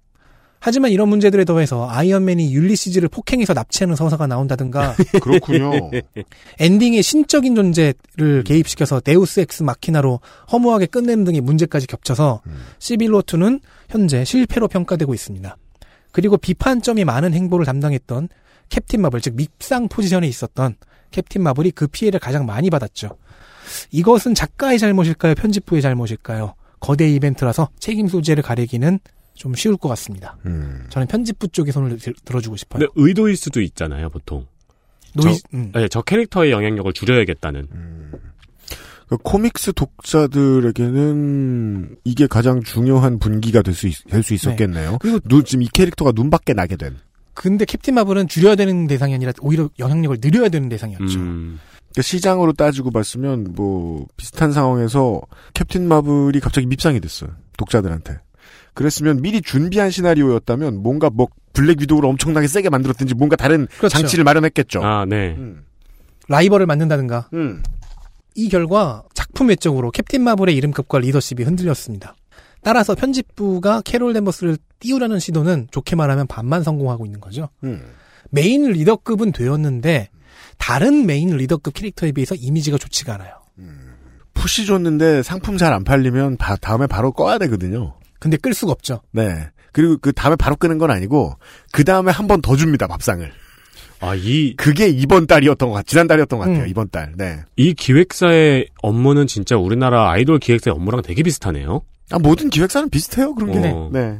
하지만 0.60 0.90
이런 0.90 1.08
문제들에 1.08 1.44
더해서 1.44 1.88
아이언맨이 1.88 2.52
율리시즈를 2.52 3.08
폭행해서 3.08 3.54
납치하는 3.54 3.94
서사가 3.94 4.26
나온다든가 4.26 4.94
그렇군요. 5.22 5.90
엔딩에 6.58 7.00
신적인 7.00 7.54
존재를 7.54 8.42
개입시켜서 8.44 9.00
데우스 9.00 9.40
엑스 9.40 9.62
마키나로 9.62 10.20
허무하게 10.50 10.86
끝내는 10.86 11.24
등의 11.24 11.40
문제까지 11.40 11.86
겹쳐서 11.86 12.42
시빌워 12.80 13.26
투는 13.26 13.60
현재 13.88 14.24
실패로 14.24 14.68
평가되고 14.68 15.14
있습니다. 15.14 15.56
그리고 16.10 16.36
비판점이 16.36 17.04
많은 17.04 17.34
행보를 17.34 17.64
담당했던 17.64 18.28
캡틴 18.68 19.02
마블, 19.02 19.20
즉 19.20 19.34
밉상 19.36 19.88
포지션에 19.88 20.26
있었던 20.26 20.74
캡틴 21.10 21.42
마블이 21.42 21.70
그 21.70 21.86
피해를 21.86 22.20
가장 22.20 22.46
많이 22.46 22.70
받았죠. 22.70 23.16
이것은 23.90 24.34
작가의 24.34 24.78
잘못일까요? 24.78 25.34
편집부의 25.34 25.82
잘못일까요? 25.82 26.54
거대 26.80 27.08
이벤트라서 27.08 27.68
책임 27.78 28.08
소재를 28.08 28.42
가리기는 28.42 28.98
좀 29.38 29.54
쉬울 29.54 29.76
것 29.76 29.88
같습니다. 29.90 30.36
음. 30.46 30.84
저는 30.90 31.06
편집부 31.06 31.48
쪽에 31.48 31.70
손을 31.72 31.96
들, 31.96 32.12
들어주고 32.24 32.56
싶어요. 32.56 32.80
근데 32.80 32.92
의도일 32.96 33.36
수도 33.36 33.60
있잖아요, 33.60 34.10
보통. 34.10 34.46
노이, 35.14 35.32
저- 35.38 35.40
음. 35.54 35.70
네, 35.72 35.86
저 35.88 36.02
캐릭터의 36.02 36.50
영향력을 36.50 36.92
줄여야겠다는. 36.92 37.68
그 39.08 39.16
코믹스 39.16 39.72
독자들에게는 40.68 41.96
이게 42.04 42.26
가장 42.26 42.62
중요한 42.62 43.18
분기가 43.18 43.62
될 43.62 43.72
수 43.74 43.88
될 44.10 44.22
수 44.22 44.34
있었겠네요. 44.34 44.98
그리고 45.00 45.18
눈, 45.20 45.44
지금 45.44 45.62
이 45.62 45.68
캐릭터가 45.72 46.12
눈밖에 46.14 46.52
나게 46.52 46.76
된. 46.76 46.96
근데 47.32 47.64
캡틴 47.64 47.94
마블은 47.94 48.28
줄여야 48.28 48.56
되는 48.56 48.86
대상이 48.86 49.14
아니라 49.14 49.32
오히려 49.40 49.70
영향력을 49.78 50.18
늘려야 50.20 50.48
되는 50.48 50.68
대상이었죠. 50.68 51.18
음. 51.20 51.58
그러니까 51.92 52.02
시장으로 52.02 52.52
따지고 52.52 52.90
봤으면 52.90 53.52
뭐 53.54 54.06
비슷한 54.16 54.52
상황에서 54.52 55.20
캡틴 55.54 55.86
마블이 55.88 56.40
갑자기 56.40 56.66
밉상이 56.66 57.00
됐어요. 57.00 57.30
독자들한테. 57.56 58.18
그랬으면 58.78 59.20
미리 59.20 59.42
준비한 59.42 59.90
시나리오였다면 59.90 60.82
뭔가 60.82 61.10
뭐 61.10 61.26
블랙 61.52 61.80
위도우를 61.80 62.08
엄청나게 62.10 62.46
세게 62.46 62.70
만들었든지 62.70 63.14
뭔가 63.14 63.34
다른 63.34 63.66
그렇죠. 63.76 63.88
장치를 63.88 64.22
마련했겠죠. 64.22 64.80
아, 64.84 65.04
네. 65.04 65.34
음. 65.36 65.64
라이벌을 66.28 66.66
만든다든가. 66.66 67.28
음. 67.34 67.60
이 68.36 68.48
결과 68.48 69.02
작품 69.14 69.48
외적으로 69.48 69.90
캡틴 69.90 70.22
마블의 70.22 70.54
이름값과 70.54 71.00
리더십이 71.00 71.42
흔들렸습니다. 71.42 72.14
따라서 72.62 72.94
편집부가 72.94 73.82
캐롤 73.84 74.12
댄버스를 74.12 74.58
띄우려는 74.78 75.18
시도는 75.18 75.66
좋게 75.72 75.96
말하면 75.96 76.28
반만 76.28 76.62
성공하고 76.62 77.04
있는 77.04 77.18
거죠. 77.20 77.48
음. 77.64 77.82
메인 78.30 78.70
리더급은 78.70 79.32
되었는데 79.32 80.10
다른 80.56 81.04
메인 81.06 81.36
리더급 81.36 81.74
캐릭터에 81.74 82.12
비해서 82.12 82.36
이미지가 82.36 82.78
좋지가 82.78 83.14
않아요. 83.14 83.32
푸시 84.34 84.66
줬는데 84.66 85.24
상품 85.24 85.56
잘 85.56 85.72
안 85.72 85.82
팔리면 85.82 86.36
바- 86.36 86.54
다음에 86.56 86.86
바로 86.86 87.10
꺼야 87.10 87.38
되거든요. 87.38 87.94
근데 88.18 88.36
끌 88.36 88.54
수가 88.54 88.72
없죠. 88.72 89.00
네. 89.12 89.48
그리고 89.72 89.96
그 90.00 90.12
다음에 90.12 90.34
바로 90.36 90.56
끄는 90.56 90.78
건 90.78 90.90
아니고 90.90 91.34
그 91.72 91.84
다음에 91.84 92.10
한 92.10 92.26
번 92.26 92.40
더 92.42 92.56
줍니다 92.56 92.86
밥상을. 92.86 93.30
아, 94.00 94.14
이, 94.14 94.54
그게 94.56 94.86
이번 94.88 95.26
달이었던 95.26 95.68
것 95.68 95.74
같, 95.74 95.86
지난 95.86 96.06
달이었던 96.06 96.38
것 96.38 96.44
같아요. 96.46 96.62
음. 96.64 96.68
이번 96.68 96.88
달. 96.88 97.12
네. 97.16 97.40
이 97.56 97.74
기획사의 97.74 98.68
업무는 98.80 99.26
진짜 99.26 99.56
우리나라 99.56 100.10
아이돌 100.10 100.38
기획사의 100.38 100.74
업무랑 100.76 101.02
되게 101.02 101.22
비슷하네요. 101.24 101.82
아 102.10 102.18
모든 102.20 102.48
기획사는 102.48 102.88
비슷해요. 102.90 103.34
그런 103.34 103.52
게. 103.60 103.68
어. 103.68 103.90
네. 103.92 104.18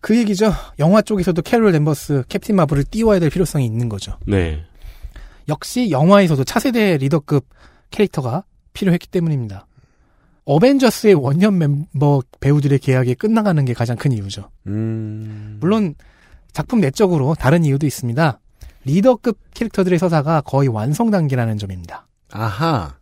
그 0.00 0.16
얘기죠. 0.16 0.52
영화 0.78 1.02
쪽에서도 1.02 1.40
캐롤 1.42 1.72
댄버스, 1.72 2.24
캡틴 2.28 2.56
마블을 2.56 2.84
띄워야 2.84 3.18
될 3.18 3.28
필요성이 3.30 3.64
있는 3.66 3.88
거죠. 3.88 4.16
네. 4.26 4.64
역시 5.48 5.90
영화에서도 5.90 6.42
차세대 6.44 6.96
리더급 6.98 7.46
캐릭터가 7.90 8.44
필요했기 8.72 9.08
때문입니다. 9.08 9.65
어벤져스의 10.46 11.14
원년 11.14 11.58
멤버 11.58 12.22
배우들의 12.40 12.78
계약이 12.78 13.16
끝나가는 13.16 13.62
게 13.64 13.74
가장 13.74 13.96
큰 13.96 14.12
이유죠. 14.12 14.48
음. 14.68 15.58
물론 15.60 15.94
작품 16.52 16.80
내적으로 16.80 17.34
다른 17.34 17.64
이유도 17.64 17.86
있습니다. 17.86 18.40
리더급 18.84 19.38
캐릭터들의 19.52 19.98
서사가 19.98 20.42
거의 20.42 20.68
완성 20.68 21.10
단계라는 21.10 21.58
점입니다. 21.58 22.06
아하. 22.30 22.94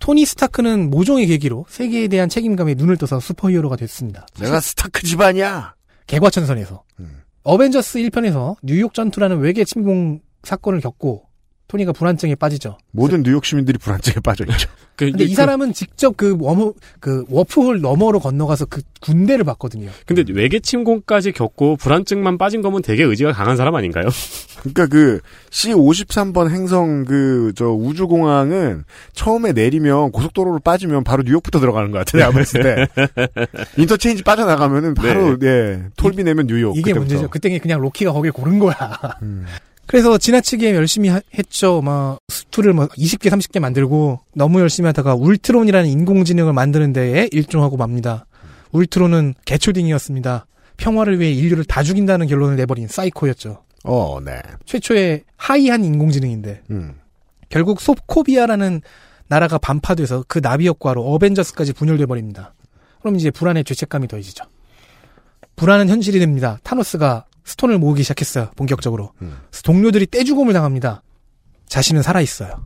토니 0.00 0.26
스타크는 0.26 0.90
모종의 0.90 1.28
계기로 1.28 1.64
세계에 1.68 2.08
대한 2.08 2.28
책임감에 2.28 2.74
눈을 2.74 2.96
떠서 2.96 3.20
슈퍼히어로가 3.20 3.76
됐습니다. 3.76 4.26
내가 4.40 4.58
스타크 4.58 5.04
집안이야. 5.04 5.74
개과천선에서. 6.08 6.82
음. 6.98 7.22
어벤져스 7.44 8.00
1편에서 8.00 8.56
뉴욕 8.62 8.92
전투라는 8.92 9.38
외계 9.38 9.64
침공 9.64 10.20
사건을 10.42 10.80
겪고 10.80 11.28
토니가 11.72 11.92
불안증에 11.92 12.34
빠지죠. 12.34 12.76
모든 12.90 13.22
뉴욕 13.22 13.42
시민들이 13.46 13.78
불안증에 13.78 14.16
빠져 14.22 14.44
있죠. 14.44 14.68
그, 14.94 15.06
근데 15.10 15.24
이 15.24 15.34
사람은 15.34 15.72
직접 15.72 16.18
그 16.18 16.36
웜홀 16.38 16.74
그 17.00 17.24
워프홀 17.30 17.80
너머로 17.80 18.20
건너가서 18.20 18.66
그 18.66 18.82
군대를 19.00 19.42
봤거든요. 19.44 19.88
근데 20.04 20.22
외계 20.32 20.60
침공까지 20.60 21.32
겪고 21.32 21.76
불안증만 21.76 22.36
빠진 22.36 22.60
거면 22.60 22.82
되게 22.82 23.02
의지가 23.02 23.32
강한 23.32 23.56
사람 23.56 23.74
아닌가요? 23.74 24.08
그러니까 24.60 24.86
그 24.86 25.20
C53번 25.50 26.50
행성 26.50 27.04
그 27.04 27.52
저 27.56 27.66
우주 27.70 28.06
공항은 28.06 28.84
처음에 29.14 29.52
내리면 29.52 30.10
고속도로로 30.12 30.60
빠지면 30.60 31.04
바로 31.04 31.22
뉴욕부터 31.22 31.58
들어가는 31.60 31.90
것 31.90 31.98
같아요. 31.98 32.28
아마 32.28 32.38
했을 32.38 32.62
때 32.62 32.88
인터체인지 33.78 34.22
빠져나가면은 34.22 34.94
바로 34.94 35.36
예 35.42 35.84
톨비 35.96 36.22
내면 36.24 36.46
뉴욕. 36.46 36.76
이게 36.76 36.92
그때부터. 36.92 37.00
문제죠. 37.00 37.30
그때 37.30 37.58
그냥 37.58 37.80
로키가 37.80 38.12
거길 38.12 38.32
고른 38.32 38.58
거야. 38.58 38.74
음. 39.22 39.46
그래서 39.86 40.16
지나치게 40.16 40.74
열심히 40.74 41.08
하- 41.08 41.20
했죠. 41.34 41.82
막 41.82 42.18
수트를 42.28 42.72
뭐 42.72 42.86
20개, 42.88 43.28
30개 43.30 43.58
만들고 43.60 44.20
너무 44.34 44.60
열심히 44.60 44.86
하다가 44.86 45.14
울트론이라는 45.14 45.88
인공지능을 45.90 46.52
만드는 46.52 46.92
데에 46.92 47.28
일조하고 47.32 47.76
맙니다. 47.76 48.26
울트론은 48.72 49.34
개초딩이었습니다. 49.44 50.46
평화를 50.78 51.20
위해 51.20 51.32
인류를 51.32 51.64
다 51.64 51.82
죽인다는 51.82 52.26
결론을 52.26 52.56
내버린 52.56 52.88
사이코였죠. 52.88 53.62
어, 53.84 54.18
네. 54.24 54.40
최초의 54.64 55.24
하이한 55.36 55.84
인공지능인데 55.84 56.62
음. 56.70 56.94
결국 57.48 57.80
소코비아라는 57.80 58.80
나라가 59.26 59.58
반파돼서 59.58 60.24
그 60.28 60.40
나비 60.40 60.66
효과로 60.68 61.02
어벤져스까지 61.12 61.72
분열돼 61.74 62.06
버립니다. 62.06 62.54
그럼 63.00 63.16
이제 63.16 63.30
불안의 63.30 63.64
죄책감이 63.64 64.08
더해지죠. 64.08 64.44
불안은 65.56 65.88
현실이 65.88 66.18
됩니다. 66.18 66.58
타노스가 66.62 67.26
스톤을 67.44 67.78
모으기 67.78 68.02
시작했어요. 68.02 68.50
본격적으로. 68.56 69.12
음. 69.22 69.36
동료들이 69.64 70.06
떼죽음을 70.06 70.52
당합니다. 70.52 71.02
자신은 71.66 72.02
살아있어요. 72.02 72.64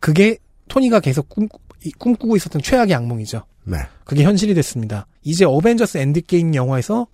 그게 0.00 0.38
토니가 0.68 1.00
계속 1.00 1.28
꿈, 1.28 1.48
이- 1.84 1.90
꿈꾸고 1.92 2.36
있었던 2.36 2.60
최악의 2.62 2.94
악몽이죠. 2.94 3.44
네. 3.64 3.78
그게 4.04 4.24
현실이 4.24 4.54
됐습니다. 4.54 5.06
이제 5.22 5.44
어벤져스 5.44 5.98
엔드게임 5.98 6.54
영화에서 6.54 7.06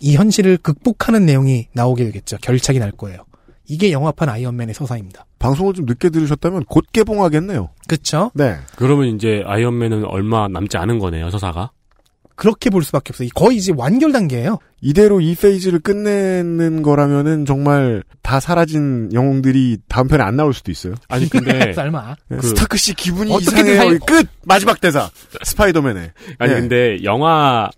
이 0.00 0.14
현실을 0.16 0.58
극복하는 0.58 1.26
내용이 1.26 1.68
나오게 1.74 2.04
되겠죠. 2.04 2.38
결착이 2.40 2.78
날 2.78 2.90
거예요. 2.92 3.24
이게 3.66 3.92
영화판 3.92 4.28
아이언맨의 4.28 4.74
서사입니다. 4.74 5.26
방송을 5.38 5.74
좀 5.74 5.84
늦게 5.84 6.08
들으셨다면 6.10 6.64
곧 6.64 6.86
개봉하겠네요. 6.92 7.70
그쵸? 7.86 8.30
네. 8.34 8.56
그러면 8.76 9.14
이제 9.14 9.42
아이언맨은 9.44 10.04
얼마 10.06 10.48
남지 10.48 10.76
않은 10.78 10.98
거네요, 10.98 11.30
서사가. 11.30 11.70
그렇게 12.38 12.70
볼 12.70 12.84
수밖에 12.84 13.10
없어요. 13.10 13.28
거의 13.34 13.56
이제 13.56 13.72
완결 13.76 14.12
단계예요. 14.12 14.58
이대로 14.80 15.20
이 15.20 15.34
페이지를 15.34 15.80
끝내는 15.80 16.82
거라면은 16.82 17.44
정말 17.44 18.04
다 18.22 18.38
사라진 18.38 19.10
영웅들이 19.12 19.78
다음 19.88 20.06
편에 20.06 20.22
안 20.22 20.36
나올 20.36 20.54
수도 20.54 20.70
있어요. 20.70 20.94
아니 21.08 21.28
근데 21.28 21.72
설마. 21.74 22.14
네, 22.28 22.36
그- 22.38 22.46
스타크 22.46 22.76
씨 22.78 22.94
기분이 22.94 23.32
어떻게든 23.34 23.72
이상해요. 23.74 23.90
살- 23.90 23.98
끝 24.06 24.28
마지막 24.44 24.80
대사 24.80 25.10
스파이더맨의 25.42 26.12
아니 26.38 26.52
네. 26.54 26.60
근데 26.60 26.98
영화 27.02 27.68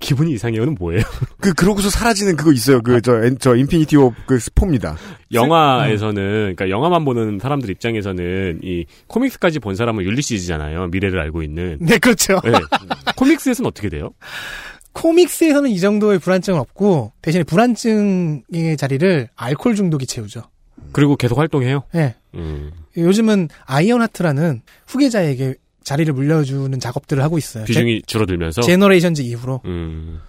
기분이 0.00 0.32
이상해요는 0.32 0.76
뭐예요? 0.78 1.02
그 1.40 1.54
그러고서 1.54 1.90
사라지는 1.90 2.36
그거 2.36 2.52
있어요. 2.52 2.82
그저저 2.82 3.56
인피니티 3.56 3.96
오그 3.96 4.38
스포입니다. 4.38 4.96
영화에서는 5.32 6.22
그러니까 6.56 6.70
영화만 6.70 7.04
보는 7.04 7.38
사람들 7.38 7.70
입장에서는 7.70 8.60
이 8.62 8.84
코믹스까지 9.06 9.60
본 9.60 9.74
사람은 9.74 10.04
율리시즈잖아요. 10.04 10.88
미래를 10.88 11.20
알고 11.20 11.42
있는. 11.42 11.78
네, 11.80 11.98
그렇죠. 11.98 12.40
네. 12.44 12.52
코믹스에서는 13.16 13.68
어떻게 13.68 13.88
돼요? 13.88 14.10
코믹스에서는 14.92 15.70
이 15.70 15.78
정도의 15.80 16.18
불안증은 16.18 16.58
없고 16.58 17.12
대신에 17.22 17.44
불안증의 17.44 18.76
자리를 18.76 19.28
알코올 19.36 19.76
중독이 19.76 20.06
채우죠. 20.06 20.42
그리고 20.92 21.16
계속 21.16 21.38
활동해요. 21.38 21.84
네. 21.92 22.14
음. 22.34 22.72
요즘은 22.96 23.48
아이언하트라는 23.66 24.62
후계자에게 24.86 25.54
자리를 25.88 26.12
물려주는 26.12 26.78
작업들을 26.78 27.22
하고 27.22 27.38
있어요. 27.38 27.64
비중이 27.64 28.02
줄어들면서. 28.06 28.60
Generations 28.60 29.22
이후로. 29.22 29.62
음. 29.64 30.20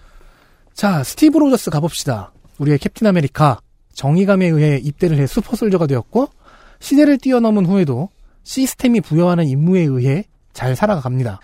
자, 0.72 1.04
스티브 1.04 1.36
로저스 1.36 1.68
가봅시다. 1.70 2.32
우리의 2.58 2.78
캡틴 2.78 3.06
아메리카 3.06 3.60
정의감에 3.92 4.46
의해 4.46 4.80
입대를 4.82 5.18
해 5.18 5.26
super 5.26 5.47
soldier가 5.47 5.86
되었고 5.86 6.30
시대를 6.78 7.18
뛰어넘은 7.18 7.66
후에도 7.66 8.08
시스템이 8.42 9.02
부여하는 9.02 9.46
임무에 9.48 9.82
의해 9.82 10.24
잘 10.54 10.74
살아갑니다. 10.74 11.40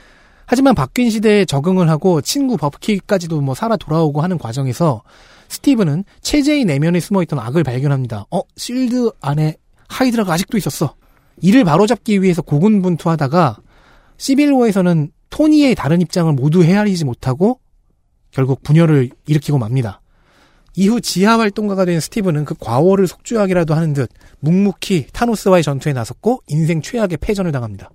하지만 0.46 0.74
바뀐 0.74 1.10
시대에 1.10 1.44
적응을 1.44 1.90
하고 1.90 2.22
친구 2.22 2.56
버키까지도 2.56 3.42
뭐 3.42 3.54
살아 3.54 3.76
돌아오고 3.76 4.22
하는 4.22 4.38
과정에서 4.38 5.02
스티브는 5.48 6.04
체제의 6.22 6.64
내면에 6.64 7.00
숨어있던 7.00 7.38
악을 7.38 7.64
발견합니다. 7.64 8.24
어, 8.30 8.40
실드 8.56 9.10
안에 9.20 9.56
하이드라가 9.88 10.32
아직도 10.32 10.56
있었어. 10.56 10.94
이를 11.42 11.64
바로잡기 11.64 12.22
위해서 12.22 12.40
고군분투하다가 12.40 13.58
시빌워에서는 14.18 15.10
토니의 15.30 15.74
다른 15.74 16.00
입장을 16.00 16.32
모두 16.32 16.62
헤아리지 16.62 17.04
못하고 17.04 17.60
결국 18.30 18.62
분열을 18.62 19.10
일으키고 19.26 19.58
맙니다. 19.58 20.00
이후 20.74 21.00
지하 21.00 21.38
활동가가 21.38 21.86
된 21.86 22.00
스티브는 22.00 22.44
그 22.44 22.54
과오를 22.58 23.06
속죄하기라도 23.06 23.74
하는 23.74 23.94
듯 23.94 24.10
묵묵히 24.40 25.06
타노스와의 25.12 25.62
전투에 25.62 25.94
나섰고 25.94 26.42
인생 26.48 26.82
최악의 26.82 27.16
패전을 27.18 27.50
당합니다. 27.50 27.90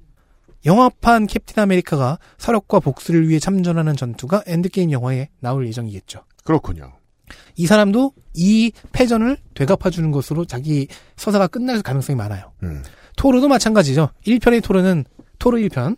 영화판 0.65 1.27
캡틴 1.27 1.61
아메리카가 1.61 2.19
설욕과 2.37 2.79
복수를 2.79 3.29
위해 3.29 3.39
참전하는 3.39 3.95
전투가 3.95 4.43
엔드게임 4.45 4.91
영화에 4.91 5.29
나올 5.39 5.67
예정이겠죠. 5.67 6.23
그렇군요. 6.43 6.93
이 7.55 7.65
사람도 7.67 8.13
이 8.33 8.71
패전을 8.91 9.37
되갚아주는 9.53 10.11
것으로 10.11 10.45
자기 10.45 10.87
서사가 11.15 11.47
끝날 11.47 11.81
가능성이 11.81 12.15
많아요. 12.15 12.51
음. 12.63 12.83
토르도 13.15 13.47
마찬가지죠. 13.47 14.09
1편의 14.25 14.63
토르는 14.63 15.05
토르 15.41 15.57
1편 15.57 15.97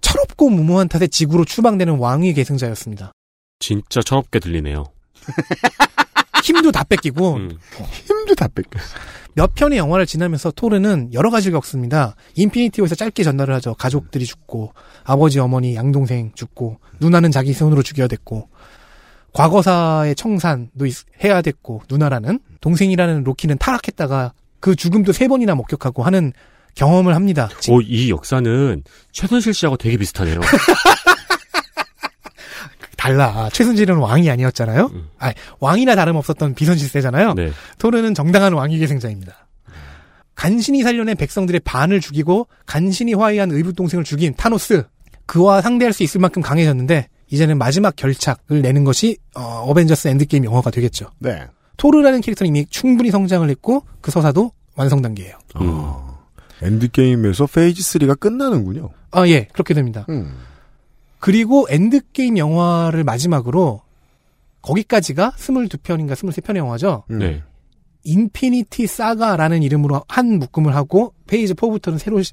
철없고 0.00 0.50
무모한 0.50 0.88
탓에 0.88 1.06
지구로 1.06 1.44
추방되는 1.44 1.96
왕위 1.98 2.34
계승자였습니다. 2.34 3.12
진짜 3.60 4.00
철없게 4.02 4.40
들리네요. 4.40 4.84
힘도 6.42 6.72
다 6.72 6.82
뺏기고 6.84 7.34
음. 7.34 7.50
힘도 8.06 8.34
다 8.34 8.48
뺏겨. 8.48 8.80
몇 9.34 9.54
편의 9.54 9.78
영화를 9.78 10.06
지나면서 10.06 10.50
토르는 10.50 11.10
여러 11.12 11.30
가지를 11.30 11.52
겪습니다. 11.52 12.16
인피니티워에서 12.34 12.96
짧게 12.96 13.22
전달을 13.22 13.54
하죠. 13.54 13.74
가족들이 13.74 14.24
죽고 14.26 14.72
아버지 15.04 15.38
어머니 15.38 15.76
양동생 15.76 16.32
죽고 16.34 16.80
누나는 16.98 17.30
자기 17.30 17.52
손으로 17.52 17.82
죽여야 17.82 18.08
됐고 18.08 18.48
과거사의 19.32 20.16
청산도 20.16 20.86
있- 20.86 21.04
해야 21.22 21.42
됐고 21.42 21.82
누나라는 21.88 22.40
동생이라는 22.60 23.22
로키는 23.22 23.58
타락했다가 23.58 24.32
그 24.58 24.74
죽음도 24.74 25.12
세 25.12 25.28
번이나 25.28 25.54
목격하고 25.54 26.02
하는 26.02 26.32
경험을 26.74 27.14
합니다. 27.14 27.48
오, 27.68 27.80
이 27.80 28.10
역사는 28.10 28.82
최순실 29.12 29.54
씨하고 29.54 29.76
되게 29.76 29.96
비슷하네요. 29.96 30.40
달라. 32.96 33.48
최순실은 33.52 33.96
왕이 33.96 34.28
아니었잖아요. 34.30 34.90
음. 34.92 35.08
아니, 35.18 35.34
왕이나 35.58 35.96
다름없었던 35.96 36.54
비선실세잖아요. 36.54 37.32
네. 37.32 37.50
토르는 37.78 38.12
정당한 38.14 38.52
왕위 38.52 38.78
계승자입니다. 38.78 39.46
간신히 40.34 40.82
살려낸 40.82 41.16
백성들의 41.16 41.60
반을 41.64 42.00
죽이고 42.00 42.46
간신히 42.66 43.14
화해한 43.14 43.50
의붓 43.52 43.74
동생을 43.76 44.04
죽인 44.04 44.34
타노스. 44.34 44.84
그와 45.26 45.62
상대할 45.62 45.92
수 45.92 46.02
있을 46.02 46.20
만큼 46.20 46.42
강해졌는데 46.42 47.08
이제는 47.28 47.56
마지막 47.58 47.94
결착을 47.96 48.60
내는 48.62 48.84
것이 48.84 49.16
어벤져스 49.34 50.08
엔드게임 50.08 50.44
영화가 50.44 50.70
되겠죠. 50.70 51.10
네. 51.18 51.46
토르라는 51.76 52.20
캐릭터는 52.20 52.48
이미 52.48 52.66
충분히 52.68 53.10
성장을 53.10 53.48
했고 53.48 53.84
그 54.00 54.10
서사도 54.10 54.52
완성 54.76 55.00
단계예요. 55.00 55.38
어, 55.54 56.09
엔드게임에서 56.62 57.46
Phase 57.46 57.82
3가 57.82 58.18
끝나는군요. 58.18 58.90
아, 59.10 59.26
예. 59.28 59.46
그렇게 59.52 59.74
됩니다. 59.74 60.06
음. 60.08 60.34
그리고 61.18 61.66
엔드게임 61.68 62.38
영화를 62.38 63.04
마지막으로 63.04 63.82
거기까지가 64.62 65.32
22편인가 65.36 66.12
23편의 66.12 66.56
영화죠. 66.56 67.04
음. 67.10 67.18
네. 67.18 67.42
인피니티 68.04 68.86
사가라는 68.86 69.62
이름으로 69.62 70.02
한 70.08 70.38
묶음을 70.38 70.74
하고 70.74 71.14
Phase 71.26 71.52
4부터는 71.54 71.98
새로 71.98 72.22
시, 72.22 72.32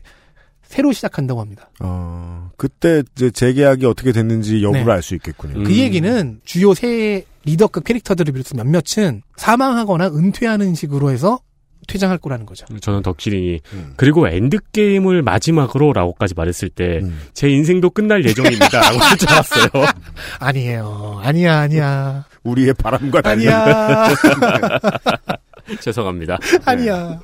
새로 0.63 0.91
시작한다고 0.91 1.41
합니다. 1.41 1.69
어, 1.80 2.51
그때 2.57 3.03
이제 3.15 3.30
재계약이 3.30 3.86
어떻게 3.86 4.11
됐는지 4.11 4.63
여부를 4.63 4.86
네. 4.86 4.91
알수 4.91 5.15
있겠군요. 5.15 5.59
음. 5.59 5.63
그 5.63 5.78
얘기는 5.78 6.39
주요 6.43 6.73
새 6.73 7.25
리더급 7.45 7.84
캐릭터들을 7.84 8.32
비롯해서 8.34 8.55
몇몇은 8.55 9.21
사망하거나 9.38 10.07
은퇴하는 10.07 10.75
식으로 10.75 11.11
해서 11.11 11.39
퇴장할 11.88 12.17
거라는 12.17 12.45
거죠. 12.45 12.65
저는 12.81 13.01
덕질이니 13.01 13.59
음. 13.73 13.93
그리고 13.95 14.27
엔드 14.27 14.57
게임을 14.71 15.21
마지막으로라고까지 15.23 16.33
말했을 16.35 16.69
때제 16.69 17.01
음. 17.01 17.49
인생도 17.49 17.89
끝날 17.91 18.23
예정입니다라고 18.25 18.99
할 18.99 19.17
줄 19.17 19.29
알았어요. 19.29 19.69
아니에요. 20.39 21.19
아니야, 21.23 21.59
아니야. 21.59 22.25
우리의 22.43 22.73
바람과 22.75 23.21
달리. 23.21 23.47
아니야. 23.49 24.09
죄송합니다. 25.81 26.38
아니야. 26.65 27.19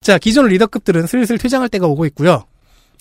자, 0.00 0.18
기존 0.18 0.46
리더급들은 0.48 1.06
슬슬 1.06 1.38
퇴장할 1.38 1.68
때가 1.68 1.86
오고 1.86 2.06
있고요. 2.06 2.44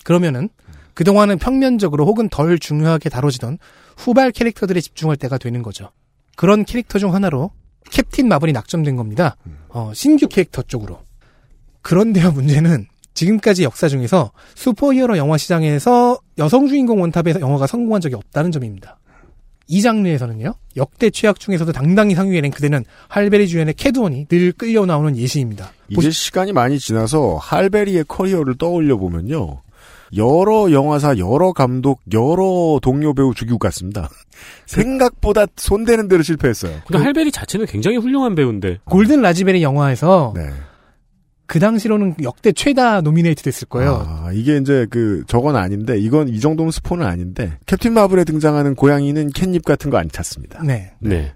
그러면은 0.03 0.49
그동안은 0.93 1.39
평면적으로 1.39 2.05
혹은 2.05 2.29
덜 2.29 2.57
중요하게 2.57 3.09
다뤄지던 3.09 3.57
후발 3.97 4.31
캐릭터들에 4.31 4.79
집중할 4.81 5.17
때가 5.17 5.37
되는 5.37 5.61
거죠. 5.61 5.91
그런 6.35 6.65
캐릭터 6.65 6.99
중 6.99 7.13
하나로 7.13 7.51
캡틴 7.91 8.27
마블이 8.27 8.51
낙점된 8.53 8.95
겁니다. 8.95 9.37
어, 9.69 9.91
신규 9.93 10.27
캐릭터 10.27 10.61
쪽으로. 10.61 10.99
그런데요, 11.81 12.31
문제는 12.31 12.87
지금까지 13.13 13.63
역사 13.63 13.87
중에서 13.87 14.31
슈퍼히어로 14.55 15.17
영화 15.17 15.37
시장에서 15.37 16.19
여성 16.37 16.67
주인공 16.67 17.01
원톱에서 17.01 17.39
영화가 17.39 17.67
성공한 17.67 18.01
적이 18.01 18.15
없다는 18.15 18.51
점입니다. 18.51 18.99
이 19.67 19.81
장르에서는요, 19.81 20.53
역대 20.77 21.09
최악 21.09 21.39
중에서도 21.39 21.71
당당히 21.71 22.13
상위에 22.13 22.39
랭크되는 22.41 22.85
할베리 23.07 23.47
주연의 23.47 23.73
캐드원이 23.75 24.25
늘 24.25 24.51
끌려 24.51 24.85
나오는 24.85 25.17
예시입니다. 25.17 25.71
이제 25.89 26.11
시간이 26.11 26.53
많이 26.53 26.77
지나서 26.77 27.37
할베리의 27.37 28.05
커리어를 28.07 28.57
떠올려 28.57 28.97
보면요. 28.97 29.61
여러 30.15 30.71
영화사, 30.71 31.17
여러 31.17 31.51
감독, 31.51 32.01
여러 32.13 32.79
동료 32.81 33.13
배우 33.13 33.33
죽이고 33.33 33.57
갔습니다. 33.57 34.09
생각보다 34.65 35.45
손대는 35.55 36.07
대로 36.07 36.23
실패했어요. 36.23 36.79
그러니까 36.87 37.05
할베리 37.05 37.31
자체는 37.31 37.65
굉장히 37.65 37.97
훌륭한 37.97 38.35
배우인데 38.35 38.79
골든 38.85 39.21
라즈베리 39.21 39.61
영화에서 39.63 40.33
네. 40.35 40.49
그 41.47 41.59
당시로는 41.59 42.15
역대 42.23 42.51
최다 42.51 43.01
노미네이트 43.01 43.43
됐을 43.43 43.67
거예요. 43.67 44.05
아, 44.07 44.31
이게 44.33 44.57
이제 44.57 44.87
그 44.89 45.23
저건 45.27 45.55
아닌데 45.55 45.97
이건 45.97 46.27
이 46.27 46.39
정도면 46.39 46.71
스포는 46.71 47.05
아닌데 47.05 47.57
캡틴 47.65 47.93
마블에 47.93 48.23
등장하는 48.23 48.75
고양이는 48.75 49.29
캣닙 49.29 49.63
같은 49.63 49.91
거 49.91 50.02
안 50.02 50.09
찾습니다. 50.09 50.63
네. 50.63 50.93
네. 50.99 51.33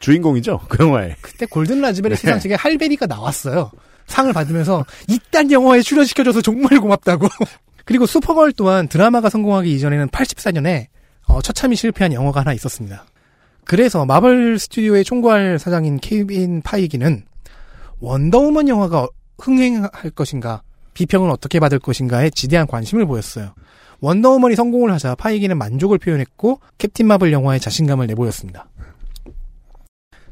주인공이죠 0.00 0.60
그 0.68 0.82
영화에. 0.82 1.16
그때 1.20 1.46
골든 1.46 1.80
라즈베리 1.80 2.14
네. 2.14 2.20
시상식에 2.20 2.54
할베리가 2.54 3.06
나왔어요. 3.06 3.70
상을 4.06 4.32
받으면서 4.32 4.84
이딴 5.08 5.50
영화에 5.50 5.80
출연시켜줘서 5.82 6.42
정말 6.42 6.78
고맙다고. 6.80 7.26
그리고 7.84 8.06
슈퍼걸 8.06 8.52
또한 8.52 8.88
드라마가 8.88 9.28
성공하기 9.28 9.72
이전에는 9.74 10.08
84년에 10.08 10.86
어, 11.26 11.40
처참히 11.42 11.76
실패한 11.76 12.12
영화가 12.12 12.40
하나 12.40 12.52
있었습니다. 12.52 13.04
그래서 13.64 14.04
마블 14.04 14.58
스튜디오의 14.58 15.04
총괄 15.04 15.58
사장인 15.58 15.98
케빈 15.98 16.62
파이기는 16.62 17.24
원더우먼 18.00 18.68
영화가 18.68 19.08
흥행할 19.38 20.10
것인가, 20.14 20.62
비평은 20.92 21.30
어떻게 21.30 21.60
받을 21.60 21.78
것인가에 21.78 22.30
지대한 22.30 22.66
관심을 22.66 23.06
보였어요. 23.06 23.54
원더우먼이 24.00 24.54
성공을 24.54 24.92
하자 24.92 25.14
파이기는 25.14 25.56
만족을 25.56 25.98
표현했고 25.98 26.60
캡틴 26.78 27.06
마블 27.06 27.32
영화에 27.32 27.58
자신감을 27.58 28.06
내보였습니다. 28.08 28.68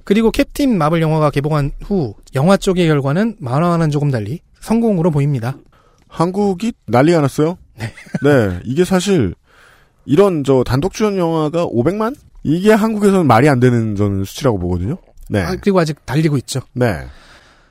그리고 0.04 0.30
캡틴 0.30 0.76
마블 0.76 1.00
영화가 1.00 1.30
개봉한 1.30 1.72
후 1.82 2.14
영화 2.34 2.56
쪽의 2.56 2.86
결과는 2.86 3.36
만화와는 3.38 3.90
조금 3.90 4.10
달리 4.10 4.40
성공으로 4.60 5.10
보입니다. 5.10 5.56
한국이 6.12 6.74
난리가 6.86 7.22
났어요. 7.22 7.56
네. 8.22 8.60
이게 8.64 8.84
사실 8.84 9.34
이런 10.04 10.44
저 10.44 10.62
단독 10.62 10.92
주연 10.92 11.16
영화가 11.16 11.66
500만? 11.66 12.14
이게 12.42 12.70
한국에서는 12.72 13.26
말이 13.26 13.48
안 13.48 13.60
되는 13.60 13.96
저는 13.96 14.24
수치라고 14.24 14.58
보거든요. 14.58 14.98
네. 15.30 15.40
아, 15.40 15.56
그리고 15.56 15.80
아직 15.80 16.04
달리고 16.04 16.36
있죠. 16.38 16.60
네. 16.74 17.06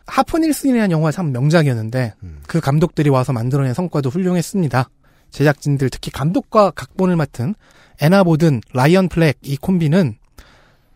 하프 0.07 0.37
닐슨이라는 0.37 0.91
영화 0.91 1.11
참 1.11 1.31
명작이었는데 1.31 2.15
그 2.47 2.59
감독들이 2.59 3.09
와서 3.09 3.31
만들어낸 3.31 3.73
성과도 3.75 4.09
훌륭했습니다. 4.09 4.89
제작진들 5.29 5.89
특히 5.89 6.09
감독과 6.09 6.71
각본을 6.71 7.15
맡은 7.15 7.53
애나 8.01 8.23
보든, 8.23 8.61
라이언 8.73 9.09
플렉 9.09 9.37
이 9.43 9.55
콤비는 9.55 10.17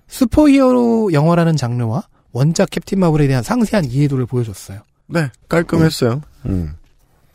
슈퍼히어로 0.07 1.13
영화라는 1.13 1.55
장르와 1.55 2.07
원작 2.31 2.71
캡틴 2.71 2.99
마블에 2.99 3.27
대한 3.27 3.43
상세한 3.43 3.85
이해도를 3.85 4.25
보여줬어요. 4.25 4.81
네. 5.07 5.29
깔끔했어요. 5.47 6.21
음. 6.47 6.73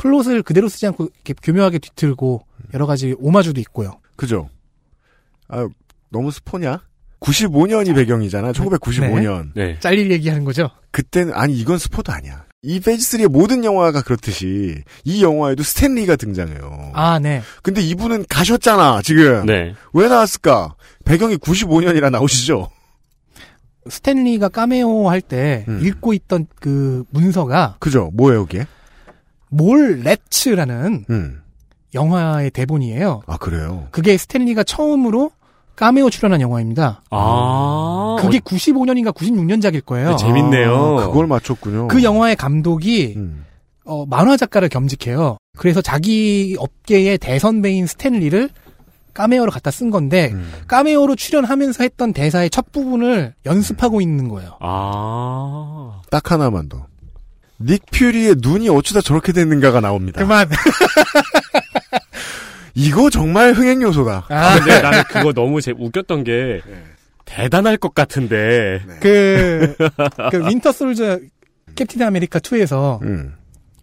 플롯을 0.00 0.42
그대로 0.42 0.68
쓰지 0.70 0.86
않고 0.86 1.08
이렇게 1.12 1.34
교묘하게 1.42 1.78
뒤틀고 1.78 2.46
여러 2.72 2.86
가지 2.86 3.14
오마주도 3.18 3.60
있고요. 3.60 4.00
그죠? 4.16 4.48
아, 5.48 5.68
너무 6.08 6.30
스포냐? 6.30 6.80
95년이 7.20 7.94
배경이잖아. 7.94 8.52
1995년. 8.52 9.50
네. 9.54 9.78
잘릴 9.78 10.10
얘기하는 10.10 10.44
거죠? 10.44 10.70
그때는 10.90 11.34
아니 11.34 11.52
이건 11.52 11.76
스포도 11.76 12.12
아니야. 12.12 12.46
이 12.62 12.80
Phase 12.80 13.18
3의 13.18 13.28
모든 13.28 13.62
영화가 13.62 14.02
그렇듯이 14.02 14.82
이 15.04 15.22
영화에도 15.22 15.62
스탠리가 15.62 16.16
등장해요. 16.16 16.92
아, 16.94 17.18
네. 17.18 17.42
근데 17.62 17.82
이분은 17.82 18.24
가셨잖아, 18.28 19.02
지금. 19.02 19.44
네. 19.44 19.74
왜 19.92 20.08
나왔을까? 20.08 20.76
배경이 21.04 21.36
95년이라 21.36 22.10
나오시죠? 22.10 22.70
스탠리가 23.88 24.48
카메오 24.48 25.08
할 25.10 25.34
때 25.34 25.66
읽고 25.82 26.14
있던 26.14 26.46
그 26.58 27.04
문서가 27.10 27.76
그죠? 27.80 28.10
뭐예요, 28.14 28.46
그게? 28.46 28.66
Mallrats라는 29.50 31.04
음. 31.10 31.42
영화의 31.94 32.50
대본이에요. 32.50 33.22
아, 33.26 33.36
그래요? 33.36 33.88
그게 33.90 34.16
스탠리가 34.16 34.62
처음으로 34.62 35.32
카메오 35.76 36.10
출연한 36.10 36.40
영화입니다. 36.40 37.02
아. 37.10 38.16
그게 38.20 38.38
95년인가 38.38 39.14
96년작일 39.14 39.84
거예요. 39.84 40.10
네, 40.10 40.16
재밌네요. 40.16 40.98
아, 40.98 41.06
그걸 41.06 41.26
맞췄군요. 41.26 41.88
그 41.88 42.02
영화의 42.02 42.36
감독이 42.36 43.14
음. 43.16 43.44
어, 43.84 44.04
만화 44.06 44.36
작가를 44.36 44.68
겸직해요. 44.68 45.38
그래서 45.58 45.80
자기 45.80 46.54
업계의 46.58 47.18
대선배인 47.18 47.86
스탠리를 47.86 48.50
카메오로 49.14 49.50
갖다 49.50 49.70
쓴 49.70 49.90
건데 49.90 50.30
음. 50.32 50.52
카메오로 50.68 51.16
출연하면서 51.16 51.82
했던 51.82 52.12
대사의 52.12 52.50
첫 52.50 52.70
부분을 52.72 53.34
연습하고 53.46 54.00
있는 54.00 54.28
거예요. 54.28 54.56
아. 54.60 56.02
딱 56.10 56.30
하나만 56.30 56.68
더. 56.68 56.86
닉 57.60 57.84
퓨리의 57.90 58.36
눈이 58.38 58.68
어쩌다 58.68 59.00
저렇게 59.00 59.32
됐는가가 59.32 59.80
나옵니다. 59.80 60.20
그만. 60.20 60.48
이거 62.74 63.10
정말 63.10 63.52
흥행 63.52 63.82
요소다. 63.82 64.26
아, 64.28 64.58
근데 64.58 64.80
나는 64.80 65.02
그거 65.04 65.32
너무 65.32 65.60
재 65.60 65.72
웃겼던 65.76 66.24
게 66.24 66.62
대단할 67.24 67.76
것 67.76 67.94
같은데. 67.94 68.80
그, 69.00 69.76
그 70.30 70.48
윈터 70.48 70.72
솔저 70.72 71.18
캡틴 71.74 72.02
아메리카 72.02 72.38
2에서 72.38 73.02
음. 73.02 73.34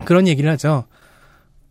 그런 0.05 0.27
얘기를 0.27 0.49
하죠. 0.51 0.85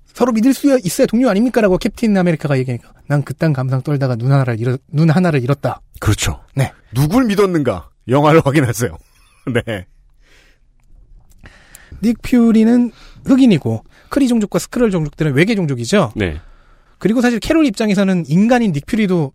서로 0.06 0.32
믿을 0.32 0.54
수 0.54 0.78
있어야 0.82 1.06
동료 1.06 1.28
아닙니까라고 1.28 1.78
캡틴 1.78 2.16
아메리카가 2.16 2.56
얘기하니까 2.58 2.92
난 3.06 3.22
그딴 3.22 3.52
감상 3.52 3.82
떨다가 3.82 4.16
눈 4.16 4.32
하나를 4.32 4.58
잃었, 4.58 4.80
눈 4.90 5.10
하나를 5.10 5.42
잃었다. 5.42 5.80
그렇죠. 6.00 6.40
네. 6.54 6.72
누굴 6.94 7.24
믿었는가? 7.26 7.90
영화를 8.08 8.40
확인하세요. 8.44 8.96
네. 9.52 9.86
닉 12.02 12.22
퓨리는 12.22 12.92
흑인이고 13.24 13.84
크리 14.08 14.28
종족과 14.28 14.58
스크럴 14.58 14.90
종족들은 14.90 15.34
외계 15.34 15.54
종족이죠. 15.54 16.12
네. 16.16 16.40
그리고 16.98 17.20
사실 17.20 17.38
캐롤 17.40 17.66
입장에서는 17.66 18.24
인간인 18.28 18.72
닉 18.72 18.86
퓨리도 18.86 19.32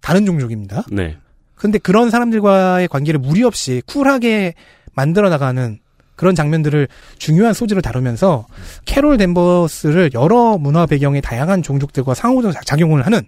다른 0.00 0.26
종족입니다. 0.26 0.84
네. 0.90 1.16
근데 1.54 1.78
그런 1.78 2.10
사람들과의 2.10 2.88
관계를 2.88 3.18
무리 3.18 3.42
없이 3.42 3.82
쿨하게 3.86 4.54
만들어 4.94 5.28
나가는 5.28 5.78
그런 6.16 6.34
장면들을 6.34 6.88
중요한 7.18 7.54
소재로 7.54 7.80
다루면서 7.80 8.46
캐롤 8.84 9.16
댄버스를 9.18 10.10
여러 10.14 10.58
문화 10.58 10.86
배경의 10.86 11.22
다양한 11.22 11.62
종족들과 11.62 12.14
상호적 12.14 12.54
작용을 12.64 13.06
하는 13.06 13.22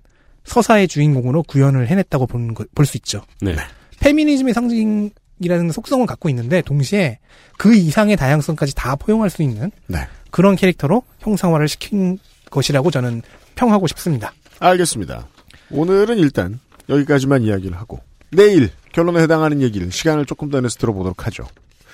서사의 0.45 0.89
주인공으로 0.89 1.45
구현을 1.45 1.89
해냈다고 1.89 2.26
볼수 2.74 2.97
있죠. 2.99 3.22
네. 3.41 3.55
페미니즘의 4.01 4.55
상징 4.55 5.11
이라는 5.41 5.72
속성을 5.72 6.07
갖고 6.07 6.28
있는데 6.28 6.62
동시에 6.62 7.18
그 7.59 7.74
이상의 7.74 8.16
다양성까지 8.16 8.74
다 8.74 8.95
포용할 8.95 9.30
수 9.30 9.43
있는 9.43 9.70
네. 9.86 10.07
그런 10.30 10.55
캐릭터로 10.55 11.03
형상화를 11.18 11.66
시킨 11.66 12.18
것이라고 12.51 12.91
저는 12.91 13.22
평하고 13.57 13.86
싶습니다. 13.88 14.32
알겠습니다. 14.61 15.26
오늘은 15.70 16.18
일단 16.18 16.61
여기까지만 16.88 17.43
이야기를 17.43 17.76
하고 17.76 18.01
내일 18.30 18.70
결론에 18.93 19.22
해당하는 19.22 19.62
얘기를 19.62 19.91
시간을 19.91 20.26
조금 20.26 20.51
더 20.51 20.61
내서 20.61 20.78
들어보도록 20.78 21.26
하죠. 21.26 21.45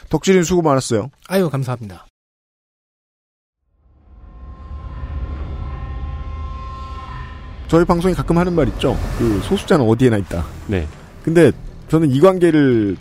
덕질인 0.09 0.43
수고 0.43 0.63
많았어요. 0.63 1.11
아유, 1.29 1.49
감사합니다. 1.49 2.07
저희 7.69 7.85
방송이 7.85 8.15
가끔 8.15 8.39
하는 8.39 8.55
말 8.55 8.69
있죠. 8.69 8.97
그 9.19 9.41
소수자는 9.43 9.85
어디에나 9.87 10.19
있다. 10.19 10.47
네. 10.69 10.87
근데 11.25 11.51
저는 11.89 12.11
이 12.11 12.21
관계를 12.21 12.97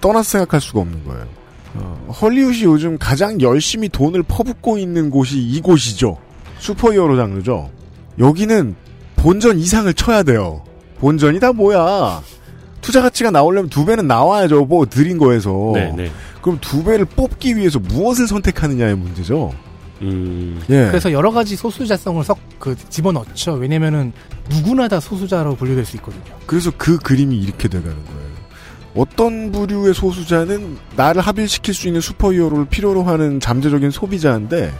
떠나서 0.00 0.30
생각할 0.30 0.60
수가 0.60 0.80
없는 0.80 1.04
거예요. 1.04 1.26
어, 1.74 2.16
헐리우드이 2.20 2.64
요즘 2.64 2.98
가장 2.98 3.40
열심히 3.40 3.88
돈을 3.88 4.22
퍼붓고 4.24 4.78
있는 4.78 5.10
곳이 5.10 5.38
이곳이죠. 5.38 6.16
슈퍼히어로 6.58 7.16
장르죠. 7.16 7.70
여기는 8.18 8.74
본전 9.16 9.58
이상을 9.58 9.92
쳐야 9.94 10.22
돼요. 10.22 10.62
본전이 10.98 11.40
다 11.40 11.52
뭐야? 11.52 12.22
투자 12.80 13.02
가치가 13.02 13.30
나오려면 13.30 13.68
두 13.70 13.84
배는 13.84 14.06
나와야죠. 14.06 14.64
뭐 14.64 14.86
드린 14.86 15.18
거에서. 15.18 15.72
네, 15.74 15.92
네. 15.96 16.10
그럼 16.42 16.58
두 16.60 16.82
배를 16.82 17.04
뽑기 17.04 17.56
위해서 17.56 17.78
무엇을 17.78 18.26
선택하느냐의 18.26 18.96
문제죠. 18.96 19.52
음, 20.02 20.60
예. 20.70 20.86
그래서 20.86 21.12
여러 21.12 21.30
가지 21.30 21.56
소수자성을 21.56 22.24
섞, 22.24 22.38
그, 22.58 22.74
집어넣죠. 22.88 23.52
왜냐면은 23.54 24.12
누구나 24.48 24.88
다 24.88 24.98
소수자로 24.98 25.56
분류될 25.56 25.84
수 25.84 25.96
있거든요. 25.96 26.22
그래서 26.46 26.72
그 26.76 26.96
그림이 26.98 27.38
이렇게 27.38 27.68
돼가는 27.68 27.94
거예요. 27.94 28.29
어떤 28.94 29.52
부류의 29.52 29.94
소수자는 29.94 30.76
나를 30.96 31.22
합일시킬 31.22 31.74
수 31.74 31.86
있는 31.86 32.00
슈퍼히어로를 32.00 32.66
필요로 32.66 33.02
하는 33.04 33.40
잠재적인 33.40 33.90
소비자인데 33.90 34.72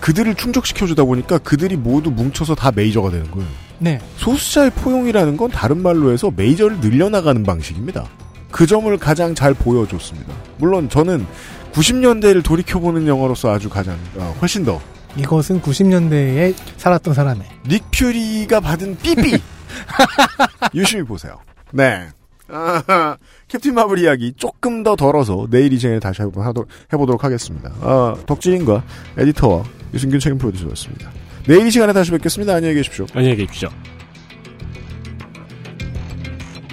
그들을 0.00 0.34
충족시켜주다 0.34 1.04
보니까 1.04 1.38
그들이 1.38 1.76
모두 1.76 2.10
뭉쳐서 2.10 2.54
다 2.54 2.70
메이저가 2.74 3.10
되는 3.10 3.30
거예요. 3.30 3.48
네. 3.78 4.00
소수자의 4.16 4.70
포용이라는 4.70 5.36
건 5.36 5.50
다른 5.50 5.82
말로 5.82 6.12
해서 6.12 6.30
메이저를 6.34 6.80
늘려나가는 6.80 7.42
방식입니다. 7.42 8.06
그 8.50 8.66
점을 8.66 8.96
가장 8.98 9.34
잘 9.34 9.52
보여줬습니다. 9.52 10.32
물론 10.58 10.88
저는 10.88 11.26
90년대를 11.72 12.44
돌이켜보는 12.44 13.06
영화로서 13.08 13.52
아주 13.52 13.68
가장 13.68 13.98
어, 14.16 14.36
훨씬 14.40 14.64
더 14.64 14.80
이것은 15.16 15.60
90년대에 15.60 16.54
살았던 16.76 17.14
사람의 17.14 17.46
닉 17.66 17.90
퓨리가 17.90 18.60
받은 18.60 18.98
삐삐 18.98 19.38
유심히 20.74 21.02
보세요. 21.02 21.40
네. 21.72 22.08
아, 23.54 23.56
캡틴 23.56 23.74
마블 23.74 23.98
이야기 24.00 24.32
조금 24.36 24.82
더 24.82 24.96
덜어서 24.96 25.46
내일 25.48 25.72
이 25.72 25.78
시간에 25.78 26.00
다시 26.00 26.22
해보, 26.22 26.42
하도, 26.42 26.66
해보도록 26.92 27.22
하겠습니다. 27.22 27.72
아, 27.80 28.16
덕질인과 28.26 28.82
에디터와 29.16 29.62
유승균 29.94 30.18
책임 30.18 30.38
프로듀서였습니다. 30.38 31.12
내일 31.46 31.66
이 31.66 31.70
시간에 31.70 31.92
다시 31.92 32.10
뵙겠습니다. 32.10 32.54
안녕히 32.54 32.74
계십시오. 32.74 33.06
안녕히 33.14 33.36
계십시오. 33.36 33.68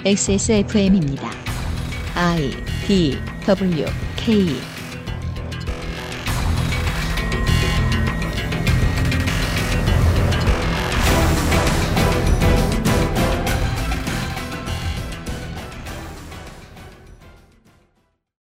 XSFM입니다. 0.04 1.30
I 2.16 2.52
D 2.88 3.18
W 3.46 3.86
K 4.16 4.48